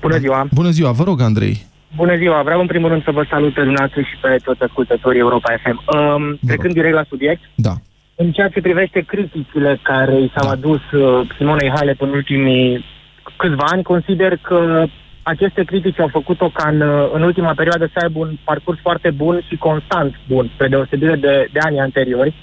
Bună 0.00 0.16
ziua! 0.16 0.48
Bună 0.52 0.70
ziua, 0.70 0.90
vă 0.92 1.04
rog, 1.04 1.20
Andrei. 1.20 1.66
Bună 1.96 2.16
ziua! 2.16 2.42
Vreau 2.42 2.60
în 2.60 2.66
primul 2.66 2.88
rând 2.88 3.02
să 3.04 3.10
vă 3.10 3.26
salut 3.30 3.52
pe 3.54 3.60
dumneavoastră 3.60 4.00
și 4.00 4.16
pe 4.22 4.36
toți 4.44 4.62
ascultătorii 4.62 5.20
Europa 5.20 5.50
FM. 5.62 5.78
Um, 5.96 6.38
trecând 6.46 6.72
direct 6.72 6.94
la 6.94 7.04
subiect, 7.08 7.42
Da. 7.54 7.74
în 8.14 8.32
ceea 8.32 8.48
ce 8.48 8.60
privește 8.60 9.00
criticile 9.00 9.80
care 9.82 10.20
i 10.20 10.32
s-au 10.36 10.48
adus 10.48 10.80
uh, 10.92 11.28
Simonei 11.36 11.72
Halep 11.74 12.00
în 12.00 12.08
ultimii 12.08 12.84
câțiva 13.36 13.64
ani, 13.64 13.82
consider 13.82 14.36
că 14.36 14.86
aceste 15.22 15.62
critici 15.64 16.00
au 16.00 16.08
făcut-o 16.08 16.48
ca 16.48 16.68
în, 16.68 16.80
uh, 16.80 17.10
în 17.12 17.22
ultima 17.22 17.52
perioadă 17.54 17.90
să 17.92 17.98
aibă 18.02 18.18
un 18.18 18.38
parcurs 18.44 18.78
foarte 18.80 19.10
bun 19.10 19.44
și 19.48 19.56
constant 19.56 20.14
bun, 20.26 20.50
spre 20.54 20.68
deosebire 20.68 21.16
de, 21.16 21.48
de 21.52 21.58
anii 21.58 21.80
anteriori. 21.80 22.34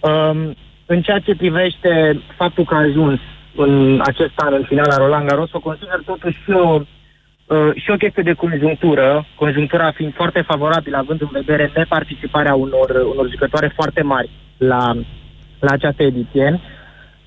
Um, 0.00 0.56
în 0.86 1.02
ceea 1.02 1.18
ce 1.18 1.34
privește 1.34 2.22
faptul 2.36 2.64
că 2.64 2.74
a 2.74 2.78
ajuns 2.78 3.20
în 3.56 4.00
acest 4.04 4.32
an 4.36 4.52
în 4.52 4.64
finala 4.68 4.96
Roland 4.96 5.28
Garros, 5.28 5.52
o 5.52 5.60
consider 5.60 6.02
totuși 6.04 6.38
și 6.44 6.50
o, 6.50 6.80
uh, 7.46 7.70
și 7.74 7.90
o 7.90 7.96
chestie 7.96 8.22
de 8.22 8.32
conjunctură, 8.32 9.26
conjunctura 9.34 9.90
fiind 9.90 10.14
foarte 10.14 10.40
favorabilă, 10.46 10.96
având 10.96 11.20
în 11.20 11.28
vedere 11.32 11.72
neparticiparea 11.74 12.54
unor, 12.54 12.90
unor 13.12 13.30
jucătoare 13.30 13.72
foarte 13.74 14.02
mari 14.02 14.30
la, 14.56 14.94
la 15.58 15.70
această 15.70 16.02
ediție. 16.02 16.60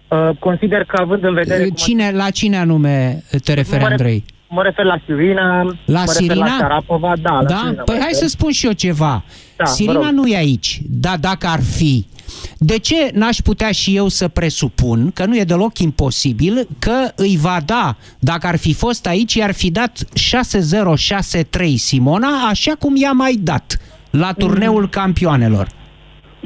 Uh, 0.08 0.30
consider 0.40 0.84
că 0.84 1.02
având 1.02 1.24
în 1.24 1.34
vedere... 1.34 1.64
cum 1.64 1.76
Cine, 1.76 2.12
la 2.12 2.30
cine 2.30 2.58
anume 2.58 3.24
te 3.44 3.54
referi, 3.54 3.82
Mă 3.82 3.88
ref- 3.88 3.92
Andrei? 3.92 4.24
Mă 4.54 4.62
refer 4.64 4.86
la 4.86 4.98
Sirina, 5.06 5.62
La 5.86 6.00
mă 6.00 6.06
Sirina? 6.06 6.34
refer 6.34 6.50
la 6.50 6.56
Sharapova, 6.58 7.14
da. 7.22 7.34
La 7.34 7.44
Da? 7.44 7.56
Sirina, 7.64 7.82
Păi 7.84 7.96
mă 7.96 8.02
hai 8.02 8.10
refer. 8.12 8.14
să 8.24 8.28
spun 8.28 8.52
și 8.52 8.66
eu 8.66 8.72
ceva. 8.72 9.24
Da, 9.58 9.64
vă 9.64 9.70
Sirina 9.72 9.94
rog. 9.94 10.12
nu 10.12 10.28
e 10.28 10.36
aici, 10.36 10.80
dar 10.90 11.18
dacă 11.18 11.48
ar 11.48 11.60
fi, 11.76 12.06
de 12.58 12.78
ce 12.78 13.10
n-aș 13.14 13.38
putea 13.38 13.72
și 13.72 13.96
eu 13.96 14.08
să 14.08 14.28
presupun 14.28 15.12
că 15.14 15.26
nu 15.26 15.38
e 15.38 15.44
deloc 15.44 15.80
imposibil 15.80 16.68
că 16.80 16.96
îi 17.16 17.38
va 17.42 17.58
da, 17.66 17.96
dacă 18.20 18.48
ar 18.48 18.58
fi 18.58 18.74
fost 18.74 19.08
aici, 19.08 19.34
i-ar 19.34 19.54
fi 19.54 19.72
dat 19.72 19.98
6-0-6-3 21.62 21.74
Simona, 21.76 22.28
așa 22.50 22.72
cum 22.80 22.96
i-a 22.96 23.12
mai 23.12 23.34
dat 23.40 23.78
la 24.10 24.32
turneul 24.38 24.90
campioanelor. 24.90 25.68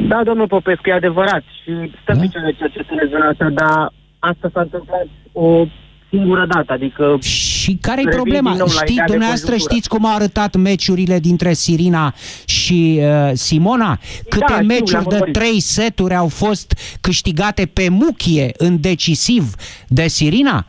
Da, 0.07 0.21
domnul 0.23 0.47
Popescu, 0.47 0.89
e 0.89 0.93
adevărat 0.93 1.43
și 1.63 1.71
stăm 2.01 2.15
da? 2.15 2.21
picioare 2.21 2.53
ceea 2.57 2.69
ce 2.69 2.81
spuneți 2.83 3.09
dumneavoastră, 3.09 3.49
dar 3.49 3.93
asta 4.19 4.49
s-a 4.53 4.61
întâmplat 4.61 5.07
o 5.31 5.65
singură 6.09 6.45
dată, 6.53 6.73
adică... 6.73 7.17
Și 7.21 7.54
care 7.81 7.99
e 8.01 8.03
revin 8.03 8.15
problema? 8.15 8.49
din 8.49 8.57
nou 8.59 8.67
la 8.67 8.73
Știi, 8.73 8.85
ideea 8.91 9.05
de 9.05 9.11
dumneavoastră 9.11 9.49
conjunctură. 9.51 9.77
știți 9.79 9.89
cum 9.97 10.05
au 10.05 10.15
arătat 10.15 10.55
meciurile 10.55 11.19
dintre 11.19 11.53
Sirina 11.53 12.13
și 12.45 12.99
uh, 13.01 13.31
Simona? 13.33 13.99
Câte 14.29 14.45
Da, 14.47 14.53
știu, 14.53 14.65
meciuri 14.65 14.91
le-am 14.91 15.05
de 15.09 15.13
urmărit. 15.15 15.33
trei 15.33 15.59
seturi 15.59 16.15
au 16.15 16.27
fost 16.27 16.73
câștigate 17.01 17.65
pe 17.65 17.89
muchie 17.89 18.51
în 18.57 18.81
decisiv 18.81 19.55
de 19.87 20.07
Sirina? 20.07 20.65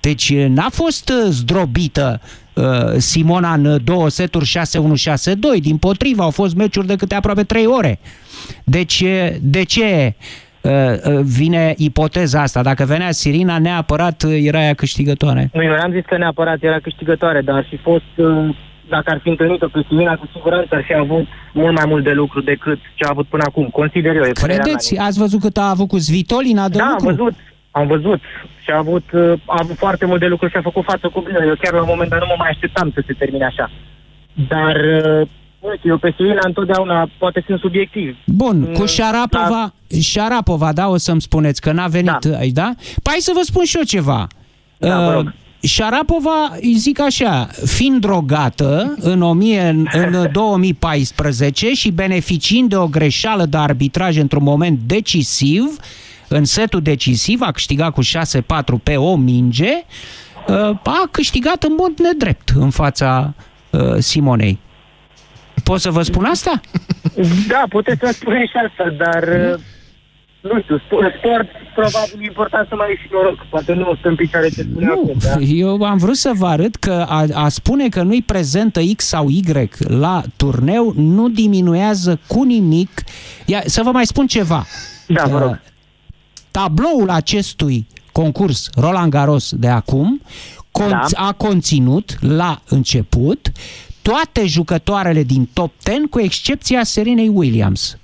Deci 0.00 0.28
uh, 0.28 0.46
n-a 0.48 0.68
fost 0.72 1.08
uh, 1.08 1.30
zdrobită 1.30 2.20
uh, 2.54 2.64
Simona 2.96 3.54
în 3.54 3.64
uh, 3.64 3.80
două 3.84 4.08
seturi 4.08 4.52
6-1-6-2. 5.56 5.60
Din 5.60 5.76
potrivă, 5.76 6.22
au 6.22 6.30
fost 6.30 6.54
meciuri 6.54 6.86
de 6.86 6.96
câte 6.96 7.14
aproape 7.14 7.44
trei 7.44 7.66
ore. 7.66 7.98
Deci, 8.64 9.00
uh, 9.00 9.28
de 9.40 9.62
ce 9.62 9.82
uh, 9.84 10.06
uh, 10.06 10.12
vine 11.22 11.74
ipoteza 11.76 12.40
asta? 12.42 12.62
Dacă 12.62 12.84
venea 12.84 13.10
Sirina, 13.10 13.58
neapărat 13.58 14.22
uh, 14.22 14.38
era 14.42 14.62
ea 14.62 14.74
câștigătoare. 14.74 15.50
Nu, 15.52 15.62
eu 15.62 15.74
n-am 15.76 15.92
zis 15.92 16.02
că 16.06 16.16
neapărat 16.16 16.62
era 16.62 16.78
câștigătoare, 16.78 17.40
dar 17.40 17.56
ar 17.56 17.66
fi 17.68 17.76
fost, 17.76 18.12
uh, 18.16 18.56
dacă 18.88 19.10
ar 19.10 19.18
fi 19.22 19.28
întâlnit-o 19.28 19.68
pe 19.68 19.80
Simina, 19.88 20.14
cu 20.16 20.28
siguranță 20.34 20.74
ar 20.74 20.82
fi 20.86 20.94
avut 20.94 21.26
mult 21.52 21.74
mai 21.74 21.84
mult 21.88 22.04
de 22.04 22.12
lucru 22.12 22.40
decât 22.40 22.78
ce 22.94 23.04
a 23.04 23.08
avut 23.10 23.26
până 23.26 23.42
acum. 23.46 23.66
Consider 23.68 24.16
eu, 24.16 24.22
e 24.22 24.30
părerea 24.40 24.62
Credeți? 24.62 24.94
mea. 24.94 25.04
Ați 25.04 25.18
văzut 25.18 25.40
cât 25.40 25.56
a 25.56 25.68
avut 25.68 25.88
cu 25.88 25.98
Svitolina 25.98 26.68
de 26.68 26.76
Da, 26.78 26.84
am 26.84 26.90
lucru? 26.92 27.06
văzut, 27.14 27.34
am 27.70 27.86
văzut 27.86 28.20
și 28.64 28.70
a 28.70 28.76
avut, 28.76 29.04
uh, 29.12 29.32
a 29.46 29.58
avut 29.62 29.76
foarte 29.76 30.04
mult 30.06 30.20
de 30.20 30.26
lucru 30.26 30.48
și 30.48 30.56
a 30.56 30.60
făcut 30.62 30.84
față 30.84 31.08
cu 31.08 31.20
bine. 31.20 31.38
Eu 31.46 31.54
chiar 31.60 31.72
la 31.72 31.80
un 31.80 31.86
moment 31.90 32.10
dat 32.10 32.18
nu 32.20 32.26
mă 32.28 32.34
mai 32.38 32.48
așteptam 32.48 32.90
să 32.94 33.02
se 33.06 33.12
termine 33.12 33.44
așa. 33.44 33.70
Dar, 34.48 34.74
uh, 34.76 35.02
nu 35.02 35.22
știu, 35.24 35.28
eu 35.82 35.98
pe 35.98 36.12
Simina 36.16 36.40
întotdeauna 36.46 37.08
poate 37.18 37.42
sunt 37.46 37.58
subiectiv. 37.60 38.16
Bun, 38.26 38.62
cu 38.72 38.80
Mm, 38.80 38.86
Șarapova, 38.86 39.72
Șarapova, 40.00 40.72
da, 40.72 40.88
o 40.88 40.96
să-mi 40.96 41.20
spuneți 41.20 41.60
că 41.60 41.72
n-a 41.72 41.86
venit 41.86 42.18
da. 42.20 42.36
aici, 42.38 42.52
da? 42.52 42.72
Păi 42.76 43.12
hai 43.12 43.16
să 43.20 43.32
vă 43.34 43.40
spun 43.42 43.64
și 43.64 43.76
eu 43.76 43.82
ceva. 43.82 44.26
Da, 44.78 44.98
vă 45.00 45.06
Uh, 45.08 45.14
rog. 45.14 45.32
Șarapova, 45.62 46.56
îi 46.60 46.74
zic 46.74 47.00
așa, 47.00 47.48
fiind 47.64 48.00
drogată 48.00 48.94
în, 49.00 49.22
1000, 49.22 49.68
în, 49.68 49.86
în 49.92 50.28
2014 50.32 51.72
și 51.74 51.90
beneficiind 51.90 52.68
de 52.68 52.76
o 52.76 52.86
greșeală 52.86 53.44
de 53.46 53.56
arbitraj 53.56 54.16
într-un 54.18 54.42
moment 54.42 54.78
decisiv, 54.86 55.76
în 56.28 56.44
setul 56.44 56.80
decisiv, 56.82 57.40
a 57.40 57.50
câștigat 57.50 57.92
cu 57.92 58.02
6-4 58.02 58.06
pe 58.82 58.96
o 58.96 59.16
minge, 59.16 59.70
uh, 60.48 60.54
a 60.84 61.08
câștigat 61.10 61.62
în 61.62 61.74
mod 61.78 61.98
nedrept 61.98 62.48
în 62.54 62.70
fața 62.70 63.34
uh, 63.70 63.80
Simonei. 63.98 64.58
Pot 65.68 65.80
să 65.80 65.90
vă 65.90 66.02
spun 66.02 66.24
asta? 66.24 66.60
Da, 67.48 67.62
puteți 67.68 67.98
să 68.04 68.10
spuneți 68.12 68.50
și 68.50 68.56
asta, 68.68 68.94
dar 69.04 69.22
uh, 69.22 69.60
nu 70.40 70.60
știu, 70.62 70.78
sport, 70.86 71.14
sport 71.18 71.48
probabil 71.74 72.20
e 72.20 72.24
important 72.24 72.68
să 72.68 72.74
mai 72.74 72.86
ai 72.86 72.98
și 73.02 73.08
noroc. 73.12 73.46
Poate 73.50 73.72
nu 73.72 73.90
o 73.90 73.96
stă 73.96 74.08
în 74.08 74.14
picioare 74.14 74.48
ce 74.48 74.62
spune 74.70 74.86
acum, 74.86 75.14
da? 75.22 75.38
Eu 75.40 75.82
am 75.82 75.96
vrut 75.98 76.16
să 76.16 76.30
vă 76.34 76.46
arăt 76.46 76.76
că 76.76 77.04
a, 77.08 77.26
a 77.32 77.48
spune 77.48 77.88
că 77.88 78.02
nu-i 78.02 78.22
prezentă 78.22 78.80
X 78.96 79.04
sau 79.06 79.28
Y 79.28 79.42
la 79.78 80.22
turneu 80.36 80.92
nu 80.96 81.28
diminuează 81.28 82.20
cu 82.26 82.42
nimic. 82.42 82.90
Ia, 83.46 83.62
să 83.64 83.82
vă 83.82 83.90
mai 83.90 84.06
spun 84.06 84.26
ceva. 84.26 84.66
Da, 85.06 85.24
vă 85.24 85.38
rog. 85.38 85.50
Uh, 85.50 85.56
Tabloul 86.50 87.10
acestui 87.10 87.86
concurs 88.12 88.70
Roland 88.76 89.10
Garros 89.10 89.52
de 89.54 89.68
acum 89.68 90.20
con- 90.80 90.88
Da. 90.90 91.06
a 91.14 91.32
conținut 91.32 92.16
la 92.20 92.60
început 92.68 93.52
toate 94.06 94.46
jucătoarele 94.46 95.22
din 95.22 95.48
top 95.52 95.72
10 95.82 96.00
cu 96.10 96.20
excepția 96.20 96.84
Serenei 96.84 97.30
Williams. 97.34 97.98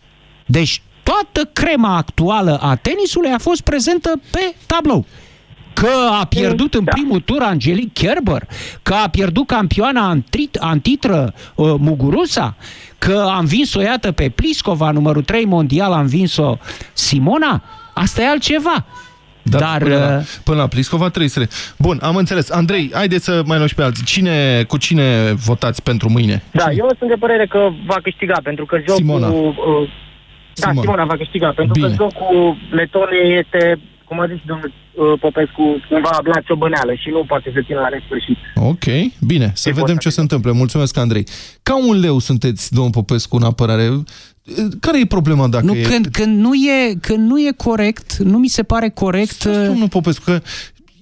Deci 0.47 0.83
toată 1.03 1.51
crema 1.53 1.97
actuală 1.97 2.59
a 2.63 2.75
tenisului 2.75 3.31
a 3.31 3.39
fost 3.39 3.61
prezentă 3.61 4.21
pe 4.31 4.55
tablou. 4.67 5.07
Că 5.73 5.91
a 6.21 6.25
pierdut 6.25 6.75
în 6.75 6.85
primul 6.85 7.21
tur 7.21 7.43
Angelique 7.43 8.07
Kerber, 8.07 8.49
că 8.83 8.95
a 8.95 9.09
pierdut 9.09 9.47
campioana 9.47 10.09
antrit, 10.09 10.55
antitră 10.55 11.35
uh, 11.55 11.75
Muguruza, 11.79 12.57
că 12.99 13.25
a 13.29 13.39
învins-o, 13.39 13.81
iată, 13.81 14.13
pe 14.13 14.29
Pliskova, 14.29 14.91
numărul 14.91 15.23
3 15.23 15.45
mondial, 15.45 15.93
a 15.93 16.01
învins-o 16.01 16.57
Simona, 16.93 17.63
asta 17.95 18.23
e 18.23 18.29
altceva. 18.29 18.87
Da, 19.43 19.59
Dar, 19.59 19.83
până, 19.83 19.97
la, 19.97 20.17
uh, 20.17 20.25
până 20.45 20.57
la 20.57 20.67
Pliscova 20.67 21.09
trebuie 21.09 21.29
să 21.29 21.41
le... 21.41 21.49
Bun, 21.79 21.99
am 22.03 22.17
înțeles. 22.17 22.51
Andrei, 22.51 22.91
haideți 22.95 23.25
să 23.25 23.43
mai 23.47 23.57
luăm 23.57 23.69
și 23.69 23.75
pe 23.75 23.83
alții. 23.83 24.05
Cine, 24.05 24.63
cu 24.63 24.77
cine 24.77 25.33
votați 25.33 25.83
pentru 25.83 26.11
mâine? 26.11 26.43
Da, 26.51 26.71
eu 26.71 26.95
sunt 26.99 27.11
de 27.11 27.17
părere 27.19 27.47
că 27.47 27.69
va 27.87 27.97
câștiga, 28.03 28.39
pentru 28.43 28.67
că 28.67 28.77
jocul... 28.79 28.95
Simona. 28.95 29.29
Uh, 29.29 29.55
da, 30.55 30.69
Simona. 30.69 30.81
Simona. 30.81 31.05
va 31.05 31.17
câștiga, 31.17 31.53
pentru 31.57 31.73
Bine. 31.73 31.89
că 31.89 31.95
jocul 31.95 32.57
Letoniei 32.71 33.39
este, 33.39 33.79
cum 34.13 34.21
a 34.21 34.27
zis 34.33 34.43
domnul 34.47 34.73
uh, 34.73 35.19
Popescu, 35.21 35.63
cumva 35.89 36.11
la 36.35 36.41
ciobăneală 36.47 36.93
și 36.95 37.09
nu 37.09 37.25
poate 37.33 37.51
să 37.55 37.61
țină 37.67 37.81
la 37.81 37.89
nesfârșit. 37.89 38.39
Ok, 38.55 38.87
bine, 39.31 39.49
să 39.55 39.69
Ce 39.69 39.75
vedem 39.75 39.95
pot 39.95 40.05
ce 40.05 40.11
se 40.11 40.21
întâmplă. 40.21 40.53
Mulțumesc, 40.53 40.97
Andrei. 40.97 41.27
Ca 41.63 41.75
un 41.89 42.01
leu 42.01 42.19
sunteți, 42.19 42.75
domnul 42.75 42.93
Popescu, 42.93 43.37
în 43.37 43.43
apărare. 43.43 43.87
Care 44.81 45.01
e 45.01 45.07
problema 45.07 45.49
dacă 45.49 45.65
nu, 45.65 45.75
e... 45.75 45.83
când, 45.83 46.07
când, 46.07 46.39
nu 46.39 46.55
e, 46.55 46.95
când 47.01 47.29
nu 47.31 47.39
e 47.39 47.53
corect, 47.57 48.17
nu 48.17 48.39
mi 48.39 48.49
se 48.49 48.63
pare 48.63 48.89
corect 48.89 49.45
uh, 49.45 49.67
Domnul 49.67 49.89
Popescu, 49.89 50.25
că 50.25 50.41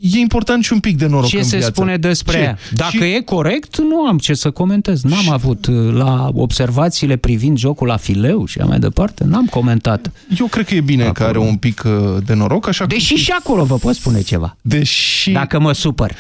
e 0.01 0.19
important 0.19 0.65
și 0.65 0.73
un 0.73 0.81
pic 0.81 0.97
de 0.97 1.07
noroc 1.07 1.29
ce 1.29 1.37
în 1.37 1.45
se 1.45 1.57
viață. 1.57 1.73
spune 1.73 1.97
despre 1.97 2.37
Ce? 2.37 2.43
ea. 2.43 2.59
Dacă 2.73 2.97
Și- 2.97 3.03
e 3.15 3.21
corect, 3.21 3.79
nu 3.81 4.07
am 4.07 4.19
ce 4.19 4.35
să 4.35 4.51
comentez. 4.51 5.03
N-am 5.03 5.31
avut 5.31 5.67
uh, 5.67 5.93
la 5.93 6.31
observațiile 6.35 7.17
privind 7.17 7.59
jocul 7.59 7.87
la 7.87 7.97
fileu 7.97 8.47
și 8.47 8.59
așa 8.59 8.69
mai 8.69 8.79
departe, 8.79 9.25
n-am 9.25 9.47
comentat. 9.47 10.11
Eu 10.39 10.47
cred 10.47 10.67
că 10.67 10.75
e 10.75 10.81
bine 10.81 11.11
că 11.13 11.23
are 11.23 11.39
un 11.39 11.57
pic 11.57 11.83
uh, 11.87 11.93
de 12.25 12.35
noroc, 12.35 12.69
așa 12.69 12.87
cum 12.87 12.97
Deși 12.97 13.15
și 13.15 13.31
acolo 13.39 13.65
vă 13.65 13.75
pot 13.77 13.95
spune 13.95 14.21
ceva. 14.21 14.57
Deși... 14.61 15.31
Dacă 15.31 15.59
mă 15.61 15.73
supăr. 15.73 16.13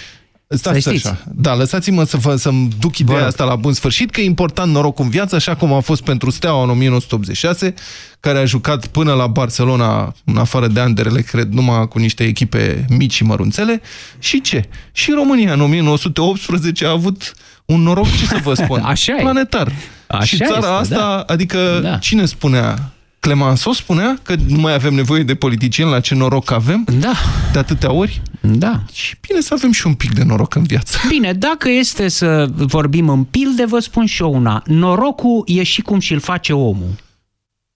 Stați 0.56 0.80
Să 0.80 0.90
știți. 0.90 1.06
așa. 1.08 1.18
Da, 1.34 1.54
lăsați-mă 1.54 2.04
să 2.04 2.16
vă, 2.16 2.36
să-mi 2.36 2.68
duc 2.80 2.98
ideea 2.98 3.26
asta 3.26 3.44
la 3.44 3.56
bun 3.56 3.72
sfârșit, 3.72 4.10
că 4.10 4.20
e 4.20 4.24
important 4.24 4.72
norocul 4.72 5.04
în 5.04 5.10
viață, 5.10 5.34
așa 5.34 5.54
cum 5.56 5.72
a 5.72 5.80
fost 5.80 6.02
pentru 6.02 6.30
Steaua 6.30 6.62
în 6.62 6.70
1986, 6.70 7.74
care 8.20 8.38
a 8.38 8.44
jucat 8.44 8.86
până 8.86 9.12
la 9.12 9.26
Barcelona, 9.26 10.14
în 10.24 10.36
afară 10.36 10.66
de 10.66 10.80
Anderle, 10.80 11.20
cred, 11.20 11.52
numai 11.52 11.88
cu 11.88 11.98
niște 11.98 12.24
echipe 12.24 12.84
mici 12.88 13.12
și 13.12 13.24
mărunțele. 13.24 13.80
Și 14.18 14.40
ce? 14.40 14.68
Și 14.92 15.10
România 15.10 15.52
în 15.52 15.60
1918 15.60 16.86
a 16.86 16.90
avut 16.90 17.32
un 17.64 17.80
noroc, 17.82 18.06
ce 18.18 18.26
să 18.26 18.38
vă 18.42 18.54
spun, 18.64 18.80
Așa 18.80 19.12
e. 19.18 19.20
planetar. 19.20 19.72
Așa 20.06 20.24
și 20.24 20.36
țara 20.36 20.56
este, 20.56 20.66
asta, 20.94 20.96
da. 20.96 21.20
adică 21.32 21.80
Da. 21.82 21.96
cine 21.96 22.24
spunea? 22.24 22.92
Clemenceau 23.20 23.72
spunea 23.72 24.18
că 24.22 24.34
nu 24.46 24.60
mai 24.60 24.74
avem 24.74 24.94
nevoie 24.94 25.22
de 25.22 25.34
politicieni, 25.34 25.90
la 25.90 26.00
ce 26.00 26.14
noroc 26.14 26.50
avem, 26.50 26.84
Da, 26.98 27.12
de 27.52 27.58
atâtea 27.58 27.92
ori. 27.92 28.22
Da. 28.40 28.80
Și 28.92 29.16
bine 29.28 29.40
să 29.40 29.54
avem 29.54 29.72
și 29.72 29.86
un 29.86 29.94
pic 29.94 30.12
de 30.12 30.22
noroc 30.24 30.54
în 30.54 30.62
viață. 30.62 30.98
Bine, 31.08 31.32
dacă 31.32 31.68
este 31.68 32.08
să 32.08 32.46
vorbim 32.56 33.08
în 33.08 33.24
pilde, 33.24 33.64
vă 33.66 33.78
spun 33.78 34.06
și 34.06 34.22
eu 34.22 34.34
una. 34.34 34.62
Norocul 34.66 35.42
e 35.46 35.62
și 35.62 35.82
cum 35.82 35.98
și-l 35.98 36.20
face 36.20 36.52
omul. 36.52 36.94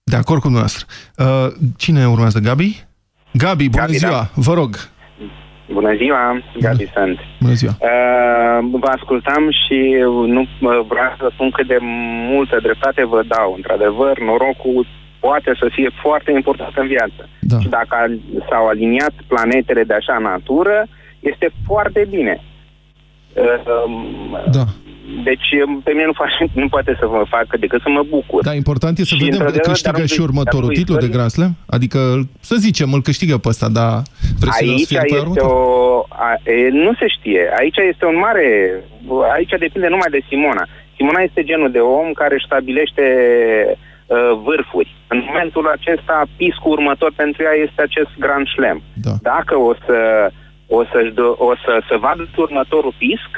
De 0.03 0.15
acord 0.15 0.41
cu 0.41 0.47
dumneavoastră. 0.49 0.85
Uh, 1.17 1.47
cine 1.77 2.07
urmează? 2.07 2.39
Gabi? 2.39 2.85
Gabi, 3.31 3.69
bună 3.69 3.85
Gabi, 3.85 3.97
ziua! 3.97 4.11
da. 4.11 4.29
Vă 4.33 4.53
rog! 4.53 4.71
Bună 5.71 5.95
ziua, 5.95 6.43
Gabi 6.59 6.91
sunt. 6.95 7.19
Bună 7.39 7.53
ziua! 7.53 7.73
Uh, 7.79 8.79
vă 8.83 8.89
ascultam 8.97 9.43
și 9.61 9.77
nu 10.35 10.41
uh, 10.41 10.47
vreau 10.91 11.13
să 11.17 11.29
spun 11.33 11.49
cât 11.49 11.67
de 11.67 11.77
multă 12.31 12.59
dreptate 12.61 13.05
vă 13.05 13.21
dau. 13.27 13.53
Într-adevăr, 13.55 14.19
norocul 14.19 14.87
poate 15.25 15.51
să 15.61 15.67
fie 15.75 15.89
foarte 16.03 16.31
importantă 16.31 16.77
în 16.81 16.87
viață. 16.95 17.21
Da. 17.51 17.57
Și 17.59 17.67
dacă 17.77 17.93
al- 18.01 18.19
s-au 18.49 18.65
aliniat 18.67 19.13
planetele 19.27 19.83
de 19.83 19.93
așa 19.93 20.17
natură, 20.31 20.77
este 21.19 21.47
foarte 21.67 22.01
bine. 22.09 22.35
Uh, 23.33 24.43
Da. 24.57 24.65
Deci 25.23 25.47
pe 25.83 25.91
mine 25.91 26.05
nu, 26.05 26.13
face, 26.21 26.35
nu 26.63 26.67
poate 26.67 26.95
să 26.99 27.05
mă 27.07 27.23
facă 27.29 27.57
decât 27.57 27.81
să 27.81 27.89
mă 27.89 28.03
bucur. 28.09 28.43
Da, 28.43 28.53
important 28.53 28.97
e 28.97 29.03
să 29.03 29.15
Și, 29.15 29.23
vedem 29.23 29.29
că 29.39 29.43
într-adevăr, 29.43 29.71
câștigă 29.71 29.97
de-a 29.97 30.05
și 30.05 30.17
lungul- 30.17 30.29
următorul 30.35 30.67
de-a 30.67 30.75
lungul 30.75 30.79
titlu 30.81 30.95
de 30.95 31.05
istoriei- 31.05 31.15
Grand 31.15 31.31
Slam? 31.37 31.53
Adică, 31.75 31.99
să 32.49 32.55
zicem, 32.67 32.89
îl 32.93 33.01
câștigă 33.09 33.35
pe 33.37 33.47
ăsta, 33.53 33.67
dar 33.79 33.93
presionăm 34.41 34.77
să 34.77 34.81
Aici 34.81 34.91
fie 34.91 34.99
după 35.01 35.15
este 35.15 35.25
următor? 35.25 35.49
o... 35.51 36.05
A, 36.25 36.29
e, 36.51 36.69
nu 36.87 36.91
se 37.01 37.07
știe. 37.17 37.41
Aici 37.59 37.77
este 37.91 38.05
un 38.11 38.17
mare... 38.25 38.45
Aici 39.35 39.53
depinde 39.65 39.87
numai 39.95 40.09
de 40.15 40.21
Simona. 40.29 40.65
Simona 40.97 41.21
este 41.29 41.41
genul 41.49 41.71
de 41.77 41.79
om 41.99 42.07
care 42.21 42.33
își 42.35 42.49
stabilește 42.49 43.05
uh, 43.71 43.77
vârfuri. 44.45 44.95
În 45.07 45.21
momentul 45.27 45.67
acesta, 45.77 46.23
piscul 46.37 46.71
următor 46.71 47.11
pentru 47.15 47.43
ea 47.43 47.55
este 47.65 47.81
acest 47.81 48.09
Grand 48.19 48.47
Slam. 48.47 48.81
Da. 48.93 49.11
Dacă 49.21 49.55
o 49.69 49.73
să, 49.85 49.97
o, 50.67 50.83
să-și 50.91 51.11
dă- 51.19 51.35
o 51.49 51.51
să, 51.63 51.71
să 51.89 51.95
vadă 52.05 52.27
următorul 52.37 52.93
pisc, 52.97 53.31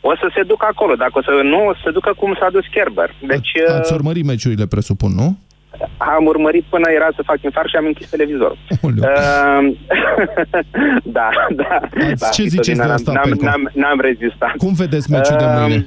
o 0.00 0.12
să 0.20 0.26
se 0.34 0.42
ducă 0.42 0.66
acolo. 0.70 0.94
Dacă 0.94 1.12
o 1.14 1.22
să 1.22 1.30
nu, 1.52 1.66
o 1.66 1.72
să 1.74 1.80
se 1.84 1.90
ducă 1.90 2.12
cum 2.16 2.36
s-a 2.40 2.50
dus 2.50 2.66
Kerber. 2.66 3.10
Deci... 3.26 3.50
Ați 3.78 3.92
urmărit 3.92 4.24
meciurile, 4.24 4.66
presupun, 4.66 5.10
nu? 5.14 5.38
Am 5.96 6.24
urmărit 6.26 6.64
până 6.68 6.90
era 6.90 7.08
să 7.16 7.22
fac 7.30 7.42
infarct 7.42 7.68
și 7.68 7.76
am 7.76 7.84
închis 7.86 8.08
televizorul. 8.08 8.58
Uh, 8.70 8.90
da, 11.18 11.28
da. 11.50 11.78
Ați- 12.10 12.20
da, 12.20 12.28
ce 12.28 12.42
ziceți 12.42 12.78
de 12.78 12.84
N-am- 12.84 12.90
asta, 12.90 13.12
N-am, 13.12 13.22
Penco? 13.22 13.44
n-am, 13.44 13.70
n-am 13.74 14.00
rezistat. 14.00 14.52
Cum 14.56 14.72
vedeți 14.74 15.10
meciul 15.10 15.36
de 15.38 15.44
Uh, 15.44 15.50
mâine? 15.60 15.86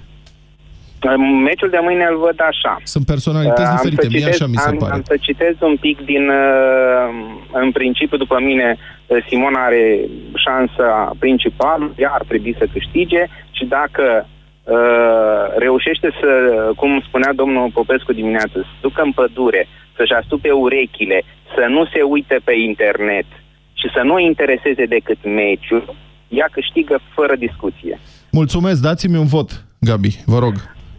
Meciul 1.43 1.69
de 1.69 1.79
mâine 1.81 2.05
îl 2.11 2.17
văd 2.17 2.37
așa. 2.51 2.73
Sunt 2.83 3.05
personalități 3.05 3.61
Uh, 3.61 3.67
am 3.67 3.75
diferite, 3.89 4.01
să 4.01 4.09
mie 4.11 4.19
citez- 4.21 4.33
așa 4.33 4.45
mi 4.47 4.55
se 4.55 4.69
am, 4.69 4.77
pare. 4.77 4.93
Am 4.93 5.03
să 5.05 5.15
citez 5.21 5.55
un 5.59 5.75
pic 5.85 5.97
din... 6.05 6.29
uh, 6.29 7.61
În 7.63 7.71
principiu, 7.71 8.17
după 8.17 8.37
mine, 8.41 8.77
uh, 8.77 9.17
Simona 9.29 9.65
are 9.65 9.99
șansa 10.45 11.11
principală, 11.19 11.93
ea 11.97 12.11
ar 12.13 12.23
trebui 12.27 12.55
să 12.59 12.65
câștige 12.73 13.23
și 13.51 13.65
dacă 13.65 14.27
uh, 14.63 15.43
reușește 15.57 16.09
să, 16.21 16.29
cum 16.75 17.03
spunea 17.07 17.31
domnul 17.33 17.69
Popescu 17.73 18.13
dimineață, 18.13 18.53
să 18.55 18.73
ducă 18.81 19.01
în 19.05 19.11
pădure, 19.11 19.67
să-și 19.97 20.13
astupe 20.13 20.51
urechile, 20.51 21.21
să 21.55 21.65
nu 21.69 21.85
se 21.93 22.01
uite 22.01 22.37
pe 22.43 22.53
internet 22.69 23.25
și 23.73 23.87
să 23.95 24.01
nu 24.03 24.19
intereseze 24.19 24.85
decât 24.85 25.17
meciul, 25.23 25.95
ea 26.27 26.47
câștigă 26.51 26.99
fără 27.15 27.35
discuție. 27.35 27.99
Mulțumesc, 28.31 28.81
dați-mi 28.81 29.17
un 29.17 29.25
vot, 29.25 29.65
Gabi, 29.79 30.15
vă 30.25 30.39
rog. 30.39 30.53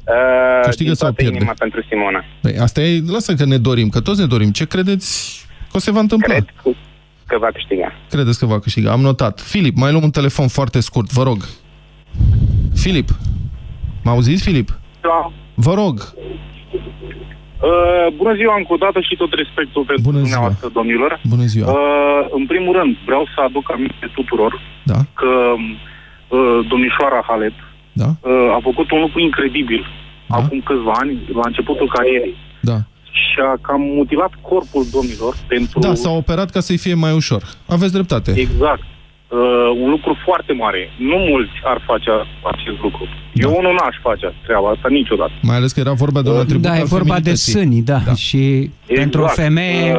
Uh, 0.06 0.60
Câștigă 0.64 0.88
din 0.88 0.94
sau 0.94 1.08
toată 1.08 1.22
pierde? 1.22 1.36
inima 1.36 1.54
pentru 1.58 1.82
Simona. 1.88 2.24
Păi, 2.40 2.56
asta 2.58 2.80
e, 2.80 3.02
lasă 3.06 3.34
că 3.34 3.44
ne 3.44 3.56
dorim, 3.56 3.88
că 3.88 4.00
toți 4.00 4.20
ne 4.20 4.26
dorim. 4.26 4.50
Ce 4.50 4.64
credeți 4.66 5.46
că 5.70 5.76
o 5.76 5.78
se 5.78 5.90
va 5.90 6.00
întâmpla? 6.00 6.34
Cred 6.34 6.44
că 7.26 7.38
va 7.38 7.48
câștiga. 7.52 7.92
Credeți 8.10 8.38
că 8.38 8.46
va 8.46 8.58
câștiga? 8.58 8.90
Am 8.92 9.00
notat. 9.00 9.40
Filip, 9.40 9.76
mai 9.76 9.90
luăm 9.90 10.02
un 10.02 10.10
telefon 10.10 10.48
foarte 10.48 10.80
scurt, 10.80 11.12
vă 11.12 11.22
rog. 11.22 11.44
Filip, 12.74 13.08
mă 14.04 14.10
auziți, 14.10 14.42
Filip? 14.42 14.68
Da. 15.00 15.32
Vă 15.54 15.74
rog. 15.74 16.14
Uh, 17.68 18.06
bună 18.16 18.34
ziua 18.34 18.54
încă 18.56 18.72
o 18.72 18.76
dată 18.76 19.00
și 19.00 19.14
tot 19.16 19.32
respectul 19.32 19.82
pentru 19.84 20.02
Bună 20.10 20.16
ziua. 20.16 20.22
dumneavoastră, 20.28 20.68
domnilor. 20.78 21.20
Bună 21.34 21.44
ziua. 21.52 21.66
Uh, 21.70 22.26
în 22.38 22.46
primul 22.46 22.72
rând, 22.78 22.96
vreau 23.04 23.24
să 23.34 23.38
aduc 23.40 23.72
aminte 23.72 24.06
tuturor 24.14 24.52
Da. 24.92 24.98
că 25.20 25.30
uh, 26.36 26.66
domnișoara 26.68 27.20
Halep 27.28 27.56
Da. 28.02 28.08
uh, 28.20 28.54
a 28.56 28.58
făcut 28.62 28.90
un 28.90 29.00
lucru 29.00 29.20
incredibil 29.20 29.82
acum 30.28 30.60
câțiva 30.64 30.92
ani, 31.02 31.12
la 31.34 31.40
începutul 31.44 31.88
carierei. 31.96 32.34
Da. 32.60 32.76
Și 33.12 33.36
a 33.52 33.54
cam 33.66 33.80
motivat 33.80 34.32
corpul 34.40 34.84
domnilor 34.92 35.34
pentru... 35.46 35.78
Da, 35.78 35.94
s-a 35.94 36.10
operat 36.10 36.50
ca 36.50 36.60
să-i 36.60 36.76
fie 36.84 36.94
mai 36.94 37.12
ușor. 37.12 37.42
Aveți 37.66 37.92
dreptate. 37.92 38.30
Exact. 38.36 38.82
Uh, 39.28 39.38
un 39.82 39.90
lucru 39.90 40.16
foarte 40.24 40.52
mare. 40.52 40.90
Nu 40.98 41.16
mulți 41.16 41.52
ar 41.64 41.82
face 41.86 42.10
acest 42.52 42.78
lucru. 42.82 43.04
Da. 43.34 43.42
Eu 43.48 43.56
unul 43.58 43.72
n-aș 43.72 43.96
face 44.02 44.34
treaba 44.46 44.68
asta 44.68 44.88
niciodată. 44.90 45.32
Mai 45.42 45.56
ales 45.56 45.72
că 45.72 45.80
era 45.80 45.92
vorba 45.92 46.22
de 46.22 46.30
un 46.30 46.36
atribut 46.36 46.62
Da, 46.62 46.76
e 46.76 46.80
al 46.80 46.86
vorba 46.86 47.14
de 47.20 47.20
feminității. 47.20 47.52
sâni, 47.52 47.82
da. 47.82 47.98
da. 48.06 48.14
Și 48.14 48.70
pentru 48.86 49.22
o 49.22 49.26
femeie 49.26 49.96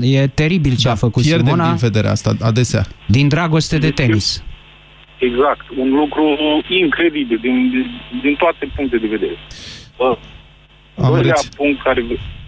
e 0.00 0.26
teribil 0.26 0.76
ce 0.76 0.88
a 0.88 0.94
făcut 0.94 1.22
Da, 1.22 1.28
Pierdem 1.28 1.46
Simona 1.52 1.68
din 1.68 1.76
vedere 1.76 2.08
asta 2.08 2.32
adesea. 2.40 2.84
din 3.06 3.28
dragoste 3.28 3.78
de 3.78 3.90
tenis. 3.90 4.42
Exact. 5.18 5.64
Un 5.78 5.90
lucru 5.90 6.24
incredibil 6.68 7.38
din, 7.42 7.70
din, 7.70 7.86
din 8.22 8.34
toate 8.38 8.72
puncte 8.76 8.96
de 8.96 9.06
vedere. 9.06 9.36
Uh, 9.96 10.16
Am 11.04 11.12
doilea 11.12 11.34
reț- 11.34 11.56
punct 11.56 11.82
care... 11.82 12.04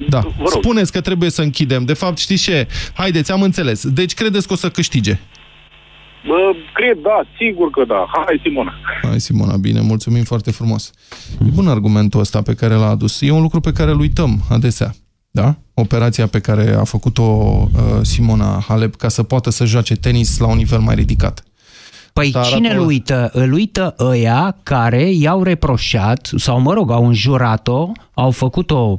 Da. 0.08 0.18
Vă 0.18 0.48
rog. 0.52 0.62
Spuneți 0.62 0.92
că 0.92 1.00
trebuie 1.00 1.30
să 1.30 1.42
închidem. 1.42 1.84
De 1.84 1.92
fapt, 1.94 2.18
știți 2.18 2.42
ce? 2.42 2.66
Haideți, 2.94 3.32
am 3.32 3.42
înțeles. 3.42 3.88
Deci 3.88 4.14
credeți 4.14 4.46
că 4.46 4.52
o 4.52 4.56
să 4.56 4.68
câștige? 4.68 5.18
Bă, 6.26 6.52
cred, 6.72 6.98
da, 7.02 7.22
sigur 7.38 7.70
că 7.70 7.84
da. 7.84 8.06
Hai, 8.14 8.40
Simona. 8.42 8.74
Hai, 9.02 9.20
Simona, 9.20 9.56
bine, 9.56 9.80
mulțumim 9.80 10.24
foarte 10.24 10.50
frumos. 10.50 10.92
E 11.40 11.50
bun 11.54 11.68
argumentul 11.68 12.20
ăsta 12.20 12.42
pe 12.42 12.54
care 12.54 12.74
l-a 12.74 12.88
adus. 12.88 13.20
E 13.20 13.30
un 13.30 13.42
lucru 13.42 13.60
pe 13.60 13.72
care 13.72 13.90
îl 13.90 14.00
uităm 14.00 14.40
adesea. 14.50 14.90
Da? 15.30 15.54
Operația 15.74 16.26
pe 16.26 16.40
care 16.40 16.74
a 16.74 16.84
făcut-o 16.84 17.22
uh, 17.22 17.68
Simona 18.02 18.64
Halep 18.68 18.94
ca 18.94 19.08
să 19.08 19.22
poată 19.22 19.50
să 19.50 19.64
joace 19.64 19.94
tenis 19.94 20.38
la 20.38 20.46
un 20.46 20.56
nivel 20.56 20.78
mai 20.78 20.94
ridicat. 20.94 21.44
Păi 22.16 22.30
Dar 22.30 22.44
cine 22.44 22.68
arată- 22.68 22.80
îl 22.82 22.86
uită? 22.86 23.30
Îl 23.32 23.52
uită 23.52 23.94
ăia 23.98 24.56
care 24.62 25.10
i-au 25.10 25.42
reproșat, 25.42 26.30
sau 26.36 26.60
mă 26.60 26.72
rog, 26.72 26.90
au 26.90 27.06
înjurat-o, 27.06 27.92
au 28.14 28.30
făcut-o 28.30 28.98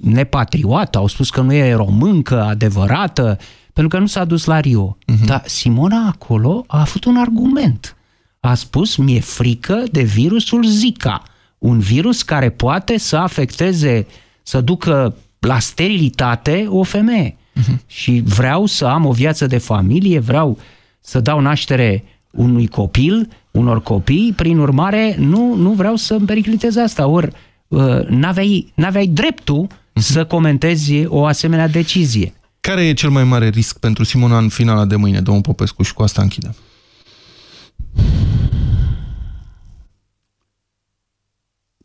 nepatriotă, 0.00 0.98
au 0.98 1.06
spus 1.06 1.30
că 1.30 1.40
nu 1.40 1.52
e 1.52 1.74
româncă 1.74 2.42
adevărată, 2.42 3.38
pentru 3.72 3.96
că 3.96 3.98
nu 3.98 4.06
s-a 4.06 4.24
dus 4.24 4.44
la 4.44 4.60
Rio. 4.60 4.96
Uh-huh. 5.00 5.24
Dar 5.26 5.42
Simona 5.46 6.06
acolo 6.06 6.64
a 6.66 6.80
avut 6.80 7.04
un 7.04 7.16
argument. 7.16 7.96
A 8.40 8.54
spus, 8.54 8.96
mi-e 8.96 9.20
frică 9.20 9.82
de 9.90 10.02
virusul 10.02 10.64
Zika, 10.64 11.22
un 11.58 11.78
virus 11.78 12.22
care 12.22 12.50
poate 12.50 12.98
să 12.98 13.16
afecteze, 13.16 14.06
să 14.42 14.60
ducă 14.60 15.14
la 15.38 15.58
sterilitate 15.58 16.66
o 16.68 16.82
femeie. 16.82 17.36
Uh-huh. 17.36 17.86
Și 17.86 18.22
vreau 18.24 18.66
să 18.66 18.84
am 18.84 19.04
o 19.06 19.12
viață 19.12 19.46
de 19.46 19.58
familie, 19.58 20.18
vreau 20.18 20.58
să 21.00 21.20
dau 21.20 21.40
naștere 21.40 22.04
unui 22.30 22.66
copil, 22.66 23.28
unor 23.50 23.82
copii, 23.82 24.32
prin 24.36 24.58
urmare 24.58 25.16
nu, 25.18 25.54
nu 25.54 25.72
vreau 25.72 25.96
să 25.96 26.14
îmi 26.14 26.26
periclitez 26.26 26.76
asta. 26.76 27.06
Ori 27.06 27.32
uh, 27.68 28.06
n-aveai, 28.06 28.72
n-aveai 28.74 29.06
dreptul 29.06 29.66
să 29.92 30.24
comentezi 30.24 31.06
o 31.06 31.24
asemenea 31.24 31.68
decizie. 31.68 32.32
Care 32.60 32.86
e 32.86 32.92
cel 32.92 33.10
mai 33.10 33.24
mare 33.24 33.48
risc 33.48 33.78
pentru 33.78 34.04
Simona 34.04 34.38
în 34.38 34.48
finala 34.48 34.84
de 34.84 34.96
mâine, 34.96 35.20
domnul 35.20 35.42
Popescu? 35.42 35.82
Și 35.82 35.94
cu 35.94 36.02
asta 36.02 36.22
închidem. 36.22 36.54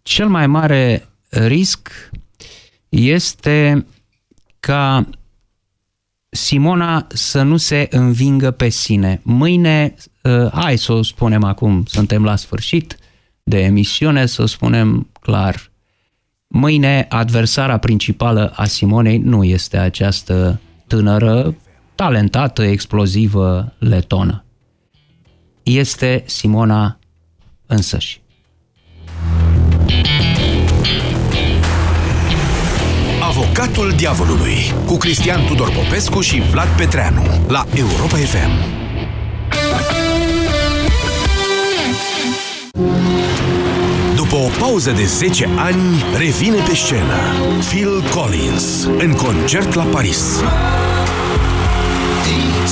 Cel 0.01 0.27
mai 0.27 0.47
mare 0.47 1.09
risc 1.29 2.09
este 2.89 3.85
ca 4.59 5.09
Simona 6.33 7.07
să 7.09 7.41
nu 7.41 7.57
se 7.57 7.87
învingă 7.91 8.51
pe 8.51 8.69
sine. 8.69 9.21
Mâine, 9.23 9.93
uh, 10.21 10.51
hai 10.51 10.77
să 10.77 10.93
o 10.93 11.03
spunem 11.03 11.43
acum, 11.43 11.83
suntem 11.85 12.23
la 12.23 12.35
sfârșit 12.35 12.97
de 13.43 13.59
emisiune, 13.59 14.25
să 14.25 14.41
o 14.41 14.45
spunem 14.45 15.09
clar. 15.19 15.71
Mâine, 16.47 17.05
adversara 17.09 17.77
principală 17.77 18.51
a 18.55 18.65
Simonei 18.65 19.17
nu 19.17 19.43
este 19.43 19.77
această 19.77 20.59
tânără, 20.87 21.55
talentată, 21.95 22.63
explozivă, 22.63 23.73
letonă. 23.79 24.45
Este 25.63 26.23
Simona 26.25 26.99
însăși. 27.65 28.22
Avocatul 33.63 33.93
diavolului 33.97 34.73
cu 34.85 34.97
Cristian 34.97 35.45
Tudor 35.45 35.71
Popescu 35.71 36.21
și 36.21 36.41
Vlad 36.51 36.67
Petreanu 36.77 37.21
la 37.47 37.65
Europa 37.75 38.15
FM. 38.15 38.51
După 44.15 44.35
o 44.35 44.47
pauză 44.59 44.91
de 44.91 45.05
10 45.05 45.49
ani, 45.55 46.03
revine 46.17 46.55
pe 46.55 46.75
scenă 46.75 47.17
Phil 47.69 48.03
Collins 48.15 48.87
în 48.97 49.13
concert 49.13 49.73
la 49.73 49.83
Paris. 49.83 50.43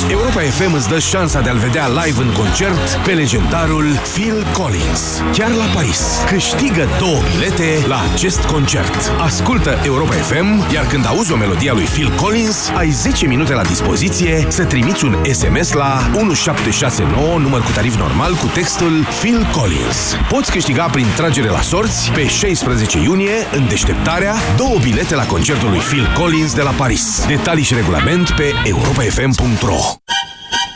Europa 0.09 0.39
FM 0.39 0.73
îți 0.73 0.87
dă 0.87 0.99
șansa 0.99 1.41
de 1.41 1.49
a-l 1.49 1.57
vedea 1.57 1.87
live 1.87 2.21
în 2.21 2.31
concert 2.31 2.99
pe 3.05 3.11
legendarul 3.11 3.85
Phil 4.13 4.47
Collins. 4.53 5.21
Chiar 5.33 5.49
la 5.49 5.65
Paris. 5.73 6.01
Câștigă 6.25 6.87
două 6.99 7.17
bilete 7.31 7.85
la 7.87 7.99
acest 8.13 8.45
concert. 8.45 9.11
Ascultă 9.19 9.79
Europa 9.83 10.13
FM, 10.13 10.73
iar 10.73 10.85
când 10.85 11.07
auzi 11.07 11.31
o 11.31 11.35
melodie 11.35 11.69
a 11.69 11.73
lui 11.73 11.83
Phil 11.83 12.13
Collins, 12.21 12.71
ai 12.77 12.89
10 12.89 13.27
minute 13.27 13.53
la 13.53 13.61
dispoziție 13.61 14.45
să 14.47 14.63
trimiți 14.63 15.05
un 15.05 15.17
SMS 15.31 15.71
la 15.71 16.09
1769, 16.15 17.37
număr 17.37 17.61
cu 17.61 17.71
tarif 17.71 17.95
normal, 17.97 18.33
cu 18.33 18.45
textul 18.53 19.05
Phil 19.19 19.47
Collins. 19.51 20.15
Poți 20.29 20.51
câștiga 20.51 20.85
prin 20.85 21.05
tragere 21.15 21.49
la 21.49 21.61
sorți 21.61 22.11
pe 22.11 22.27
16 22.27 22.99
iunie, 22.99 23.47
în 23.51 23.67
deșteptarea, 23.67 24.35
două 24.57 24.77
bilete 24.81 25.15
la 25.15 25.25
concertul 25.25 25.69
lui 25.69 25.79
Phil 25.79 26.11
Collins 26.19 26.53
de 26.53 26.61
la 26.61 26.71
Paris. 26.71 27.25
Detalii 27.27 27.63
și 27.63 27.73
regulament 27.73 28.29
pe 28.29 28.53
europafm.ro 28.63 29.80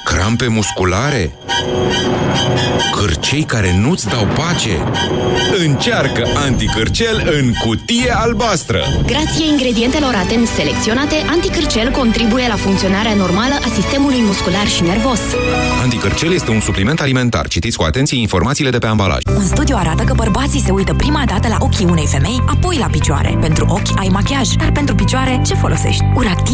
Crampe 0.03 0.47
musculare? 0.47 1.35
Cârcei 2.91 3.43
care 3.43 3.77
nu-ți 3.77 4.07
dau 4.07 4.27
pace? 4.35 4.83
Încearcă 5.65 6.27
anticârcel 6.45 7.31
în 7.39 7.53
cutie 7.53 8.11
albastră! 8.15 8.79
Grație 9.05 9.47
ingredientelor 9.51 10.13
atent 10.15 10.47
selecționate, 10.47 11.15
anticârcel 11.29 11.91
contribuie 11.91 12.47
la 12.47 12.55
funcționarea 12.55 13.13
normală 13.13 13.53
a 13.53 13.69
sistemului 13.73 14.21
muscular 14.21 14.67
și 14.67 14.81
nervos. 14.81 15.19
Anticârcel 15.81 16.33
este 16.33 16.51
un 16.51 16.59
supliment 16.59 17.01
alimentar. 17.01 17.47
Citiți 17.47 17.77
cu 17.77 17.83
atenție 17.83 18.19
informațiile 18.19 18.69
de 18.69 18.77
pe 18.77 18.87
ambalaj. 18.87 19.21
Un 19.35 19.45
studiu 19.45 19.75
arată 19.79 20.03
că 20.03 20.13
bărbații 20.13 20.61
se 20.61 20.71
uită 20.71 20.93
prima 20.93 21.23
dată 21.25 21.47
la 21.47 21.57
ochii 21.59 21.85
unei 21.85 22.07
femei, 22.07 22.43
apoi 22.47 22.77
la 22.77 22.87
picioare. 22.87 23.37
Pentru 23.41 23.65
ochi 23.69 23.99
ai 23.99 24.07
machiaj, 24.07 24.47
dar 24.49 24.71
pentru 24.71 24.95
picioare 24.95 25.41
ce 25.45 25.53
folosești? 25.53 26.03
Uractiv 26.15 26.43